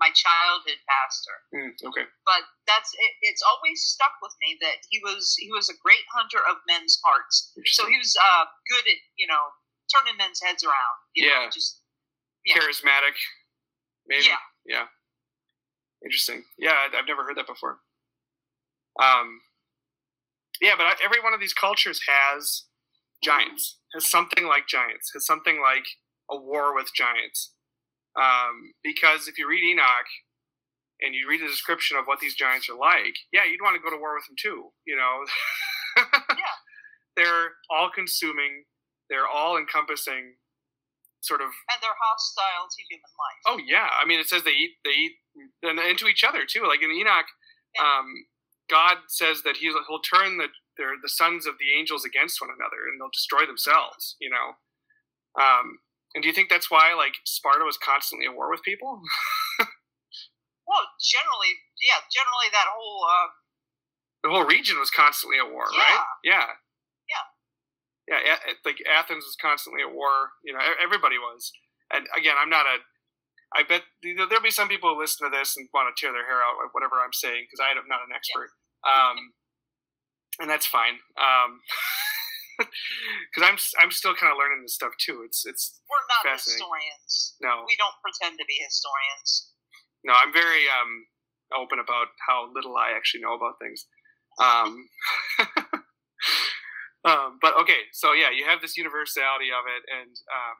[0.00, 1.36] my childhood pastor.
[1.52, 5.68] Mm, okay, But that's, it, it's always stuck with me that he was, he was
[5.68, 7.52] a great hunter of men's hearts.
[7.76, 9.52] So he was, uh, good at, you know,
[9.92, 10.96] turning men's heads around.
[11.14, 11.44] You Yeah.
[11.44, 11.80] Know, just,
[12.44, 12.56] yeah.
[12.56, 13.16] Charismatic,
[14.08, 14.24] maybe.
[14.26, 14.40] yeah.
[14.64, 14.86] Yeah.
[16.04, 16.44] Interesting.
[16.58, 17.78] Yeah, I've never heard that before.
[18.98, 19.40] Um,
[20.60, 22.64] yeah, but I- every one of these cultures has
[23.22, 25.86] giants, has something like giants, has something like
[26.30, 27.52] a war with giants.
[28.18, 30.08] Um, because if you read Enoch
[31.00, 33.82] and you read the description of what these giants are like, yeah, you'd want to
[33.82, 34.70] go to war with them too.
[34.86, 35.24] You know,
[36.36, 36.56] Yeah.
[37.16, 38.64] they're all consuming,
[39.08, 40.36] they're all encompassing,
[41.20, 43.40] sort of And they're hostile to human life.
[43.46, 45.12] Oh yeah, I mean it says they eat they eat
[45.62, 46.66] and into each other too.
[46.66, 47.26] Like in Enoch,
[47.76, 47.82] Yeah.
[47.82, 48.06] um,
[48.70, 52.50] God says that he'll he'll turn the their, the sons of the angels against one
[52.50, 54.16] another and they'll destroy themselves.
[54.20, 54.46] You know,
[55.42, 55.78] um,
[56.14, 59.00] and do you think that's why like Sparta was constantly at war with people?
[60.70, 63.28] Well, generally, yeah, generally that whole, uh,
[64.22, 65.98] the whole region was constantly at war, right?
[66.22, 66.46] Yeah.
[68.06, 68.22] Yeah.
[68.22, 68.38] Yeah.
[68.62, 70.38] Like Athens was constantly at war.
[70.46, 71.50] You know, everybody was.
[71.90, 72.86] And again, I'm not a.
[73.50, 75.98] I bet you know, there'll be some people who listen to this and want to
[75.98, 78.54] tear their hair out at whatever I'm saying because I'm not an expert.
[78.86, 79.34] Um,
[80.38, 81.02] and that's fine.
[81.18, 81.58] Um,
[83.32, 85.24] because I'm I'm still kind of learning this stuff too.
[85.24, 87.34] It's it's we're not historians.
[87.40, 89.50] no We don't pretend to be historians.
[90.04, 90.12] no.
[90.12, 91.08] I'm very um
[91.56, 93.86] open about how little I actually know about things.
[94.38, 94.86] Um,
[97.04, 100.58] um, but okay, so yeah, you have this universality of it, and um,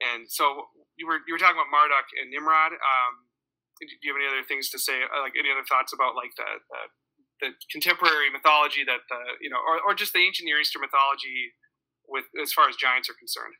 [0.00, 2.72] and so you were you were talking about Marduk and Nimrod.
[2.72, 3.12] Um,
[3.80, 5.00] do you have any other things to say?
[5.04, 6.80] uh, Like any other thoughts about like the the,
[7.40, 11.52] the contemporary mythology that the you know, or, or just the ancient Near Eastern mythology
[12.08, 13.54] with as far as giants are concerned?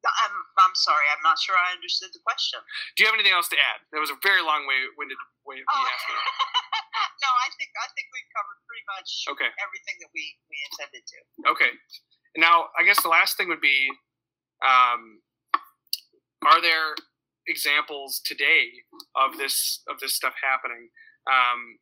[0.00, 2.56] I'm, I'm sorry, I'm not sure I understood the question.
[2.96, 3.84] Do you have anything else to add?
[3.92, 5.92] That was a very long way winded way of me Oh.
[5.92, 6.16] asking.
[7.24, 9.50] no, I think I think we've covered pretty much Okay.
[9.60, 11.18] everything that we, we intended to.
[11.52, 11.72] Okay.
[12.40, 13.90] Now, I guess the last thing would be,
[14.64, 15.20] um,
[16.48, 16.94] are there
[17.48, 18.70] examples today
[19.16, 20.88] of this of this stuff happening?
[21.26, 21.78] Um,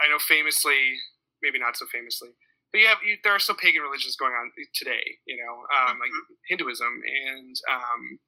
[0.00, 0.96] I know famously,
[1.42, 2.30] maybe not so famously,
[2.72, 5.18] but you have you, there are still pagan religions going on today.
[5.26, 6.10] You know, um, like
[6.48, 8.18] Hinduism and um,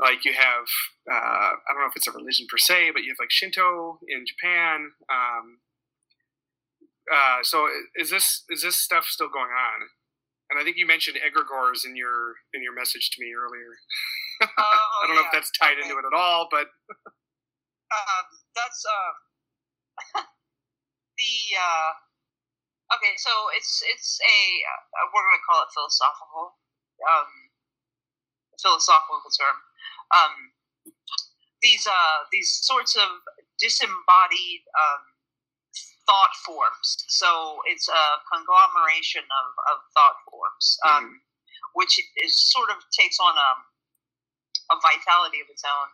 [0.00, 0.66] like you have
[1.10, 3.98] uh, I don't know if it's a religion per se, but you have like Shinto
[4.08, 4.92] in Japan.
[5.10, 5.58] Um,
[7.12, 9.88] uh, so is this is this stuff still going on?
[10.50, 13.78] And I think you mentioned egregores in your in your message to me earlier.
[14.58, 15.82] Oh, I don't know if that's tied Okay.
[15.88, 16.66] into it at all, but
[17.92, 19.12] um, that's uh,
[21.18, 21.90] the uh,
[22.96, 23.14] okay.
[23.16, 24.38] So it's it's a
[24.68, 26.58] uh, we're going to call it philosophical,
[27.08, 27.30] um,
[28.60, 29.56] philosophical term.
[30.12, 30.34] Um,
[31.62, 33.08] these uh these sorts of
[33.58, 35.02] disembodied um,
[36.06, 37.06] thought forms.
[37.08, 41.18] So it's a conglomeration of, of thought forms, um, Mhm.
[41.74, 43.50] which is sort of takes on a
[44.70, 45.88] a vitality of its own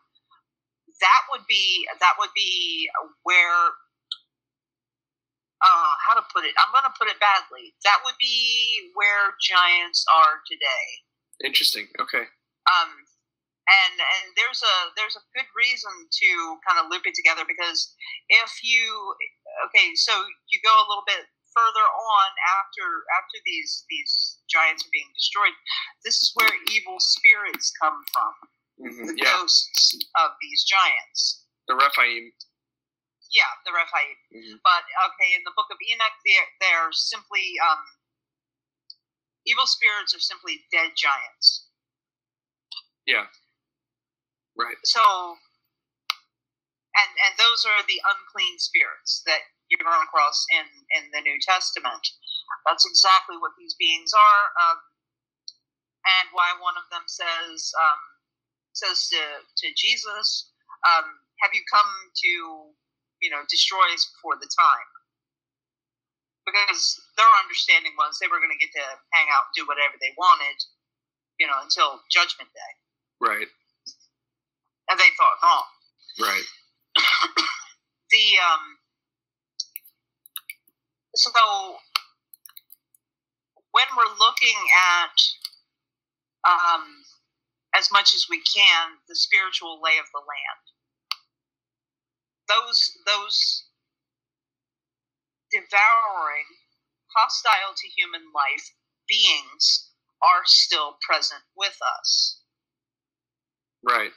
[1.00, 2.88] that would be that would be
[3.22, 3.74] where
[5.58, 9.34] uh, how to put it i'm going to put it badly that would be where
[9.42, 10.86] giants are today
[11.44, 11.86] interesting.
[12.00, 12.26] Okay.
[12.70, 12.90] um,
[13.68, 16.28] and and there's a there's a good reason to
[16.64, 17.92] kind of loop it together because
[18.32, 19.14] if you
[19.68, 20.12] okay so
[20.48, 22.28] you go a little bit further on
[22.60, 22.84] after
[23.20, 25.56] after these these giants are being destroyed
[26.04, 28.32] this is where evil spirits come from
[28.78, 32.32] hmm the Yeah, ghosts of these giants the Rephaim.
[33.30, 34.16] yeah, the Rephaim.
[34.32, 34.60] Mhm.
[34.64, 37.84] But okay, in the book of Enoch, they're, they're simply um,
[39.44, 41.68] evil spirits are simply dead giants.
[43.06, 43.26] Yeah.
[44.56, 44.76] Right.
[44.84, 45.00] So,
[46.96, 51.38] and and those are the unclean spirits that you run across in in the New
[51.40, 52.04] Testament.
[52.66, 54.78] That's exactly what these beings are, um,
[56.04, 58.00] and why one of them says um,
[58.78, 59.22] says to
[59.66, 60.50] to Jesus,
[60.86, 61.06] um,
[61.42, 62.32] "Have you come to
[63.20, 64.90] you know destroy us before the time?"
[66.46, 69.98] Because their understanding was they were going to get to hang out and do whatever
[70.00, 70.56] they wanted,
[71.38, 72.72] you know, until Judgment Day.
[73.20, 73.48] Right.
[74.88, 75.68] And they thought wrong.
[76.18, 76.48] Right.
[78.10, 78.78] the um
[81.14, 81.30] so
[83.72, 85.16] when we're looking at
[86.48, 87.04] um
[87.78, 90.64] as much as we can the spiritual lay of the land
[92.48, 93.64] those those
[95.50, 96.48] devouring
[97.14, 98.74] hostile to human life
[99.08, 99.90] beings
[100.22, 102.38] are still present with us
[103.82, 104.10] Right.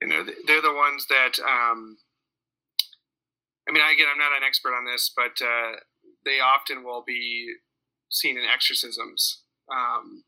[0.00, 1.38] You know, they're the ones that.
[1.40, 1.98] Um,
[3.68, 5.80] I mean, again, I'm not an expert on this, but uh,
[6.24, 7.54] they often will be
[8.08, 9.42] seen in exorcisms.
[9.70, 10.24] Um,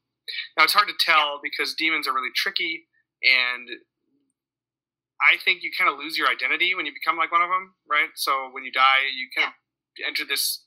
[0.56, 2.86] now, it's hard to tell because demons are really tricky,
[3.22, 3.68] and
[5.20, 7.74] I think you kind of lose your identity when you become like one of them,
[7.88, 8.08] right?
[8.14, 9.54] So when you die, you kind of
[10.06, 10.64] enter this.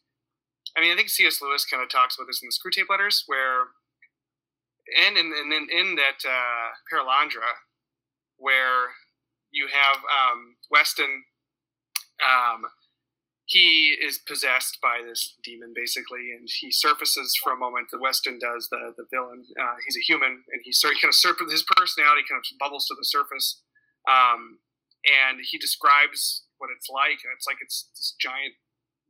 [0.77, 1.41] I mean, I think C.S.
[1.41, 3.73] Lewis kind of talks about this in the Screwtape Letters, where
[5.05, 7.65] and in in, in, in that uh, Perelandra,
[8.37, 8.93] where
[9.51, 11.23] you have um, Weston.
[12.21, 12.65] Um,
[13.45, 17.87] he is possessed by this demon basically, and he surfaces for a moment.
[17.91, 19.43] The Weston does the the villain.
[19.59, 22.87] Uh, he's a human, and he, he kind of surfaces his personality kind of bubbles
[22.87, 23.61] to the surface,
[24.07, 24.59] um,
[25.03, 28.55] and he describes what it's like, and it's like it's this giant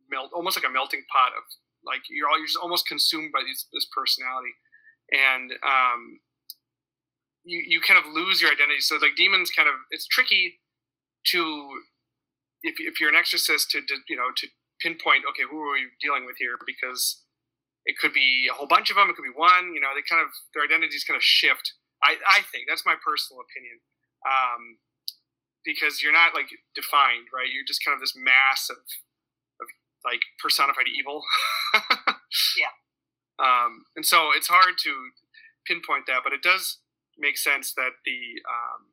[0.10, 1.46] melt, almost like a melting pot of
[1.86, 4.58] like you're all you're just almost consumed by these, this personality,
[5.14, 6.26] and um,
[7.46, 8.82] you you kind of lose your identity.
[8.82, 10.60] So like demons, kind of it's tricky
[11.38, 11.82] to
[12.64, 14.48] if if you're an exorcist to, to you know to
[14.82, 16.58] pinpoint okay who are we dealing with here?
[16.66, 17.22] Because
[17.86, 20.02] it could be a whole bunch of them it could be one you know they
[20.08, 21.74] kind of their identities kind of shift.
[22.04, 23.80] I i think that's my personal opinion
[24.26, 24.78] um
[25.66, 27.48] because you're not like defined right?
[27.52, 28.78] You're just kind of this mass of
[29.62, 29.68] of
[30.06, 31.24] like personified evil.
[32.58, 32.74] Yeah.
[33.40, 34.92] um and so it's hard to
[35.68, 36.80] pinpoint that but it does
[37.18, 38.88] make sense that the um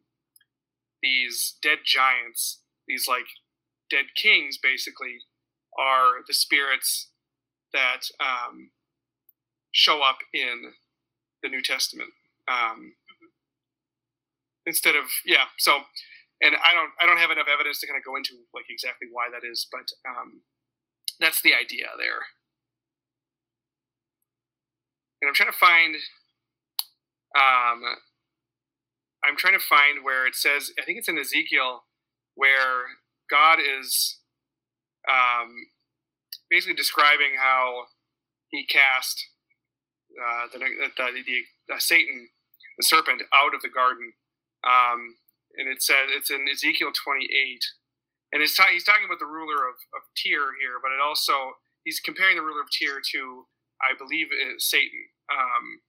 [1.03, 3.27] these dead giants these like
[3.91, 5.19] dead kings basically
[5.79, 7.11] are the spirits
[7.73, 8.71] that um,
[9.73, 10.73] show up in
[11.43, 12.11] the New Testament.
[12.49, 12.95] Um,
[14.67, 15.81] instead of yeah, so
[16.43, 19.09] and I don't I don't have enough evidence to kind of go into like exactly
[19.11, 20.43] why that is, but um,
[21.19, 22.27] that's the idea there.
[25.21, 25.97] And I'm trying to find.
[27.37, 27.83] Um,
[29.23, 30.73] I'm trying to find where it says.
[30.81, 31.85] I think it's in Ezekiel
[32.35, 32.97] where
[33.31, 34.19] God is
[35.09, 35.55] um,
[36.51, 37.87] basically describing how
[38.51, 39.25] he cast
[40.19, 42.29] uh, the, the, the, the, Satan,
[42.77, 44.13] the serpent, out of the garden.
[44.67, 45.17] Um,
[45.57, 47.31] and it says it's in Ezekiel 28,
[48.33, 52.01] and it's ta- he's talking about the ruler of, of here, but it also he's
[52.01, 53.47] comparing the ruler of Tyre to,
[53.81, 54.29] I believe,
[54.59, 55.15] Satan.
[55.31, 55.81] Um,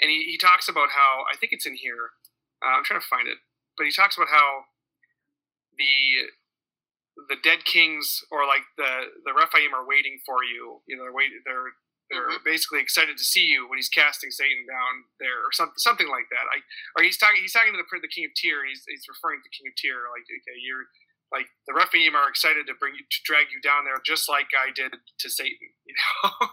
[0.00, 2.16] and he, he talks about how I think it's in here.
[2.62, 3.38] Uh, I'm trying to find it,
[3.76, 4.71] but he talks about how
[5.78, 6.32] the
[7.28, 10.80] the dead kings or like the the Rephaim are waiting for you.
[10.88, 11.40] You know, they're waiting.
[11.44, 11.76] They're
[12.12, 12.44] they're mm-hmm.
[12.44, 16.28] basically excited to see you when he's casting Satan down there, or something something like
[16.32, 16.44] that.
[16.48, 16.60] I
[16.96, 18.68] or he's talking he's talking to the the king of Tyre.
[18.68, 20.88] He's he's referring to the king of Tyre like okay, you're
[21.32, 24.52] like the Rephaim are excited to bring you to drag you down there, just like
[24.52, 25.72] I did to Satan.
[25.88, 26.52] You know.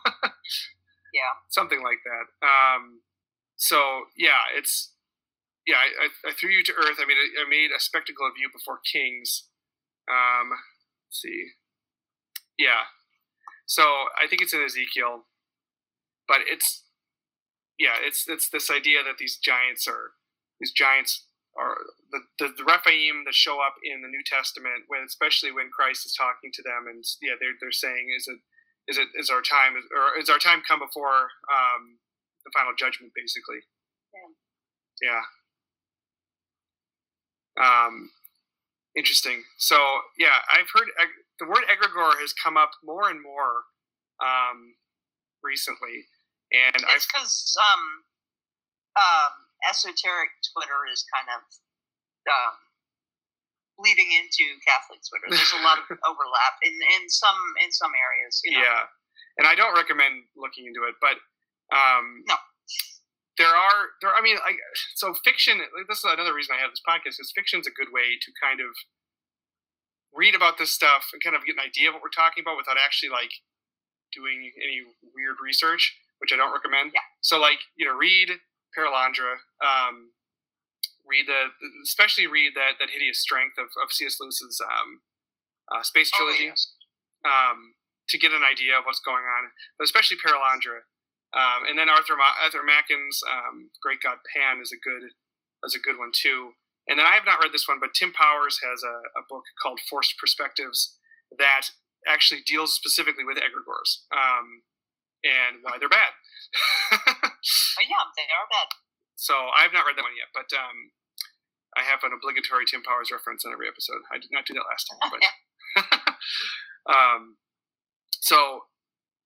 [1.13, 1.33] yeah.
[1.49, 2.25] Something like that.
[2.43, 3.01] Um,
[3.55, 4.95] so yeah, it's
[5.69, 6.97] yeah, I, I, threw you to earth.
[6.97, 9.45] I made a, I made a spectacle of you before kings.
[10.09, 11.53] Um, let's see.
[12.57, 12.89] Yeah.
[13.69, 13.85] So
[14.17, 15.29] I think it's in Ezekiel,
[16.27, 16.89] but it's
[17.77, 20.17] yeah, it's it's this idea that these giants are
[20.59, 21.77] these giants are
[22.09, 26.05] the, the, the Rephaim that show up in the New Testament when especially when Christ
[26.05, 28.41] is talking to them and yeah they're they're saying is it
[28.89, 32.01] is it is our time or is our time come before um,
[32.41, 33.61] the final judgment basically
[34.13, 35.13] yeah.
[35.13, 35.23] yeah
[37.60, 38.10] um,
[38.95, 39.44] interesting.
[39.57, 39.77] So
[40.18, 40.88] yeah, I've heard
[41.40, 43.68] the word egregore has come up more and more
[44.23, 44.76] um,
[45.44, 46.07] recently,
[46.52, 47.84] and it's because um,
[48.98, 49.34] um,
[49.69, 51.41] esoteric Twitter is kind of
[52.27, 52.56] um,
[53.80, 55.27] bleeding into Catholic Twitter.
[55.31, 58.41] There's a lot of overlap in in some in some areas.
[58.44, 58.64] You know?
[58.64, 58.84] Yeah,
[59.40, 61.19] and I don't recommend looking into it, but
[61.76, 62.36] um, no.
[63.39, 64.11] There are there.
[64.13, 64.53] I mean, I,
[64.99, 65.57] so fiction.
[65.57, 67.17] Like, this is another reason I have this podcast.
[67.23, 68.75] Is fiction's a good way to kind of
[70.13, 72.57] read about this stuff and kind of get an idea of what we're talking about
[72.59, 73.31] without actually like
[74.11, 74.83] doing any
[75.15, 76.91] weird research, which I don't recommend.
[76.93, 77.07] Yeah.
[77.21, 78.43] So like you know, read
[78.77, 79.41] Perelandra.
[79.63, 80.11] Um,
[81.07, 81.49] read the
[81.83, 84.17] especially read that that hideous strength of, of C.S.
[84.19, 85.01] Lewis's um,
[85.71, 86.75] uh, space Oh, trilogy yes.
[87.25, 87.73] um,
[88.09, 90.85] to get an idea of what's going on, but especially Perelandra.
[91.34, 95.14] Um, and then Arthur Ma- Arthur Machen's um, Great God Pan is a good
[95.64, 96.53] is a good one too.
[96.88, 99.43] And then I have not read this one, but Tim Powers has a, a book
[99.61, 100.97] called Forced Perspectives
[101.38, 101.69] that
[102.07, 104.65] actually deals specifically with egregores um,
[105.22, 106.14] and why they're bad.
[107.80, 108.68] Oh, yeah, they are bad.
[109.15, 110.91] so I have not read that one yet, but um,
[111.77, 114.03] I have an obligatory Tim Powers reference in every episode.
[114.11, 115.22] I did not do that last time, but
[116.91, 117.38] um,
[118.19, 118.65] so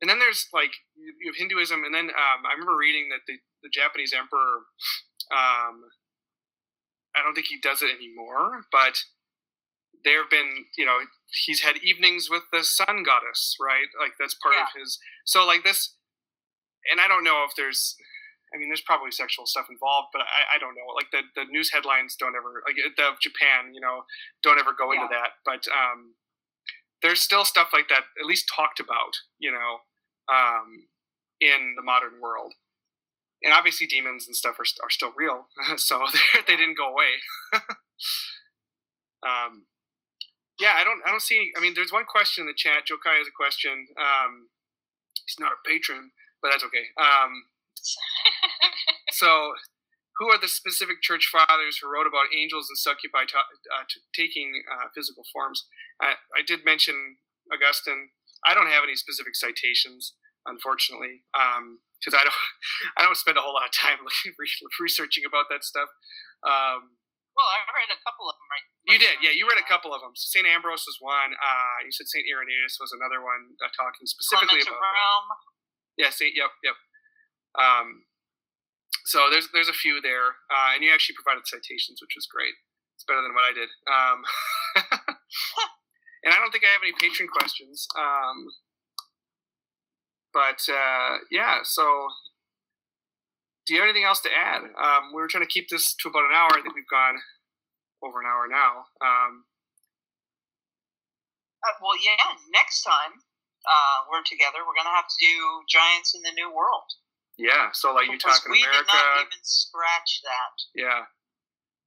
[0.04, 3.40] and then there's like you have Hinduism, and then um, I remember reading that the
[3.64, 4.68] the Japanese emperor.
[5.32, 5.88] Um,
[7.16, 9.00] I don't think he does it anymore, but
[10.04, 11.08] there have been you know
[11.48, 13.88] he's had evenings with the sun goddess, right?
[13.96, 15.00] Like that's part of his.
[15.24, 15.96] So like this,
[16.92, 17.96] and I don't know if there's.
[18.54, 20.86] I mean, there's probably sexual stuff involved, but I, I don't know.
[20.94, 24.04] Like the, the news headlines don't ever like the Japan, you know,
[24.44, 25.42] don't ever go into that.
[25.42, 26.14] But um,
[27.02, 29.82] there's still stuff like that at least talked about, you know,
[30.32, 30.88] um,
[31.41, 32.54] in the modern world.
[33.44, 35.48] And obviously, demons and stuff are, are still real,
[35.78, 36.00] so
[36.48, 37.20] they didn't go away.
[39.28, 39.66] um,
[40.60, 41.52] yeah, I don't, I don't see.
[41.58, 42.88] I mean, there's one question in the chat.
[42.88, 43.88] Jokai has a question.
[44.00, 44.48] Um,
[45.26, 46.88] he's not a patron, but that's okay.
[46.95, 47.52] Um,
[49.12, 49.54] so,
[50.20, 54.08] who are the specific church fathers who wrote about angels and succubi ta- uh, t-
[54.16, 55.66] taking uh, physical forms?
[56.00, 57.18] I, I did mention
[57.52, 58.10] Augustine.
[58.45, 60.14] I don't have any specific citations,
[60.45, 62.40] unfortunately, because I don't
[62.98, 64.36] I don't spend a whole lot of time looking,
[64.80, 65.90] researching about that stuff.
[66.44, 66.99] Um,
[67.34, 68.65] Well, I read a couple of them right.
[68.94, 69.34] you did, yeah.
[69.34, 70.14] You read a couple of them.
[70.14, 71.34] Saint Ambrose was one.
[71.34, 74.94] Uh, you said Saint Irenaeus was another one, uh, talking specifically Clement about that.
[75.02, 75.28] Rome.
[75.98, 76.36] Yeah, Saint.
[76.38, 76.78] Yep, yep.
[77.57, 78.06] Um,
[79.06, 82.53] so there's there's a few there, uh, and you actually provided citations, which was great.
[82.95, 83.70] It's better than what I did.
[83.90, 84.20] Um,
[86.24, 87.88] and I don't think I have any patron questions.
[87.98, 88.48] Um,
[90.34, 92.08] but uh, yeah, so
[93.66, 94.64] do you have anything else to add?
[94.64, 96.52] Um, we were trying to keep this to about an hour.
[96.58, 97.18] I think we've gone
[98.04, 98.90] over an hour now.
[99.00, 99.45] Um,
[101.64, 102.20] Uh, well, yeah.
[102.52, 103.24] Next time
[103.64, 106.90] uh, we're together, we're gonna have to do Giants in the New World.
[107.40, 108.91] yeah, so like you talking we did America?
[108.91, 110.56] not even scratch that.
[110.76, 111.08] Yeah,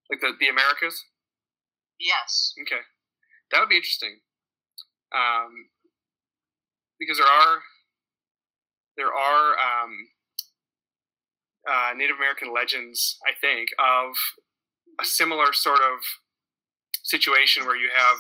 [0.09, 0.97] like the the Americas.
[2.01, 2.55] Yes.
[2.63, 2.81] Okay,
[3.53, 4.21] that would be interesting.
[5.15, 5.71] Um,
[6.99, 7.61] because there are
[8.97, 10.09] there are um,
[11.69, 14.15] uh, Native American legends, I think, of
[15.01, 16.01] a similar sort of
[17.03, 18.19] situation where you have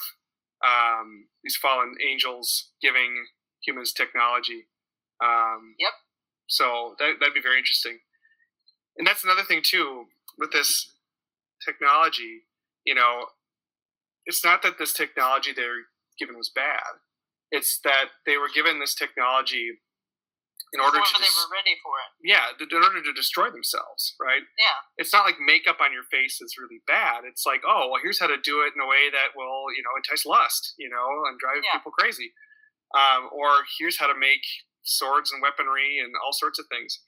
[0.64, 3.26] um, these fallen angels giving
[3.64, 4.66] humans technology.
[5.22, 5.92] Um, Yep.
[6.48, 7.98] So that that'd be very interesting.
[8.96, 10.06] And that's another thing too
[10.38, 10.92] with this
[11.64, 12.42] technology.
[12.84, 13.26] You know,
[14.26, 15.86] it's not that this technology they're
[16.18, 17.00] given was bad.
[17.50, 19.78] It's that they were given this technology
[20.72, 22.10] in order to they were ready for it.
[22.26, 24.42] yeah, in order to destroy themselves, right?
[24.58, 24.74] Yeah.
[24.98, 27.22] It's not like makeup on your face is really bad.
[27.24, 29.82] It's like, oh, well, here's how to do it in a way that will, you
[29.86, 31.78] know, entice lust, you know, and drive Yeah.
[31.78, 32.34] people crazy.
[32.98, 34.42] Um, or here's how to make
[34.82, 36.98] swords and weaponry and all sorts of things.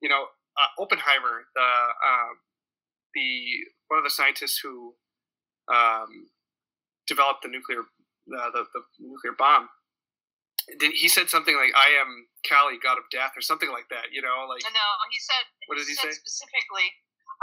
[0.00, 0.24] You know,
[0.56, 2.32] uh, Oppenheimer, the uh,
[3.14, 4.94] the one of the scientists who
[5.72, 6.28] um,
[7.06, 7.82] developed the nuclear
[8.26, 9.68] the, the, the nuclear bomb.
[10.80, 14.08] He said something like, "I am Kali, god of death," or something like that.
[14.16, 15.44] You know, like No, he said.
[15.68, 16.24] What did he said say?
[16.24, 16.88] Specifically,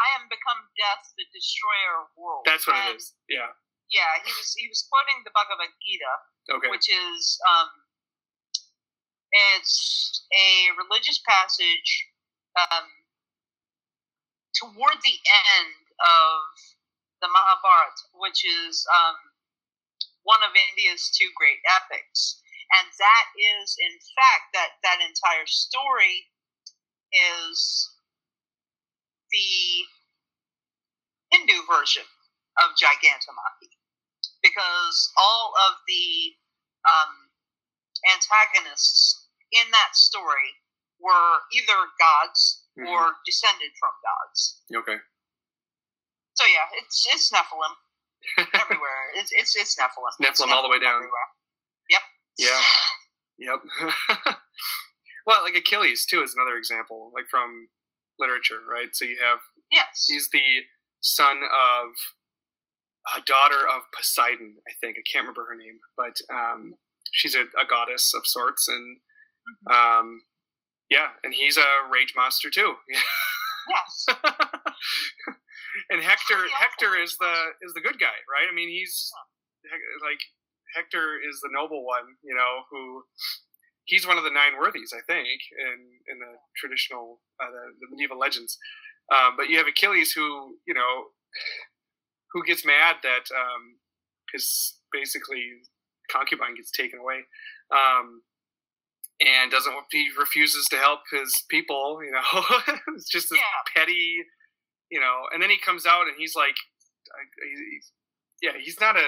[0.01, 2.49] I am become death, the destroyer of worlds.
[2.49, 3.13] that's what And, it is.
[3.29, 3.53] Yeah.
[3.93, 6.13] Yeah, he was he was quoting the Bhagavad Gita,
[6.57, 6.69] Okay.
[6.73, 7.69] which is um,
[9.31, 12.09] it's a religious passage
[12.57, 12.87] um,
[14.55, 16.41] toward the end of
[17.21, 19.15] the Mahabharata, which is um,
[20.23, 22.41] one of India's two great epics,
[22.72, 26.30] and that is in fact that that entire story
[27.11, 27.89] is
[29.31, 29.88] the
[31.31, 32.03] Hindu version
[32.60, 33.72] of Gigantomachy
[34.43, 36.35] because all of the
[36.88, 37.30] um,
[38.11, 40.56] antagonists in that story
[40.99, 42.88] were either gods Mhm.
[42.88, 44.61] or descended from gods.
[44.73, 44.98] Okay.
[46.34, 47.76] So yeah, it's it's Nephilim
[48.38, 49.02] everywhere.
[49.15, 50.26] it's it's it's Nephilim.
[50.26, 50.95] Nephilim all the way down.
[50.95, 51.30] everywhere.
[51.89, 52.02] Yep.
[52.38, 52.61] Yeah.
[53.39, 53.60] Yep.
[55.26, 57.68] well, like Achilles too is another example, like from
[58.19, 58.89] literature, right?
[58.93, 59.39] So you have
[59.72, 60.06] Yes.
[60.07, 60.41] he's the
[61.02, 61.89] son of
[63.18, 64.98] a daughter of Poseidon, I think.
[64.98, 66.76] I can't remember her name, but um,
[67.11, 68.98] she's a, a goddess of sorts, and
[69.68, 69.73] Mhm.
[69.99, 70.22] um,
[70.89, 72.76] yeah, and he's a rage monster too.
[73.69, 74.06] yes.
[75.91, 78.47] and Hector, Hector is the is the good guy, right?
[78.49, 79.11] I mean, he's
[80.01, 80.19] like
[80.76, 83.03] Hector is the noble one, you know, who
[83.85, 85.27] he's one of the nine worthies, I think,
[85.59, 85.77] in
[86.11, 88.57] in the traditional uh, the, the medieval legends.
[89.11, 91.11] Um, but you have Achilles, who you know,
[92.34, 93.77] who gets mad that um,
[94.34, 95.43] his basically
[96.11, 97.19] concubine gets taken away.
[97.72, 98.22] Um,
[99.22, 102.43] and doesn't he refuses to help his people you know
[102.95, 103.73] it's just this Yeah.
[103.81, 104.18] petty
[104.91, 106.55] you know and then he comes out and he's like
[107.41, 107.91] he's,
[108.41, 109.07] yeah he's not a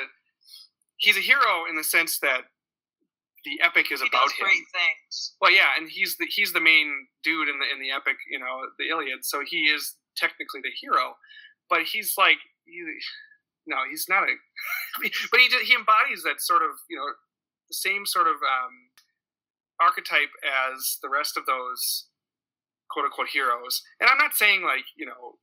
[0.98, 2.42] he's a hero in the sense that
[3.46, 5.34] the epic is He about does him things.
[5.42, 8.40] well yeah and he's the he's the main dude in the in the epic you
[8.40, 11.16] know the iliad so he is technically the hero
[11.70, 12.80] but he's like he,
[13.68, 14.32] no he's not a
[15.32, 17.08] but he he embodies that sort of you know
[17.70, 18.92] the same sort of um
[19.82, 22.08] archetype as the rest of those
[22.90, 25.36] quote unquote heroes and i'm not saying like you know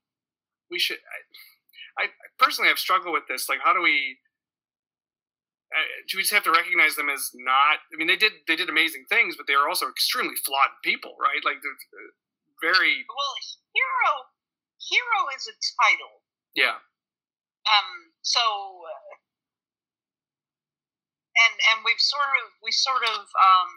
[0.71, 0.97] we should
[1.99, 2.07] i, I
[2.39, 4.17] personally have struggled with this like how do we
[5.71, 8.55] uh, do we just have to recognize them as not i mean they did they
[8.55, 11.75] did amazing things but they are also extremely flawed people right like they're
[12.61, 13.35] very Well,
[13.73, 14.11] hero,
[14.77, 16.21] hero is a title.
[16.53, 16.77] yeah
[17.65, 18.13] Um.
[18.21, 18.39] So.
[18.41, 19.17] Uh,
[21.41, 23.71] and and we've sort of we sort of um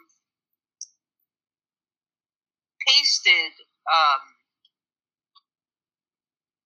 [2.87, 3.55] pasted
[3.89, 4.34] um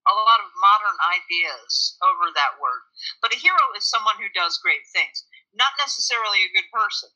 [0.09, 2.82] a lot of modern ideas over that word.
[3.22, 5.24] But a hero is someone who does great things,
[5.55, 7.10] not necessarily a good person.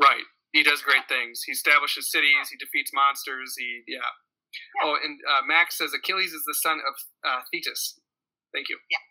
[0.00, 0.24] right.
[0.52, 1.42] He does great things.
[1.44, 2.48] He establishes cities.
[2.50, 3.54] He defeats monsters.
[3.58, 4.06] He yeah,
[4.80, 4.82] Yeah.
[4.88, 6.94] oh and uh, max says achilles is the son of
[7.26, 8.00] uh, thetis.
[8.54, 8.78] Thank you.
[8.90, 9.04] Yeah.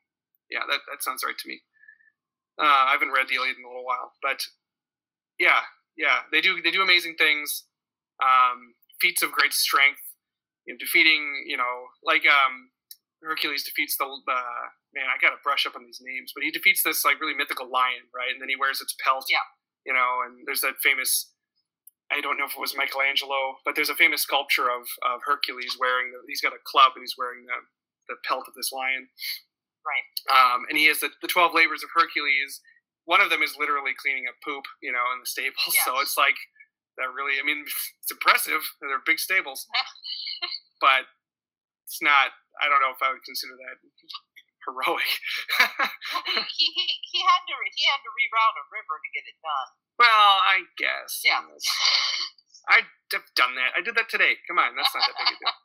[0.52, 1.62] yeah that, that sounds right to me.
[2.60, 4.42] Uh, i haven't read the iliad in a little while but
[5.40, 5.62] yeah
[5.98, 7.66] yeah they do they do amazing things.
[8.24, 10.03] Um, feats of great strength
[10.66, 12.70] you know, defeating you know like um,
[13.24, 14.64] hercules defeats the uh,
[14.94, 17.70] man i gotta brush up on these names but he defeats this like really mythical
[17.70, 19.44] lion right and then he wears its pelt Yeah.
[19.86, 21.32] you know and there's that famous
[22.12, 25.78] I don't know if it was Michelangelo, but there's a famous sculpture of, of Hercules
[25.80, 27.58] wearing the, he's got a club and he's wearing the,
[28.12, 29.10] the pelt of this lion.
[29.82, 30.08] Right.
[30.30, 32.62] Um, and he has the, the 12 labors of Hercules.
[33.06, 35.74] One of them is literally cleaning up poop, you know, in the stables.
[35.88, 36.38] So it's like
[36.98, 37.66] that really, I mean,
[38.02, 38.62] it's impressive.
[38.82, 39.66] They're big stables,
[40.84, 41.10] but
[41.88, 43.78] it's not, I don't know if I would consider that
[44.66, 45.12] heroic.
[45.60, 49.36] Well, he, he, he had to he had to reroute a river to get it
[49.44, 49.70] done.
[50.00, 51.20] well, I guess.
[51.24, 51.44] Yeah.
[52.70, 52.88] I've
[53.36, 53.76] done that.
[53.76, 54.40] I did that today.
[54.48, 55.56] Come on, that's not that big a deal.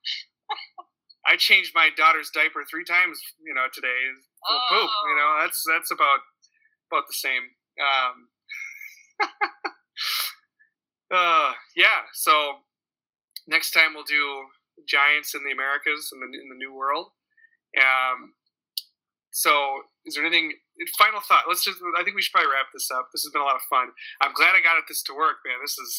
[1.27, 4.01] I changed my daughter's diaper three times, you know, today
[4.43, 4.91] for poop.
[5.07, 6.21] You know, that's that's about
[6.91, 7.55] about the same.
[7.79, 8.29] Um,
[11.10, 12.09] uh, yeah.
[12.12, 12.64] So
[13.47, 14.47] next time we'll do
[14.86, 17.10] giants in the Americas in the in the New World.
[17.76, 18.35] Um,
[19.30, 20.52] so is there anything?
[20.97, 21.44] Final thought.
[21.48, 21.78] Let's just.
[21.98, 23.09] I think we should probably wrap this up.
[23.12, 23.90] This has been a lot of fun.
[24.22, 25.59] I'm glad I got this to work, man.
[25.60, 25.93] This is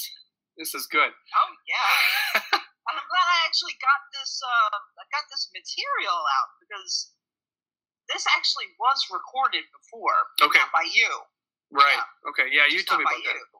[0.57, 1.11] this is good.
[1.11, 2.59] Oh yeah.
[2.89, 7.13] And I'm glad I actually got this uh I got this material out because
[8.09, 10.17] this actually was recorded before.
[10.41, 10.57] Okay.
[10.57, 11.11] Not by you.
[11.69, 12.01] Right.
[12.33, 12.49] Okay.
[12.49, 13.37] Yeah, you told me by about you.
[13.37, 13.58] that.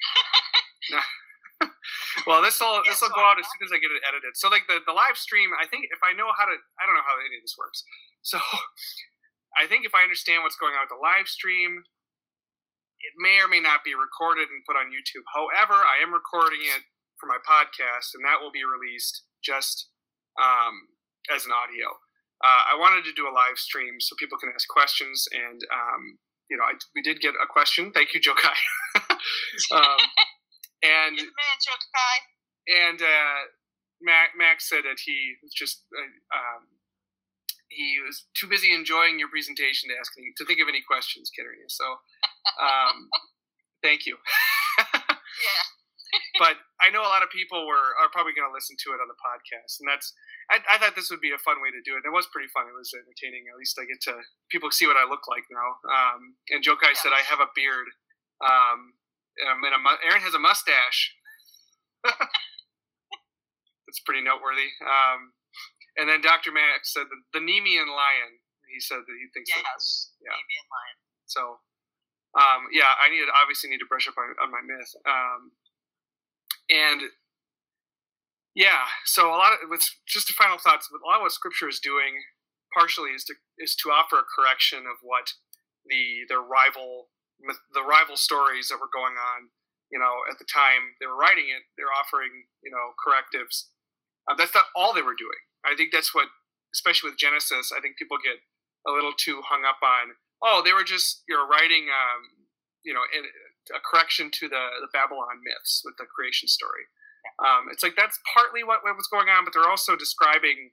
[2.26, 4.36] Well, this will this will go out as soon as I get it edited.
[4.36, 6.96] So like the the live stream, I think if I know how to, I don't
[6.96, 7.84] know how any of this works.
[8.22, 8.36] So
[9.60, 11.82] I think if I understand what's going on with the live stream,
[13.00, 15.24] it may or may not be recorded and put on YouTube.
[15.32, 16.84] However, I am recording it
[17.16, 19.88] for my podcast, and that will be released just
[20.36, 20.92] um,
[21.32, 21.88] as an audio.
[22.40, 26.02] Uh, I wanted to do a live stream so people can ask questions, and um,
[26.50, 27.92] you know, I, we did get a question.
[27.92, 28.56] Thank you, Joe Kai.
[29.72, 30.00] um,
[30.82, 32.16] and the man, Joe Kai.
[32.90, 33.40] and uh,
[34.02, 36.66] Mac, Max said that he was just uh, um,
[37.68, 41.30] he was too busy enjoying your presentation to ask any, to think of any questions,
[41.30, 41.68] Katerina.
[41.68, 41.84] So,
[42.60, 43.08] um,
[43.82, 44.16] thank you.
[45.40, 45.79] Yeah.
[46.42, 49.02] But I know a lot of people were are probably going to listen to it
[49.02, 50.12] on the podcast, and that's
[50.50, 52.02] I, I thought this would be a fun way to do it.
[52.02, 52.66] It was pretty fun.
[52.66, 53.46] It was entertaining.
[53.46, 54.18] At least I get to
[54.50, 55.78] people see what I look like now.
[55.86, 57.86] Um, and Joe Kai said I have a beard.
[58.40, 58.98] Um,
[59.46, 61.14] um, and a, mu- Aaron has a mustache.
[62.04, 64.74] That's pretty noteworthy.
[64.82, 65.32] Um,
[65.96, 66.52] and then Dr.
[66.52, 68.42] Max said the, the Nemean lion.
[68.70, 69.66] He said that he thinks that.
[69.66, 70.14] Yes.
[70.22, 70.30] Yeah.
[70.30, 70.98] Damien Lyon.
[71.26, 71.42] So,
[72.38, 74.94] um, yeah, I need obviously need to brush up on, on my myth.
[75.02, 75.50] Um,
[76.70, 77.02] and
[78.54, 78.86] Yeah.
[79.04, 80.88] So a lot of with just a final thoughts.
[80.90, 82.18] A lot of what Scripture is doing,
[82.74, 85.32] partially, is to is to offer a correction of what
[85.86, 87.10] the the rival
[87.72, 89.50] the rival stories that were going on.
[89.90, 93.70] You know, at the time they were writing it, they're offering you know correctives.
[94.28, 95.42] Uh, that's not all they were doing.
[95.64, 96.28] I think that's what,
[96.74, 98.38] especially with Genesis, I think people get
[98.86, 100.16] a little too hung up on.
[100.42, 102.46] Oh, they were just you know writing, um,
[102.84, 103.04] you know,
[103.74, 106.88] a correction to the the Babylon myths with the creation story.
[107.38, 110.72] Um, it's like that's partly what, what was going on, but they're also describing.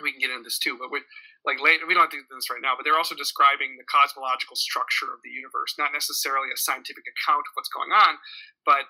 [0.00, 1.04] We can get into this too, but we
[1.44, 2.72] like later we don't have to do this right now.
[2.72, 7.44] But they're also describing the cosmological structure of the universe, not necessarily a scientific account
[7.44, 8.16] of what's going on,
[8.64, 8.88] but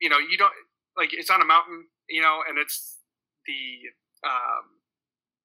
[0.00, 0.54] you know, you don't
[0.96, 2.98] like it's on a mountain, you know, and it's
[3.46, 3.90] the
[4.26, 4.78] um,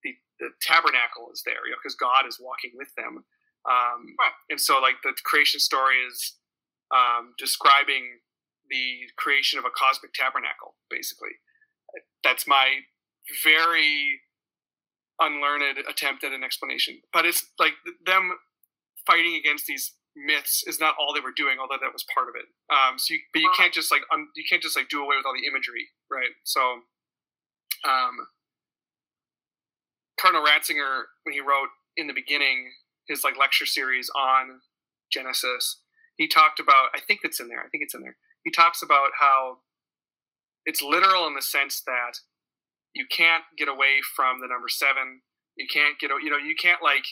[0.04, 3.26] the the tabernacle is there, you know, because God is walking with them.
[3.64, 4.36] Um, right.
[4.50, 6.36] And so, like the creation story is
[6.94, 8.20] um, describing
[8.70, 11.36] the creation of a cosmic tabernacle, basically.
[12.24, 12.86] That's my
[13.44, 14.22] very
[15.20, 17.02] unlearned attempt at an explanation.
[17.12, 17.74] But it's like
[18.06, 18.38] them
[19.06, 22.36] fighting against these myths is not all they were doing, although that was part of
[22.36, 22.46] it.
[22.70, 25.18] Um, so, you, but you can't just like un, you can't just like do away
[25.18, 26.32] with all the imagery, right?
[26.44, 26.62] So,
[27.86, 28.16] um,
[30.20, 32.72] Cardinal Ratzinger, when he wrote in the beginning
[33.08, 34.62] his like lecture series on
[35.12, 35.82] Genesis,
[36.18, 36.90] he talked about.
[36.96, 37.60] I think it's in there.
[37.60, 39.60] I think it's in there he talks about how
[40.66, 42.20] it's literal in the sense that
[42.94, 45.22] you can't get away from the number seven.
[45.56, 47.06] You can't get, you know, you can't like,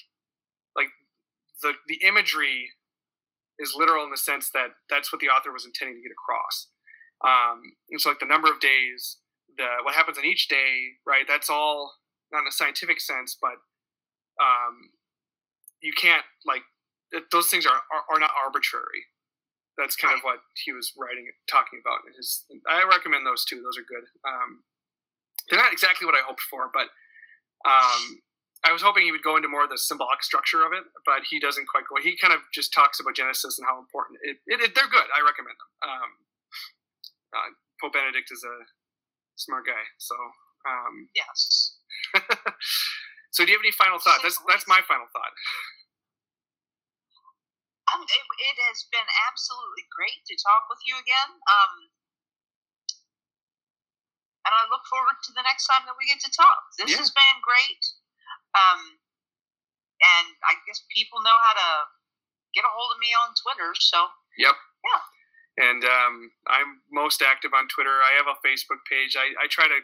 [0.76, 0.90] like
[1.61, 2.69] the the imagery
[3.60, 6.68] is literal in the sense that that's what the author was intending to get across.
[7.23, 9.18] Um, and so, like the number of days,
[9.57, 11.26] the what happens on each day, right?
[11.28, 11.94] That's all
[12.32, 13.61] not in a scientific sense, but
[14.41, 14.91] um,
[15.82, 16.64] you can't like
[17.31, 19.07] those things are, are, are not arbitrary
[19.77, 22.03] that's kind of what he was writing, talking about.
[22.05, 24.05] In his, I recommend those two; those are good.
[24.27, 24.63] Um,
[25.49, 26.91] they're not exactly what I hoped for, but
[27.65, 28.21] um,
[28.61, 31.25] I was hoping he would go into more of the symbolic structure of it, but
[31.25, 31.97] he doesn't quite go.
[31.97, 34.38] He kind of just talks about Genesis and how important it.
[34.45, 35.07] it, it they're good.
[35.09, 35.71] I recommend them.
[35.81, 36.11] Um,
[37.33, 38.55] uh, Pope Benedict is a
[39.39, 40.15] smart guy, so
[40.67, 41.79] um, yes.
[43.31, 44.21] so, do you have any final thoughts?
[44.21, 45.33] That's that's my final thought.
[47.99, 51.35] It, it, has been absolutely great to talk with you again.
[51.43, 51.91] Um,
[54.47, 56.61] and I look forward to the next time that we get to talk.
[56.80, 57.01] This yeah.
[57.03, 57.84] has been great.
[58.55, 59.01] Um,
[60.01, 61.69] and I guess people know how to
[62.57, 63.72] get a hold of me on Twitter.
[63.77, 64.09] So,
[64.39, 64.57] yep.
[64.81, 65.01] Yeah.
[65.61, 68.01] And um, I'm most active on Twitter.
[68.01, 69.13] I have a Facebook page.
[69.13, 69.80] I, I try to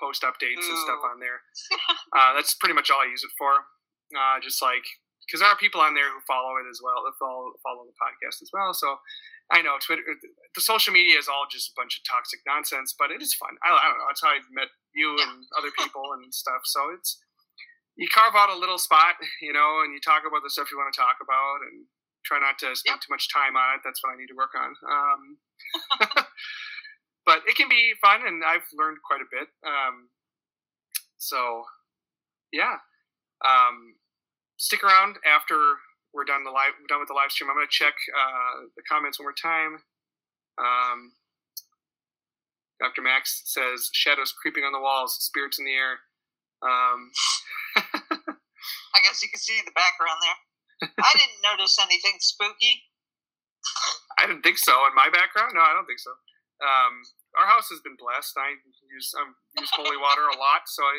[0.00, 0.72] post updates Ooh.
[0.72, 1.44] and stuff on there.
[2.16, 3.68] uh, that's pretty much all I use it for.
[4.12, 4.84] Uh, just like
[5.26, 7.96] because there are people on there who follow it as well, that follow follow the
[7.96, 8.74] podcast as well.
[8.74, 8.98] So
[9.50, 13.10] I know Twitter, the social media is all just a bunch of toxic nonsense, but
[13.10, 13.54] it is fun.
[13.60, 14.08] I, I don't know.
[14.08, 16.64] That's how I met you and other people and stuff.
[16.64, 17.20] So it's
[17.96, 20.78] you carve out a little spot, you know, and you talk about the stuff you
[20.78, 21.84] want to talk about, and
[22.24, 23.82] try not to spend too much time on it.
[23.84, 24.72] That's what I need to work on.
[24.88, 25.22] Um,
[27.26, 29.48] but it can be fun, and I've learned quite a bit.
[29.66, 30.08] Um,
[31.18, 31.64] so,
[32.52, 32.80] yeah.
[33.44, 33.96] Um,
[34.62, 35.58] stick around after
[36.14, 37.50] we're done the live done with the live stream.
[37.50, 39.82] I'm going to check uh, the comments one more time.
[40.54, 41.18] Um,
[42.78, 43.02] Dr.
[43.02, 46.06] Max says shadows creeping on the walls, spirits in the air.
[46.62, 47.10] Um,
[48.94, 50.38] I guess you can see the background there.
[50.94, 52.86] I didn't notice anything spooky.
[54.18, 54.86] I didn't think so.
[54.86, 56.14] In my background, no, I don't think so.
[56.62, 57.02] Um,
[57.38, 58.36] our house has been blessed.
[58.36, 58.60] I
[58.92, 59.24] use I
[59.60, 60.94] use holy water a lot, so I,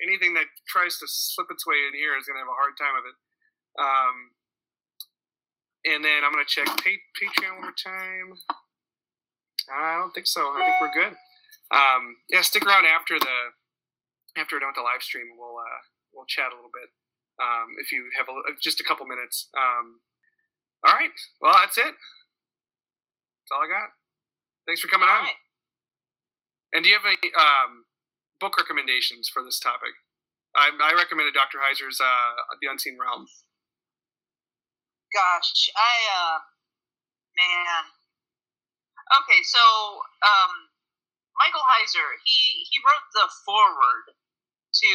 [0.00, 2.76] anything that tries to slip its way in here is going to have a hard
[2.80, 3.16] time of it.
[3.76, 4.16] Um,
[5.86, 8.40] and then I'm going to check Patreon one more time.
[9.70, 10.50] I don't think so.
[10.54, 11.14] I think we're good.
[11.70, 13.38] Um, yeah, stick around after the
[14.38, 15.34] after done with the live stream.
[15.38, 15.80] We'll uh,
[16.14, 16.90] we'll chat a little bit
[17.42, 19.48] um, if you have a, just a couple minutes.
[19.56, 20.00] Um,
[20.86, 21.10] all right.
[21.40, 21.84] Well, that's it.
[21.84, 23.90] That's all I got.
[24.66, 25.24] Thanks for coming all on.
[25.24, 25.45] Right.
[26.72, 27.86] And do you have any um,
[28.40, 29.94] book recommendations for this topic?
[30.56, 31.58] I, I recommended Dr.
[31.60, 33.28] Heiser's uh, The Unseen Realm.
[35.12, 36.38] Gosh, I, uh,
[37.36, 37.84] man.
[39.22, 39.62] Okay, so
[40.24, 40.72] um,
[41.38, 44.16] Michael Heiser, he, he wrote the foreword
[44.82, 44.90] to.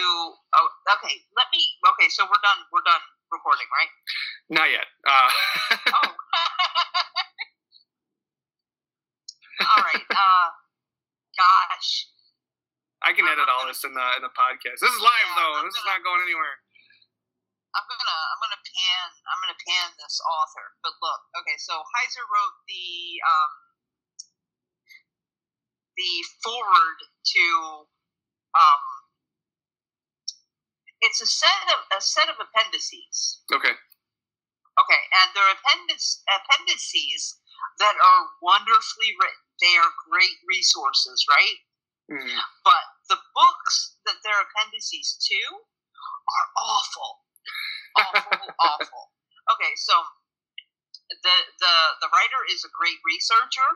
[0.53, 0.67] Oh,
[0.99, 1.63] okay, let me.
[1.95, 2.59] Okay, so we're done.
[2.73, 3.91] We're done recording, right?
[4.51, 4.85] Not yet.
[5.07, 5.31] Uh,
[5.95, 6.11] oh.
[9.61, 10.05] All right.
[10.09, 10.47] Uh,
[11.41, 12.11] gosh.
[13.01, 14.77] I can edit all this in the in the podcast.
[14.77, 15.53] This is live yeah, though.
[15.57, 16.61] I'm this gonna, is not going anywhere.
[17.73, 20.77] I'm gonna I'm gonna pan I'm gonna pan this author.
[20.85, 23.53] But look, okay, so Heiser wrote the um
[25.97, 26.11] the
[26.45, 27.45] forward to
[28.53, 28.83] um,
[31.01, 33.41] it's a set of a set of appendices.
[33.49, 33.73] Okay.
[34.79, 37.43] Okay, and they're appendix, appendices
[37.79, 39.50] that are wonderfully written.
[39.61, 41.57] They are great resources, right?
[42.11, 42.33] Mm.
[42.65, 45.39] But the books that they're appendices to
[46.27, 47.11] are awful,
[47.97, 49.03] awful, awful.
[49.55, 49.93] Okay, so
[51.23, 53.69] the the the writer is a great researcher,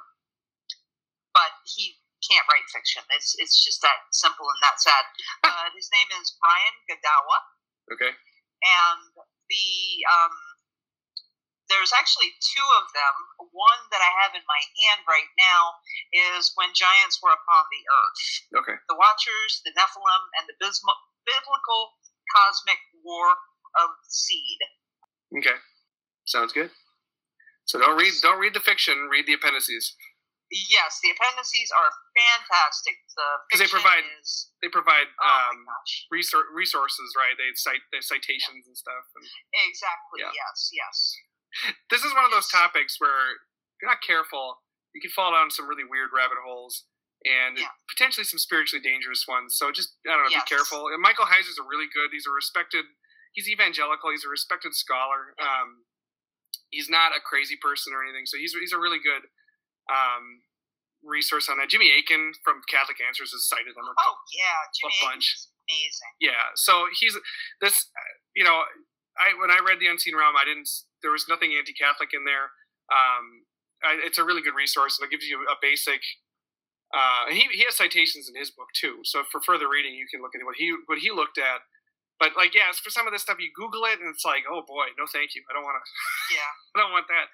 [1.34, 3.04] but he can't write fiction.
[3.14, 5.06] It's it's just that simple and that sad.
[5.46, 7.38] Uh, his name is Brian Godawa,
[7.94, 8.12] Okay.
[8.12, 9.02] and
[9.48, 9.70] the
[10.10, 10.34] um,
[11.76, 13.16] there's actually two of them.
[13.52, 15.76] One that I have in my hand right now
[16.32, 18.24] is When Giants Were Upon the Earth.
[18.64, 18.78] Okay.
[18.88, 22.00] The Watchers, the Nephilim, and the bism- Biblical
[22.32, 23.36] Cosmic War
[23.84, 24.60] of Seed.
[25.44, 25.60] Okay.
[26.24, 26.72] Sounds good.
[27.68, 29.10] So don't read don't read the fiction.
[29.12, 29.92] Read the appendices.
[30.54, 32.94] Yes, the appendices are fantastic.
[33.18, 35.66] The 'Cause they provide is, They provide oh um,
[36.14, 37.34] resor- resources, right?
[37.38, 39.04] They cite they citations and stuff.
[39.18, 39.26] And
[39.68, 40.22] exactly.
[40.22, 40.32] Yeah.
[40.34, 41.18] Yes, yes.
[41.90, 44.62] This is one of those topics where if you're not careful,
[44.94, 46.86] you can fall down some really weird rabbit holes
[47.26, 47.72] and Yeah.
[47.90, 49.56] potentially some spiritually dangerous ones.
[49.58, 50.44] So just I don't know, Yes.
[50.44, 50.88] be careful.
[50.90, 52.12] And Michael Heiser's a really good.
[52.12, 52.86] He's a respected.
[53.34, 54.12] He's evangelical.
[54.12, 55.36] He's a respected scholar.
[55.40, 55.86] Um,
[56.70, 58.26] he's not a crazy person or anything.
[58.26, 59.28] So he's he's a really good
[59.92, 60.42] um,
[61.04, 61.70] resource on that.
[61.70, 63.84] Jimmy Akin from Catholic Answers has cited him.
[63.86, 65.36] a Oh yeah, Jimmy bunch.
[65.36, 66.14] Akin's amazing.
[66.22, 67.18] yeah so he's
[67.60, 67.90] this
[68.36, 68.62] you know
[69.18, 70.70] i when i read the unseen realm i didn't
[71.02, 72.52] there was nothing anti-catholic in there.
[72.92, 73.48] Um
[73.84, 76.02] I, it's a really good resource and it gives you a basic
[76.94, 79.02] uh and he, he has citations in his book too.
[79.04, 81.62] So for further reading you can look at what he what he looked at.
[82.20, 84.64] But like yes for some of this stuff you google it and it's like oh
[84.64, 85.44] boy no thank you.
[85.50, 85.84] I don't want to
[86.38, 87.28] Yeah, i don't want that.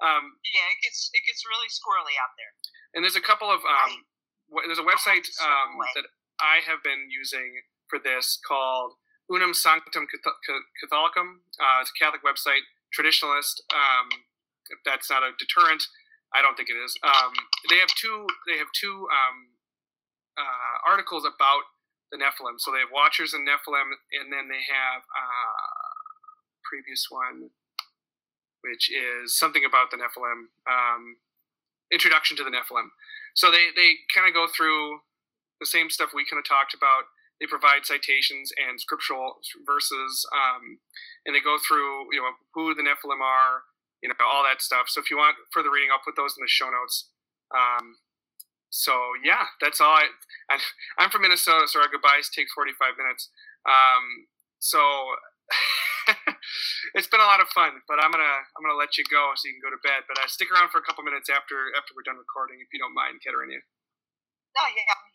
[0.00, 0.66] Um yeah.
[0.72, 2.52] It gets it gets really squirrely out there.
[2.94, 4.06] and there's a couple of um
[4.50, 6.06] wh- there's a website um, that
[6.40, 8.96] I have been using for this called
[9.30, 11.44] Unam Sanctam Catholicam.
[11.60, 13.64] Uh, it's a Catholic website, traditionalist.
[13.72, 14.08] Um,
[14.70, 15.82] if that's not a deterrent,
[16.32, 16.96] I don't think it is.
[17.04, 17.32] Um,
[17.68, 18.26] they have two.
[18.48, 19.52] They have two um,
[20.38, 21.68] uh, articles about
[22.12, 22.56] the Nephilim.
[22.56, 25.92] So they have Watchers and Nephilim, and then they have uh,
[26.64, 27.52] previous one,
[28.64, 30.52] which is something about the Nephilim.
[30.64, 31.20] Um,
[31.92, 32.88] introduction to the Nephilim.
[33.34, 35.04] So they they kind of go through
[35.60, 37.12] the same stuff we kind of talked about.
[37.42, 40.78] They provide citations and scriptural verses, um,
[41.26, 43.66] and they go through you know who the Nephilim are,
[43.98, 44.86] you know all that stuff.
[44.86, 47.10] So if you want further reading, I'll put those in the show notes.
[47.50, 47.98] Um,
[48.70, 49.90] so yeah, that's all.
[49.90, 50.06] I,
[50.46, 50.62] I
[51.02, 53.26] I'm from Minnesota, so our goodbyes take 45 minutes.
[53.66, 54.30] Um,
[54.62, 54.78] so
[56.94, 59.50] it's been a lot of fun, but I'm gonna I'm gonna let you go so
[59.50, 60.06] you can go to bed.
[60.06, 62.78] But uh, stick around for a couple minutes after after we're done recording, if you
[62.78, 63.60] don't mind, Katerina.
[64.56, 65.11] Oh yeah.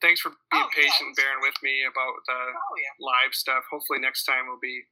[0.00, 2.94] Thanks for being Oh, patient, it's- bearing with me about the Oh yeah.
[3.00, 3.64] live stuff.
[3.70, 4.84] Hopefully next time will be.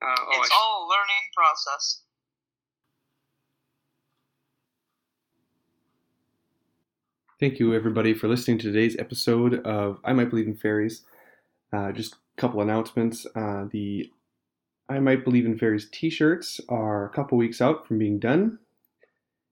[0.00, 2.02] Uh, oh, it's sh- all a learning process.
[7.40, 11.02] Thank you, everybody, for listening to today's episode of I Might Believe in Fairies.
[11.72, 13.26] Uh, just a couple announcements.
[13.36, 14.10] Uh, the
[14.88, 18.58] I Might Believe in Fairies t shirts are a couple weeks out from being done.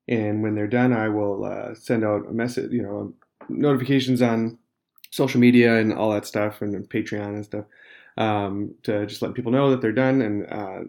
[0.09, 3.13] And when they're done, I will uh, send out a message, you know,
[3.49, 4.59] notifications on
[5.17, 7.65] social media and all that stuff and Patreon and stuff
[8.19, 10.21] um, to just let people know that they're done.
[10.21, 10.81] And uh,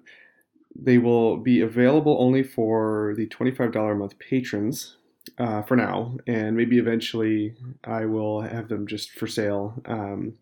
[0.75, 4.97] they will be available only for the $25 a month patrons
[5.39, 9.73] uh, for now, and maybe eventually I will have them just for sale.
[9.85, 10.33] Um,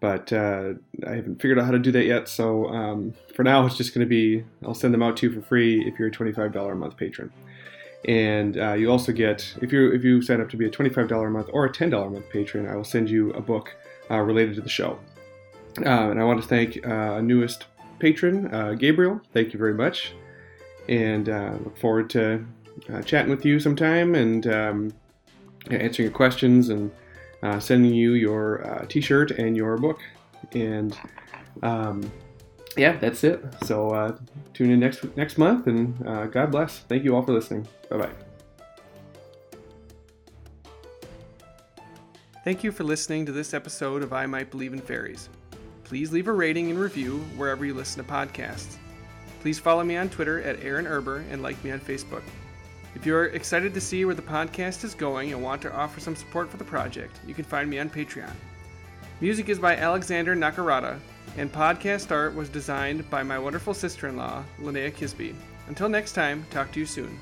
[0.00, 0.74] but uh,
[1.06, 2.28] I haven't figured out how to do that yet.
[2.28, 5.40] So um, for now, it's just going to be I'll send them out to you
[5.40, 7.32] for free if you're a twenty-five dollar a month patron,
[8.06, 11.08] and uh, you also get if you if you sign up to be a twenty-five
[11.08, 13.40] dollar a month or a ten dollar a month patron, I will send you a
[13.40, 13.74] book
[14.10, 14.98] uh, related to the show.
[15.78, 17.66] Uh, and I want to thank uh, our newest
[17.98, 19.20] patron, uh, Gabriel.
[19.32, 20.12] Thank you very much,
[20.88, 22.46] and uh, look forward to
[22.92, 24.94] uh, chatting with you sometime and um,
[25.70, 26.90] answering your questions and
[27.42, 30.00] uh, sending you your uh, t-shirt and your book
[30.52, 30.96] and
[31.62, 32.10] um,
[32.76, 34.16] yeah that's it so uh,
[34.54, 37.98] tune in next next month and uh, god bless thank you all for listening bye
[37.98, 38.10] bye
[42.46, 45.28] Thank you for listening to this episode of I Might Believe in Fairies.
[45.82, 48.76] Please leave a rating and review wherever you listen to podcasts.
[49.40, 52.22] Please follow me on Twitter at Aaron Erber and like me on Facebook.
[52.94, 56.14] If you're excited to see where the podcast is going and want to offer some
[56.14, 58.30] support for the project, you can find me on Patreon.
[59.20, 61.00] Music is by Alexander Nakarada,
[61.36, 65.34] and podcast art was designed by my wonderful sister in law, Linnea Kisby.
[65.68, 67.18] Until next time, talk to you soon.